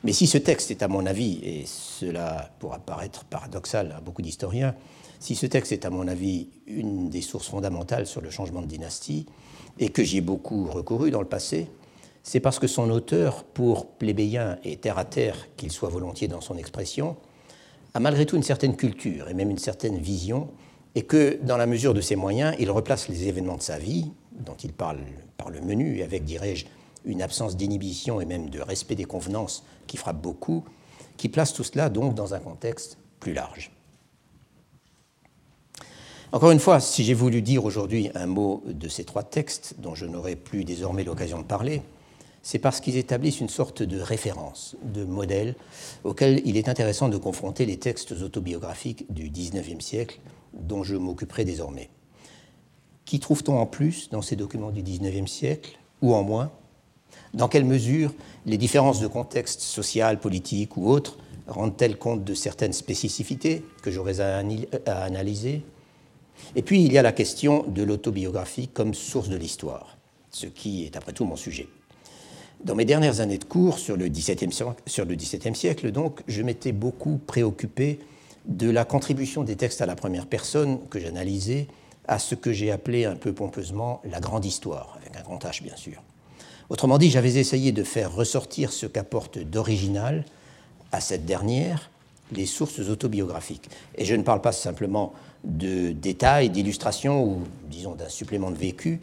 Mais 0.04 0.12
si 0.12 0.26
ce 0.26 0.38
texte 0.38 0.70
est, 0.70 0.82
à 0.82 0.88
mon 0.88 1.06
avis, 1.06 1.40
et 1.42 1.64
cela 1.66 2.50
pourra 2.58 2.78
paraître 2.78 3.24
paradoxal 3.24 3.94
à 3.96 4.00
beaucoup 4.00 4.22
d'historiens, 4.22 4.74
si 5.20 5.36
ce 5.36 5.46
texte 5.46 5.70
est, 5.72 5.84
à 5.84 5.90
mon 5.90 6.08
avis, 6.08 6.48
une 6.66 7.08
des 7.08 7.22
sources 7.22 7.48
fondamentales 7.48 8.06
sur 8.06 8.20
le 8.20 8.30
changement 8.30 8.62
de 8.62 8.66
dynastie, 8.66 9.26
et 9.78 9.90
que 9.90 10.02
j'y 10.02 10.18
ai 10.18 10.20
beaucoup 10.20 10.66
recouru 10.66 11.10
dans 11.10 11.20
le 11.20 11.28
passé, 11.28 11.68
c'est 12.24 12.40
parce 12.40 12.58
que 12.58 12.66
son 12.66 12.90
auteur, 12.90 13.44
pour 13.44 13.86
plébéien 13.86 14.58
et 14.64 14.76
terre 14.76 14.98
à 14.98 15.04
terre 15.04 15.48
qu'il 15.56 15.70
soit 15.70 15.88
volontiers 15.88 16.28
dans 16.28 16.40
son 16.40 16.56
expression, 16.56 17.16
a 17.94 18.00
malgré 18.00 18.26
tout 18.26 18.36
une 18.36 18.42
certaine 18.42 18.76
culture 18.76 19.28
et 19.28 19.34
même 19.34 19.50
une 19.50 19.58
certaine 19.58 19.98
vision, 19.98 20.48
et 20.94 21.02
que, 21.02 21.38
dans 21.42 21.56
la 21.56 21.66
mesure 21.66 21.94
de 21.94 22.00
ses 22.00 22.16
moyens, 22.16 22.54
il 22.58 22.70
replace 22.70 23.08
les 23.08 23.28
événements 23.28 23.56
de 23.56 23.62
sa 23.62 23.78
vie, 23.78 24.10
dont 24.32 24.56
il 24.62 24.72
parle 24.72 24.98
par 25.36 25.50
le 25.50 25.60
menu, 25.60 25.98
et 25.98 26.02
avec, 26.02 26.24
dirais-je, 26.24 26.66
une 27.04 27.22
absence 27.22 27.56
d'inhibition 27.56 28.20
et 28.20 28.24
même 28.24 28.50
de 28.50 28.60
respect 28.60 28.94
des 28.94 29.04
convenances 29.04 29.64
qui 29.86 29.96
frappe 29.96 30.20
beaucoup, 30.20 30.64
qui 31.16 31.28
place 31.28 31.52
tout 31.52 31.64
cela 31.64 31.88
donc 31.88 32.14
dans 32.14 32.34
un 32.34 32.38
contexte 32.38 32.98
plus 33.20 33.32
large. 33.32 33.70
Encore 36.32 36.50
une 36.50 36.60
fois, 36.60 36.80
si 36.80 37.04
j'ai 37.04 37.12
voulu 37.12 37.42
dire 37.42 37.64
aujourd'hui 37.64 38.10
un 38.14 38.26
mot 38.26 38.62
de 38.66 38.88
ces 38.88 39.04
trois 39.04 39.22
textes, 39.22 39.74
dont 39.78 39.94
je 39.94 40.06
n'aurai 40.06 40.34
plus 40.34 40.64
désormais 40.64 41.04
l'occasion 41.04 41.38
de 41.38 41.44
parler, 41.44 41.82
c'est 42.42 42.58
parce 42.58 42.80
qu'ils 42.80 42.96
établissent 42.96 43.40
une 43.40 43.50
sorte 43.50 43.82
de 43.82 44.00
référence, 44.00 44.74
de 44.82 45.04
modèle, 45.04 45.54
auquel 46.04 46.40
il 46.44 46.56
est 46.56 46.68
intéressant 46.68 47.08
de 47.08 47.18
confronter 47.18 47.66
les 47.66 47.78
textes 47.78 48.12
autobiographiques 48.12 49.12
du 49.12 49.28
XIXe 49.28 49.84
siècle, 49.84 50.20
dont 50.54 50.82
je 50.82 50.96
m'occuperai 50.96 51.44
désormais. 51.44 51.90
Qui 53.04 53.20
trouve-t-on 53.20 53.58
en 53.58 53.66
plus 53.66 54.08
dans 54.08 54.22
ces 54.22 54.34
documents 54.34 54.70
du 54.70 54.82
XIXe 54.82 55.30
siècle, 55.30 55.78
ou 56.00 56.14
en 56.14 56.22
moins 56.22 56.50
Dans 57.34 57.48
quelle 57.48 57.64
mesure 57.64 58.12
les 58.44 58.58
différences 58.58 59.00
de 59.00 59.06
contexte 59.06 59.62
social, 59.62 60.20
politique 60.20 60.76
ou 60.76 60.90
autre 60.90 61.16
rendent-elles 61.46 61.96
compte 61.96 62.24
de 62.24 62.34
certaines 62.34 62.74
spécificités 62.74 63.64
que 63.82 63.90
j'aurais 63.90 64.20
à 64.20 64.38
analyser? 65.02 65.62
Et 66.56 66.62
puis 66.62 66.84
il 66.84 66.92
y 66.92 66.98
a 66.98 67.02
la 67.02 67.12
question 67.12 67.64
de 67.68 67.82
l'autobiographie 67.82 68.68
comme 68.68 68.92
source 68.92 69.28
de 69.28 69.36
l'histoire, 69.36 69.96
ce 70.30 70.46
qui 70.46 70.84
est 70.84 70.96
après 70.96 71.12
tout 71.12 71.24
mon 71.24 71.36
sujet. 71.36 71.68
Dans 72.64 72.74
mes 72.74 72.84
dernières 72.84 73.20
années 73.20 73.38
de 73.38 73.44
cours 73.44 73.78
sur 73.78 73.96
le 73.96 74.08
XVIIe 74.08 74.52
siècle, 74.52 75.54
siècle, 75.54 75.90
donc, 75.90 76.20
je 76.28 76.42
m'étais 76.42 76.72
beaucoup 76.72 77.18
préoccupé 77.18 77.98
de 78.46 78.70
la 78.70 78.84
contribution 78.84 79.42
des 79.42 79.56
textes 79.56 79.80
à 79.80 79.86
la 79.86 79.96
première 79.96 80.26
personne 80.26 80.78
que 80.88 81.00
j'analysais 81.00 81.66
à 82.06 82.18
ce 82.18 82.34
que 82.34 82.52
j'ai 82.52 82.70
appelé 82.70 83.04
un 83.04 83.16
peu 83.16 83.32
pompeusement 83.32 84.00
la 84.04 84.20
grande 84.20 84.44
histoire, 84.44 84.98
avec 85.00 85.16
un 85.16 85.22
grand 85.22 85.42
H 85.44 85.62
bien 85.62 85.76
sûr. 85.76 86.02
Autrement 86.68 86.98
dit, 86.98 87.10
j'avais 87.10 87.36
essayé 87.36 87.72
de 87.72 87.82
faire 87.82 88.12
ressortir 88.14 88.72
ce 88.72 88.86
qu'apporte 88.86 89.38
d'original 89.38 90.24
à 90.90 91.00
cette 91.00 91.26
dernière 91.26 91.90
les 92.32 92.46
sources 92.46 92.80
autobiographiques. 92.80 93.68
Et 93.96 94.04
je 94.04 94.14
ne 94.14 94.22
parle 94.22 94.40
pas 94.40 94.52
simplement 94.52 95.12
de 95.44 95.92
détails, 95.92 96.50
d'illustrations 96.50 97.24
ou, 97.24 97.42
disons, 97.70 97.94
d'un 97.94 98.08
supplément 98.08 98.50
de 98.50 98.56
vécu, 98.56 99.00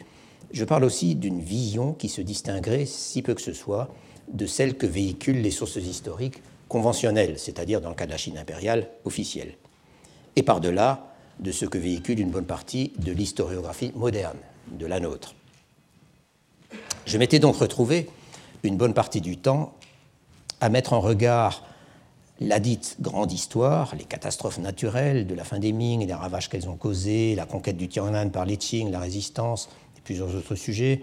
je 0.52 0.64
parle 0.64 0.84
aussi 0.84 1.14
d'une 1.14 1.40
vision 1.40 1.92
qui 1.92 2.08
se 2.08 2.20
distinguerait, 2.20 2.86
si 2.86 3.22
peu 3.22 3.34
que 3.34 3.40
ce 3.40 3.52
soit, 3.52 3.88
de 4.32 4.46
celle 4.46 4.76
que 4.76 4.86
véhiculent 4.86 5.42
les 5.42 5.50
sources 5.50 5.76
historiques 5.76 6.42
conventionnelles, 6.68 7.38
c'est-à-dire 7.38 7.80
dans 7.80 7.88
le 7.88 7.94
cas 7.94 8.06
de 8.06 8.10
la 8.10 8.16
Chine 8.16 8.38
impériale 8.38 8.88
officielle. 9.04 9.54
Et 10.36 10.42
par-delà, 10.42 11.06
de 11.38 11.52
ce 11.52 11.66
que 11.66 11.78
véhicule 11.78 12.20
une 12.20 12.30
bonne 12.30 12.44
partie 12.44 12.92
de 12.98 13.12
l'historiographie 13.12 13.92
moderne, 13.94 14.36
de 14.70 14.86
la 14.86 15.00
nôtre. 15.00 15.34
Je 17.06 17.18
m'étais 17.18 17.38
donc 17.38 17.56
retrouvé 17.56 18.08
une 18.62 18.76
bonne 18.76 18.94
partie 18.94 19.20
du 19.20 19.36
temps 19.36 19.74
à 20.60 20.68
mettre 20.68 20.92
en 20.92 21.00
regard 21.00 21.64
la 22.40 22.58
dite 22.58 22.96
grande 23.00 23.32
histoire, 23.32 23.94
les 23.96 24.04
catastrophes 24.04 24.58
naturelles 24.58 25.26
de 25.26 25.34
la 25.34 25.44
fin 25.44 25.58
des 25.58 25.72
Ming 25.72 26.02
et 26.02 26.06
les 26.06 26.14
ravages 26.14 26.48
qu'elles 26.48 26.68
ont 26.68 26.76
causés, 26.76 27.34
la 27.34 27.44
conquête 27.44 27.76
du 27.76 27.88
Tiananmen 27.88 28.30
par 28.30 28.46
les 28.46 28.56
Qing, 28.56 28.90
la 28.90 29.00
résistance 29.00 29.68
et 29.98 30.00
plusieurs 30.00 30.34
autres 30.34 30.54
sujets, 30.54 31.02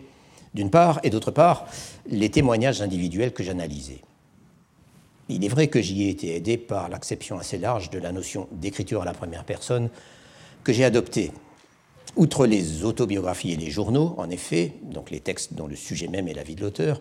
d'une 0.53 0.71
part, 0.71 0.99
et 1.03 1.11
d'autre 1.11 1.29
part, 1.29 1.67
les 2.09 2.29
témoignages 2.31 2.81
individuels 2.81 3.33
que 3.33 3.43
j'analysais. 3.43 4.01
Il 5.29 5.43
est 5.43 5.49
vrai 5.49 5.67
que 5.67 5.81
j'y 5.81 6.03
ai 6.03 6.09
été 6.09 6.35
aidé 6.35 6.57
par 6.57 6.89
l'acception 6.89 7.37
assez 7.37 7.57
large 7.57 7.89
de 7.89 7.99
la 7.99 8.11
notion 8.11 8.47
d'écriture 8.51 9.01
à 9.01 9.05
la 9.05 9.13
première 9.13 9.43
personne 9.43 9.89
que 10.63 10.73
j'ai 10.73 10.85
adoptée. 10.85 11.31
Outre 12.17 12.47
les 12.47 12.83
autobiographies 12.83 13.51
et 13.51 13.57
les 13.57 13.69
journaux, 13.69 14.15
en 14.17 14.31
effet, 14.31 14.73
donc 14.81 15.11
les 15.11 15.19
textes 15.19 15.53
dont 15.53 15.67
le 15.67 15.75
sujet 15.75 16.07
même 16.07 16.27
est 16.27 16.33
la 16.33 16.41
vie 16.41 16.55
de 16.55 16.61
l'auteur, 16.61 16.99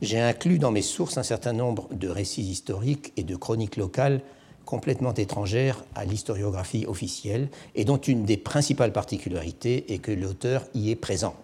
j'ai 0.00 0.18
inclus 0.18 0.58
dans 0.58 0.70
mes 0.70 0.80
sources 0.80 1.18
un 1.18 1.22
certain 1.22 1.52
nombre 1.52 1.86
de 1.92 2.08
récits 2.08 2.42
historiques 2.42 3.12
et 3.18 3.24
de 3.24 3.36
chroniques 3.36 3.76
locales 3.76 4.22
complètement 4.64 5.12
étrangères 5.12 5.84
à 5.94 6.06
l'historiographie 6.06 6.86
officielle 6.86 7.50
et 7.74 7.84
dont 7.84 7.98
une 7.98 8.24
des 8.24 8.38
principales 8.38 8.94
particularités 8.94 9.92
est 9.92 9.98
que 9.98 10.12
l'auteur 10.12 10.64
y 10.72 10.90
est 10.90 10.96
présent, 10.96 11.34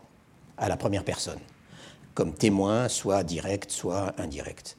à 0.57 0.71
la 0.71 0.79
première 0.79 1.05
personne, 1.05 1.41
comme 2.15 2.33
témoin, 2.33 2.89
soit 2.89 3.23
direct, 3.23 3.71
soit 3.71 4.15
indirect. 4.17 4.79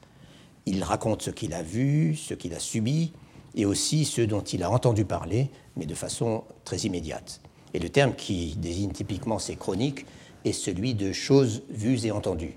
Il 0.66 0.84
raconte 0.84 1.22
ce 1.22 1.30
qu'il 1.30 1.54
a 1.54 1.62
vu, 1.62 2.16
ce 2.16 2.34
qu'il 2.34 2.56
a 2.56 2.60
subi, 2.60 3.14
et 3.54 3.66
aussi 3.66 4.04
ce 4.04 4.22
dont 4.22 4.42
il 4.42 4.64
a 4.64 4.72
entendu 4.72 5.06
parler, 5.06 5.52
mais 5.78 5.86
de 5.86 5.94
façon 5.94 6.44
très 6.66 6.78
immédiate. 6.78 7.41
Et 7.74 7.80
le 7.80 7.89
terme 7.89 8.13
qui 8.15 8.55
désigne 8.57 8.91
typiquement 8.91 9.39
ces 9.39 9.55
chroniques 9.55 10.05
est 10.45 10.51
celui 10.51 10.93
de 10.93 11.11
choses 11.11 11.63
vues 11.69 12.05
et 12.05 12.11
entendues. 12.11 12.55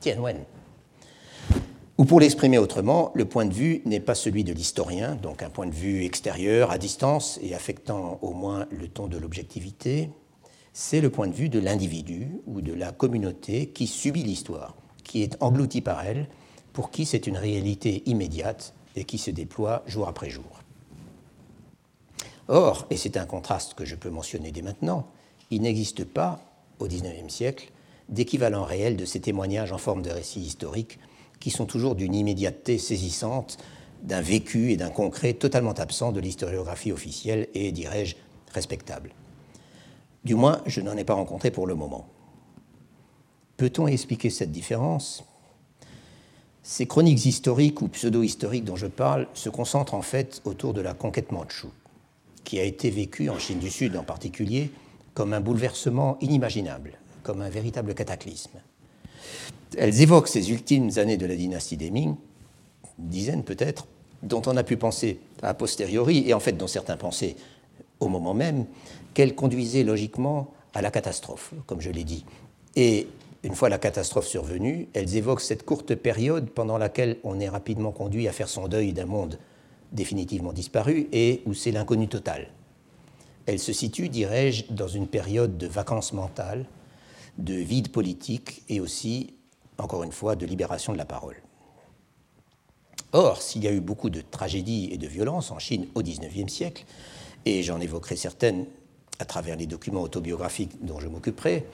Tianwen. 0.00 0.38
Ou 1.98 2.04
pour 2.04 2.20
l'exprimer 2.20 2.58
autrement, 2.58 3.10
le 3.14 3.24
point 3.24 3.44
de 3.44 3.52
vue 3.52 3.82
n'est 3.84 3.98
pas 3.98 4.14
celui 4.14 4.44
de 4.44 4.52
l'historien, 4.52 5.16
donc 5.16 5.42
un 5.42 5.50
point 5.50 5.66
de 5.66 5.74
vue 5.74 6.04
extérieur, 6.04 6.70
à 6.70 6.78
distance 6.78 7.40
et 7.42 7.54
affectant 7.54 8.20
au 8.22 8.32
moins 8.32 8.66
le 8.70 8.86
ton 8.86 9.08
de 9.08 9.18
l'objectivité, 9.18 10.10
c'est 10.72 11.00
le 11.00 11.10
point 11.10 11.26
de 11.26 11.34
vue 11.34 11.48
de 11.48 11.58
l'individu 11.58 12.28
ou 12.46 12.60
de 12.60 12.72
la 12.72 12.92
communauté 12.92 13.70
qui 13.70 13.88
subit 13.88 14.22
l'histoire, 14.22 14.76
qui 15.02 15.24
est 15.24 15.36
englouti 15.40 15.80
par 15.80 16.04
elle, 16.06 16.28
pour 16.72 16.92
qui 16.92 17.04
c'est 17.04 17.26
une 17.26 17.36
réalité 17.36 18.04
immédiate 18.06 18.74
et 18.94 19.02
qui 19.02 19.18
se 19.18 19.32
déploie 19.32 19.82
jour 19.86 20.06
après 20.06 20.30
jour. 20.30 20.62
Or, 22.48 22.86
et 22.90 22.96
c'est 22.96 23.16
un 23.16 23.26
contraste 23.26 23.74
que 23.74 23.84
je 23.84 23.94
peux 23.94 24.10
mentionner 24.10 24.50
dès 24.52 24.62
maintenant, 24.62 25.06
il 25.50 25.62
n'existe 25.62 26.04
pas, 26.04 26.40
au 26.78 26.86
XIXe 26.86 27.32
siècle, 27.32 27.70
d'équivalent 28.08 28.64
réel 28.64 28.96
de 28.96 29.04
ces 29.04 29.20
témoignages 29.20 29.72
en 29.72 29.78
forme 29.78 30.02
de 30.02 30.10
récits 30.10 30.40
historiques 30.40 30.98
qui 31.40 31.50
sont 31.50 31.66
toujours 31.66 31.94
d'une 31.94 32.14
immédiateté 32.14 32.78
saisissante, 32.78 33.58
d'un 34.02 34.20
vécu 34.20 34.72
et 34.72 34.76
d'un 34.76 34.90
concret 34.90 35.34
totalement 35.34 35.72
absent 35.72 36.12
de 36.12 36.20
l'historiographie 36.20 36.92
officielle 36.92 37.48
et, 37.54 37.72
dirais-je, 37.72 38.16
respectable. 38.52 39.10
Du 40.24 40.34
moins, 40.34 40.62
je 40.66 40.80
n'en 40.80 40.96
ai 40.96 41.04
pas 41.04 41.14
rencontré 41.14 41.50
pour 41.50 41.66
le 41.66 41.74
moment. 41.74 42.06
Peut-on 43.56 43.86
expliquer 43.86 44.30
cette 44.30 44.52
différence? 44.52 45.24
Ces 46.62 46.86
chroniques 46.86 47.24
historiques 47.24 47.82
ou 47.82 47.88
pseudo-historiques 47.88 48.64
dont 48.64 48.76
je 48.76 48.86
parle 48.86 49.26
se 49.34 49.48
concentrent 49.48 49.94
en 49.94 50.02
fait 50.02 50.42
autour 50.44 50.74
de 50.74 50.80
la 50.80 50.94
conquête 50.94 51.32
mandchoue, 51.32 51.72
qui 52.48 52.58
a 52.58 52.64
été 52.64 52.88
vécue 52.88 53.28
en 53.28 53.38
Chine 53.38 53.58
du 53.58 53.68
Sud 53.68 53.94
en 53.94 54.04
particulier 54.04 54.70
comme 55.12 55.34
un 55.34 55.40
bouleversement 55.42 56.16
inimaginable, 56.22 56.98
comme 57.22 57.42
un 57.42 57.50
véritable 57.50 57.94
cataclysme. 57.94 58.58
Elles 59.76 60.00
évoquent 60.00 60.28
ces 60.28 60.50
ultimes 60.50 60.88
années 60.96 61.18
de 61.18 61.26
la 61.26 61.36
dynastie 61.36 61.76
des 61.76 61.90
Ming, 61.90 62.14
dizaines 62.98 63.44
peut-être, 63.44 63.86
dont 64.22 64.40
on 64.46 64.56
a 64.56 64.62
pu 64.62 64.78
penser 64.78 65.20
a 65.42 65.52
posteriori, 65.52 66.26
et 66.26 66.32
en 66.32 66.40
fait 66.40 66.52
dont 66.52 66.66
certains 66.66 66.96
pensaient 66.96 67.36
au 68.00 68.08
moment 68.08 68.32
même, 68.32 68.64
qu'elles 69.12 69.34
conduisaient 69.34 69.84
logiquement 69.84 70.50
à 70.72 70.80
la 70.80 70.90
catastrophe, 70.90 71.52
comme 71.66 71.82
je 71.82 71.90
l'ai 71.90 72.04
dit. 72.04 72.24
Et 72.76 73.08
une 73.42 73.54
fois 73.54 73.68
la 73.68 73.78
catastrophe 73.78 74.26
survenue, 74.26 74.88
elles 74.94 75.16
évoquent 75.16 75.42
cette 75.42 75.66
courte 75.66 75.94
période 75.94 76.48
pendant 76.48 76.78
laquelle 76.78 77.18
on 77.24 77.40
est 77.40 77.48
rapidement 77.50 77.92
conduit 77.92 78.26
à 78.26 78.32
faire 78.32 78.48
son 78.48 78.68
deuil 78.68 78.94
d'un 78.94 79.04
monde 79.04 79.38
définitivement 79.92 80.52
disparu 80.52 81.08
et 81.12 81.42
où 81.46 81.54
c'est 81.54 81.70
l'inconnu 81.70 82.08
total. 82.08 82.48
Elle 83.46 83.58
se 83.58 83.72
situe, 83.72 84.08
dirais-je, 84.08 84.64
dans 84.70 84.88
une 84.88 85.06
période 85.06 85.56
de 85.56 85.66
vacances 85.66 86.12
mentales, 86.12 86.66
de 87.38 87.54
vide 87.54 87.90
politique 87.90 88.62
et 88.68 88.80
aussi 88.80 89.34
encore 89.78 90.02
une 90.02 90.12
fois, 90.12 90.36
de 90.36 90.44
libération 90.44 90.92
de 90.92 90.98
la 90.98 91.04
parole. 91.04 91.36
Or, 93.12 93.40
s'il 93.40 93.64
y 93.64 93.68
a 93.68 93.72
eu 93.72 93.80
beaucoup 93.80 94.10
de 94.10 94.20
tragédies 94.20 94.90
et 94.92 94.98
de 94.98 95.06
violences 95.06 95.50
en 95.50 95.58
Chine 95.58 95.86
au 95.94 96.02
XIXe 96.02 96.52
siècle, 96.52 96.84
et 97.46 97.62
j'en 97.62 97.80
évoquerai 97.80 98.16
certaines 98.16 98.66
à 99.18 99.24
travers 99.24 99.56
les 99.56 99.66
documents 99.66 100.02
autobiographiques 100.02 100.84
dont 100.84 101.00
je 101.00 101.08
m'occuperai, 101.08 101.64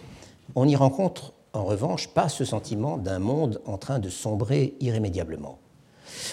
on 0.54 0.68
y 0.68 0.76
rencontre 0.76 1.32
en 1.52 1.64
revanche 1.64 2.08
pas 2.08 2.28
ce 2.28 2.44
sentiment 2.44 2.98
d'un 2.98 3.18
monde 3.18 3.60
en 3.64 3.78
train 3.78 3.98
de 3.98 4.08
sombrer 4.08 4.74
irrémédiablement. 4.80 5.58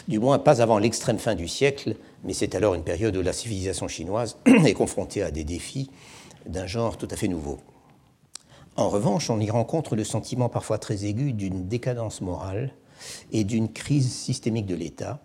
Du 0.07 0.19
moins 0.19 0.39
pas 0.39 0.61
avant 0.61 0.79
l'extrême 0.79 1.19
fin 1.19 1.35
du 1.35 1.47
siècle, 1.47 1.95
mais 2.23 2.33
c'est 2.33 2.55
alors 2.55 2.75
une 2.75 2.83
période 2.83 3.15
où 3.15 3.21
la 3.21 3.33
civilisation 3.33 3.87
chinoise 3.87 4.37
est 4.45 4.73
confrontée 4.73 5.23
à 5.23 5.31
des 5.31 5.43
défis 5.43 5.89
d'un 6.45 6.67
genre 6.67 6.97
tout 6.97 7.07
à 7.11 7.15
fait 7.15 7.27
nouveau. 7.27 7.59
En 8.75 8.89
revanche, 8.89 9.29
on 9.29 9.39
y 9.39 9.49
rencontre 9.49 9.95
le 9.95 10.03
sentiment 10.03 10.49
parfois 10.49 10.77
très 10.77 11.05
aigu 11.05 11.33
d'une 11.33 11.67
décadence 11.67 12.21
morale 12.21 12.73
et 13.31 13.43
d'une 13.43 13.71
crise 13.71 14.11
systémique 14.11 14.65
de 14.65 14.75
l'État, 14.75 15.19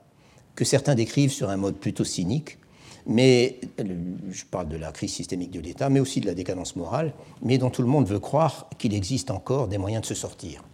que 0.55 0.65
certains 0.65 0.95
décrivent 0.95 1.31
sur 1.31 1.51
un 1.51 1.57
mode 1.57 1.77
plutôt 1.77 2.05
cynique, 2.05 2.59
mais 3.07 3.61
je 3.79 4.45
parle 4.45 4.69
de 4.69 4.77
la 4.77 4.91
crise 4.91 5.13
systémique 5.13 5.53
de 5.53 5.61
l'État, 5.61 5.89
mais 5.89 6.01
aussi 6.01 6.21
de 6.21 6.27
la 6.27 6.35
décadence 6.35 6.75
morale, 6.75 7.13
mais 7.43 7.57
dont 7.59 7.71
tout 7.71 7.83
le 7.83 7.89
monde 7.89 8.07
veut 8.07 8.19
croire 8.19 8.69
qu'il 8.79 8.95
existe 8.95 9.31
encore 9.31 9.69
des 9.69 9.79
moyens 9.79 10.03
de 10.03 10.07
se 10.07 10.15
sortir. 10.15 10.65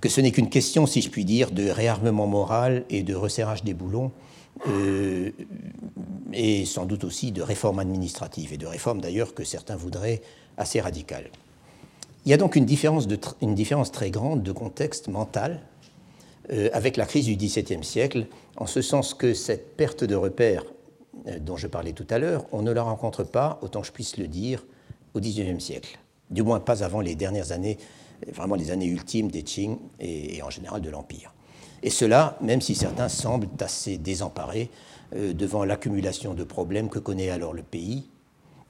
Que 0.00 0.08
ce 0.08 0.20
n'est 0.20 0.30
qu'une 0.30 0.48
question, 0.48 0.86
si 0.86 1.02
je 1.02 1.10
puis 1.10 1.24
dire, 1.24 1.50
de 1.50 1.68
réarmement 1.68 2.26
moral 2.26 2.84
et 2.88 3.02
de 3.02 3.14
resserrage 3.14 3.64
des 3.64 3.74
boulons, 3.74 4.12
euh, 4.66 5.30
et 6.32 6.64
sans 6.64 6.84
doute 6.84 7.04
aussi 7.04 7.32
de 7.32 7.42
réforme 7.42 7.78
administrative, 7.78 8.52
et 8.52 8.56
de 8.58 8.66
réforme 8.66 9.00
d'ailleurs 9.00 9.34
que 9.34 9.44
certains 9.44 9.76
voudraient 9.76 10.22
assez 10.56 10.80
radicales. 10.80 11.30
Il 12.24 12.30
y 12.30 12.34
a 12.34 12.36
donc 12.36 12.56
une 12.56 12.66
différence, 12.66 13.06
une 13.40 13.54
différence 13.54 13.92
très 13.92 14.10
grande 14.10 14.42
de 14.42 14.52
contexte 14.52 15.08
mental 15.08 15.60
euh, 16.52 16.68
avec 16.72 16.96
la 16.96 17.06
crise 17.06 17.26
du 17.26 17.36
XVIIe 17.36 17.84
siècle, 17.84 18.26
en 18.56 18.66
ce 18.66 18.82
sens 18.82 19.14
que 19.14 19.34
cette 19.34 19.76
perte 19.76 20.04
de 20.04 20.14
repères 20.14 20.64
euh, 21.26 21.38
dont 21.38 21.56
je 21.56 21.66
parlais 21.66 21.92
tout 21.92 22.06
à 22.10 22.18
l'heure, 22.18 22.44
on 22.52 22.62
ne 22.62 22.72
la 22.72 22.82
rencontre 22.82 23.24
pas, 23.24 23.58
autant 23.62 23.82
je 23.82 23.92
puisse 23.92 24.16
le 24.16 24.28
dire, 24.28 24.64
au 25.14 25.20
XIXe 25.20 25.62
siècle. 25.62 25.98
Du 26.30 26.42
moins 26.42 26.60
pas 26.60 26.84
avant 26.84 27.00
les 27.00 27.14
dernières 27.14 27.52
années, 27.52 27.78
vraiment 28.32 28.54
les 28.54 28.70
années 28.70 28.86
ultimes 28.86 29.30
des 29.30 29.42
Qing 29.42 29.78
et, 30.00 30.42
en 30.42 30.50
général 30.50 30.80
de 30.80 30.90
l'Empire. 30.90 31.32
Et 31.82 31.90
cela, 31.90 32.36
même 32.40 32.60
si 32.60 32.74
certains 32.74 33.08
semblent 33.08 33.48
assez 33.60 33.98
désemparés 33.98 34.70
euh, 35.14 35.32
devant 35.32 35.64
l'accumulation 35.64 36.34
de 36.34 36.44
problèmes 36.44 36.88
que 36.88 36.98
connaît 36.98 37.30
alors 37.30 37.54
le 37.54 37.62
pays, 37.62 38.08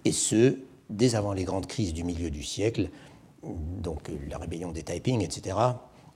et 0.05 0.13
ce, 0.13 0.59
dès 0.91 1.15
avant 1.15 1.33
les 1.33 1.45
grandes 1.45 1.67
crises 1.67 1.95
du 1.95 2.05
milieu 2.05 2.31
du 2.31 2.43
siècle, 2.43 2.91
donc 3.43 4.11
la 4.29 4.39
rébellion 4.39 4.73
des 4.73 4.83
Taiping, 4.83 5.23
etc., 5.23 5.57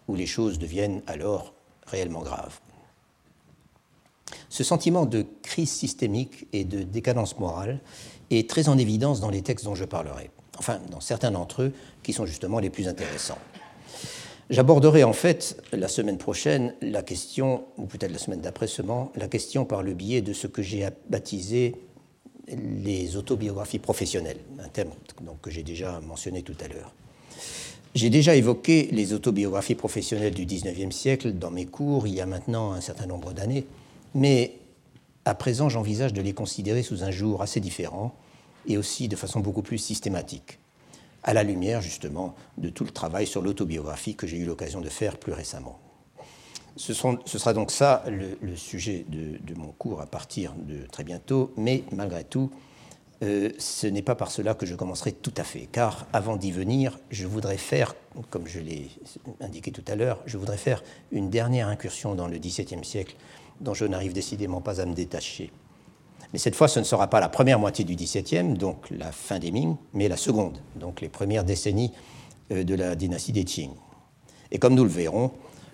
où 0.08 0.14
les 0.14 0.26
choses 0.26 0.58
deviennent 0.58 1.02
alors 1.06 1.54
réellement 1.86 2.22
graves. 2.22 2.60
Ce 4.48 4.64
sentiment 4.64 5.06
de 5.06 5.24
crise 5.42 5.70
systémique 5.70 6.46
et 6.52 6.64
de 6.64 6.82
décadence 6.82 7.38
morale 7.38 7.80
est 8.30 8.48
très 8.48 8.68
en 8.68 8.78
évidence 8.78 9.20
dans 9.20 9.30
les 9.30 9.42
textes 9.42 9.64
dont 9.64 9.74
je 9.74 9.84
parlerai, 9.84 10.30
enfin 10.58 10.80
dans 10.90 11.00
certains 11.00 11.30
d'entre 11.30 11.62
eux 11.62 11.72
qui 12.02 12.12
sont 12.12 12.26
justement 12.26 12.58
les 12.58 12.70
plus 12.70 12.88
intéressants. 12.88 13.38
J'aborderai 14.50 15.02
en 15.04 15.12
fait 15.12 15.62
la 15.72 15.88
semaine 15.88 16.18
prochaine 16.18 16.74
la 16.82 17.02
question, 17.02 17.64
ou 17.78 17.86
peut-être 17.86 18.12
la 18.12 18.18
semaine 18.18 18.40
d'après 18.40 18.66
seulement, 18.66 19.10
la 19.16 19.28
question 19.28 19.64
par 19.64 19.82
le 19.82 19.94
biais 19.94 20.20
de 20.20 20.32
ce 20.32 20.46
que 20.46 20.62
j'ai 20.62 20.86
baptisé 21.08 21.74
les 22.48 23.16
autobiographies 23.16 23.78
professionnelles, 23.78 24.40
un 24.58 24.68
thème 24.68 24.90
donc, 25.22 25.40
que 25.40 25.50
j'ai 25.50 25.62
déjà 25.62 26.00
mentionné 26.00 26.42
tout 26.42 26.56
à 26.62 26.68
l'heure. 26.68 26.92
J'ai 27.94 28.10
déjà 28.10 28.34
évoqué 28.34 28.88
les 28.90 29.12
autobiographies 29.12 29.74
professionnelles 29.74 30.34
du 30.34 30.44
XIXe 30.44 30.94
siècle 30.94 31.32
dans 31.32 31.50
mes 31.50 31.66
cours 31.66 32.06
il 32.06 32.14
y 32.14 32.20
a 32.20 32.26
maintenant 32.26 32.72
un 32.72 32.80
certain 32.80 33.06
nombre 33.06 33.32
d'années, 33.32 33.66
mais 34.14 34.56
à 35.24 35.34
présent 35.34 35.68
j'envisage 35.68 36.12
de 36.12 36.20
les 36.20 36.34
considérer 36.34 36.82
sous 36.82 37.04
un 37.04 37.10
jour 37.10 37.42
assez 37.42 37.60
différent 37.60 38.14
et 38.66 38.78
aussi 38.78 39.08
de 39.08 39.16
façon 39.16 39.40
beaucoup 39.40 39.62
plus 39.62 39.78
systématique, 39.78 40.58
à 41.22 41.34
la 41.34 41.42
lumière 41.42 41.80
justement 41.80 42.34
de 42.58 42.68
tout 42.68 42.84
le 42.84 42.90
travail 42.90 43.26
sur 43.26 43.42
l'autobiographie 43.42 44.14
que 44.14 44.26
j'ai 44.26 44.38
eu 44.38 44.44
l'occasion 44.44 44.80
de 44.80 44.88
faire 44.88 45.18
plus 45.18 45.32
récemment. 45.32 45.78
Ce, 46.76 46.94
sera 46.94 47.52
donc 47.52 47.70
ça 47.70 48.02
le, 48.08 48.56
sujet 48.56 49.04
de, 49.08 49.54
mon 49.54 49.72
cours 49.72 50.00
à 50.00 50.06
partir 50.06 50.54
de 50.54 50.86
très 50.86 51.04
bientôt, 51.04 51.52
mais 51.56 51.84
malgré 51.92 52.24
tout, 52.24 52.50
euh, 53.22 53.50
ce 53.58 53.86
n'est 53.86 54.02
pas 54.02 54.14
par 54.14 54.30
cela 54.30 54.54
que 54.54 54.64
je 54.64 54.74
commencerai 54.74 55.12
tout 55.12 55.34
à 55.36 55.44
fait, 55.44 55.68
car 55.70 56.06
avant 56.12 56.36
d'y 56.36 56.50
venir, 56.50 56.98
je 57.10 57.26
voudrais 57.26 57.58
faire, 57.58 57.94
comme 58.30 58.48
je 58.48 58.58
l'ai 58.58 58.88
indiqué 59.40 59.70
tout 59.70 59.84
à 59.86 59.96
l'heure, 59.96 60.20
je 60.26 60.38
voudrais 60.38 60.56
faire 60.56 60.82
une 61.12 61.28
dernière 61.30 61.68
incursion 61.68 62.14
dans 62.14 62.26
le 62.26 62.38
XVIIe 62.38 62.84
siècle 62.84 63.16
dont 63.60 63.74
je 63.74 63.84
n'arrive 63.84 64.12
décidément 64.12 64.60
pas 64.60 64.80
à 64.80 64.86
me 64.86 64.94
détacher. 64.94 65.52
Mais 66.32 66.38
cette 66.38 66.54
fois, 66.54 66.68
ce 66.68 66.78
ne 66.78 66.84
sera 66.84 67.08
pas 67.08 67.20
la 67.20 67.28
première 67.28 67.58
moitié 67.58 67.84
du 67.84 67.94
XVIIe, 67.94 68.54
donc 68.54 68.90
la 68.90 69.12
fin 69.12 69.38
des 69.38 69.50
Ming, 69.50 69.76
mais 69.92 70.08
la 70.08 70.16
seconde, 70.16 70.58
donc 70.76 71.00
les 71.00 71.08
premières 71.08 71.44
décennies 71.44 71.92
euh, 72.50 72.64
de 72.64 72.74
la 72.74 72.94
dynastie 72.94 73.32
des 73.32 73.44
Qing. 73.44 73.70
Et 74.50 74.58
comme 74.58 74.74
nous 74.74 74.84
le 74.84 74.90
verrons, 74.90 75.30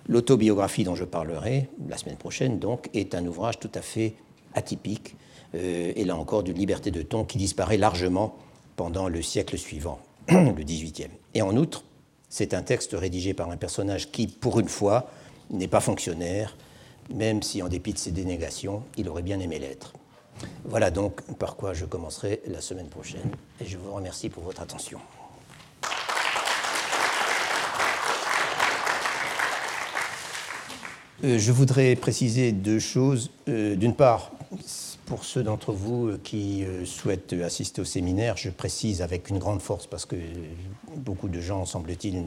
l'autobiographie 0.07 0.83
dont 0.83 0.95
je 0.95 1.05
parlerai 1.05 1.69
la 1.87 1.97
semaine 1.97 2.17
prochaine, 2.17 2.59
donc, 2.59 2.89
est 2.93 3.15
un 3.15 3.25
ouvrage 3.25 3.59
tout 3.59 3.71
à 3.73 3.81
fait 3.81 4.15
atypique, 4.53 5.15
euh, 5.55 5.93
et 5.95 6.03
là 6.03 6.17
encore 6.17 6.43
d'une 6.43 6.57
liberté 6.57 6.91
de 6.91 7.01
ton 7.01 7.23
qui 7.23 7.37
disparaît 7.37 7.77
largement 7.77 8.35
pendant 8.75 9.07
le 9.07 9.21
siècle 9.21 9.57
suivant, 9.57 9.99
le 10.29 10.63
XVIIIe. 10.63 11.11
Et 11.33 11.41
en 11.41 11.55
outre, 11.55 11.85
c'est 12.27 12.53
un 12.53 12.63
texte 12.63 12.93
rédigé 12.93 13.33
par 13.33 13.49
un 13.49 13.57
personnage 13.57 14.11
qui, 14.11 14.27
pour 14.27 14.59
une 14.59 14.69
fois, 14.69 15.09
n'est 15.49 15.67
pas 15.67 15.79
fonctionnaire, 15.79 16.55
même 17.13 17.41
si, 17.41 17.63
en 17.63 17.69
dépit 17.69 17.93
de 17.93 17.97
ses 17.97 18.11
dénégations, 18.11 18.83
il 18.97 19.09
aurait 19.09 19.23
bien 19.23 19.39
aimé 19.39 19.57
l'être. 19.57 19.93
Voilà 20.65 20.91
donc 20.91 21.21
par 21.37 21.55
quoi 21.55 21.73
je 21.73 21.85
commencerai 21.85 22.41
la 22.47 22.61
semaine 22.61 22.87
prochaine, 22.87 23.31
et 23.61 23.65
je 23.65 23.77
vous 23.77 23.93
remercie 23.93 24.29
pour 24.29 24.43
votre 24.43 24.61
attention. 24.61 24.99
Euh, 31.23 31.37
je 31.37 31.51
voudrais 31.51 31.95
préciser 31.95 32.51
deux 32.53 32.79
choses. 32.79 33.29
Euh, 33.49 33.75
d'une 33.75 33.93
part, 33.93 34.31
pour 35.05 35.25
ceux 35.25 35.43
d'entre 35.43 35.73
vous 35.73 36.17
qui 36.23 36.63
euh, 36.63 36.85
souhaitent 36.85 37.33
assister 37.33 37.81
au 37.81 37.85
séminaire, 37.85 38.37
je 38.37 38.49
précise 38.49 39.01
avec 39.01 39.29
une 39.29 39.37
grande 39.37 39.61
force, 39.61 39.85
parce 39.85 40.05
que 40.05 40.15
beaucoup 40.95 41.27
de 41.27 41.41
gens, 41.41 41.65
semble-t-il, 41.65 42.23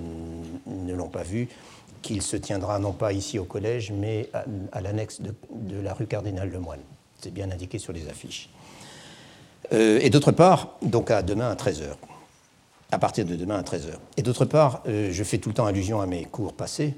ne 0.67 0.95
l'ont 0.95 1.09
pas 1.09 1.23
vu, 1.23 1.49
qu'il 2.03 2.21
se 2.21 2.37
tiendra 2.37 2.79
non 2.79 2.93
pas 2.93 3.13
ici 3.13 3.39
au 3.39 3.45
collège, 3.45 3.93
mais 3.93 4.29
à, 4.73 4.81
l'annexe 4.81 5.23
de, 5.23 5.81
la 5.81 5.95
rue 5.95 6.07
Cardinal-Lemoine. 6.07 6.81
C'est 7.23 7.33
bien 7.33 7.51
indiqué 7.51 7.79
sur 7.79 7.93
les 7.93 8.09
affiches. 8.09 8.51
Euh, 9.73 9.99
et 10.03 10.11
d'autre 10.11 10.33
part, 10.33 10.77
donc 10.83 11.11
à 11.11 11.23
demain 11.23 11.51
à 11.51 11.55
13h, 11.55 11.85
à 12.91 12.99
partir 12.99 13.25
de 13.25 13.37
demain 13.37 13.59
à 13.59 13.62
13h. 13.62 13.95
Et 14.16 14.23
d'autre 14.23 14.45
part, 14.45 14.83
euh, 14.87 15.09
je 15.11 15.25
fais 15.25 15.39
tout 15.39 15.49
le 15.49 15.55
temps 15.55 15.66
allusion 15.66 16.01
à 16.01 16.07
mes 16.07 16.25
cours 16.25 16.53
passés, 16.53 16.95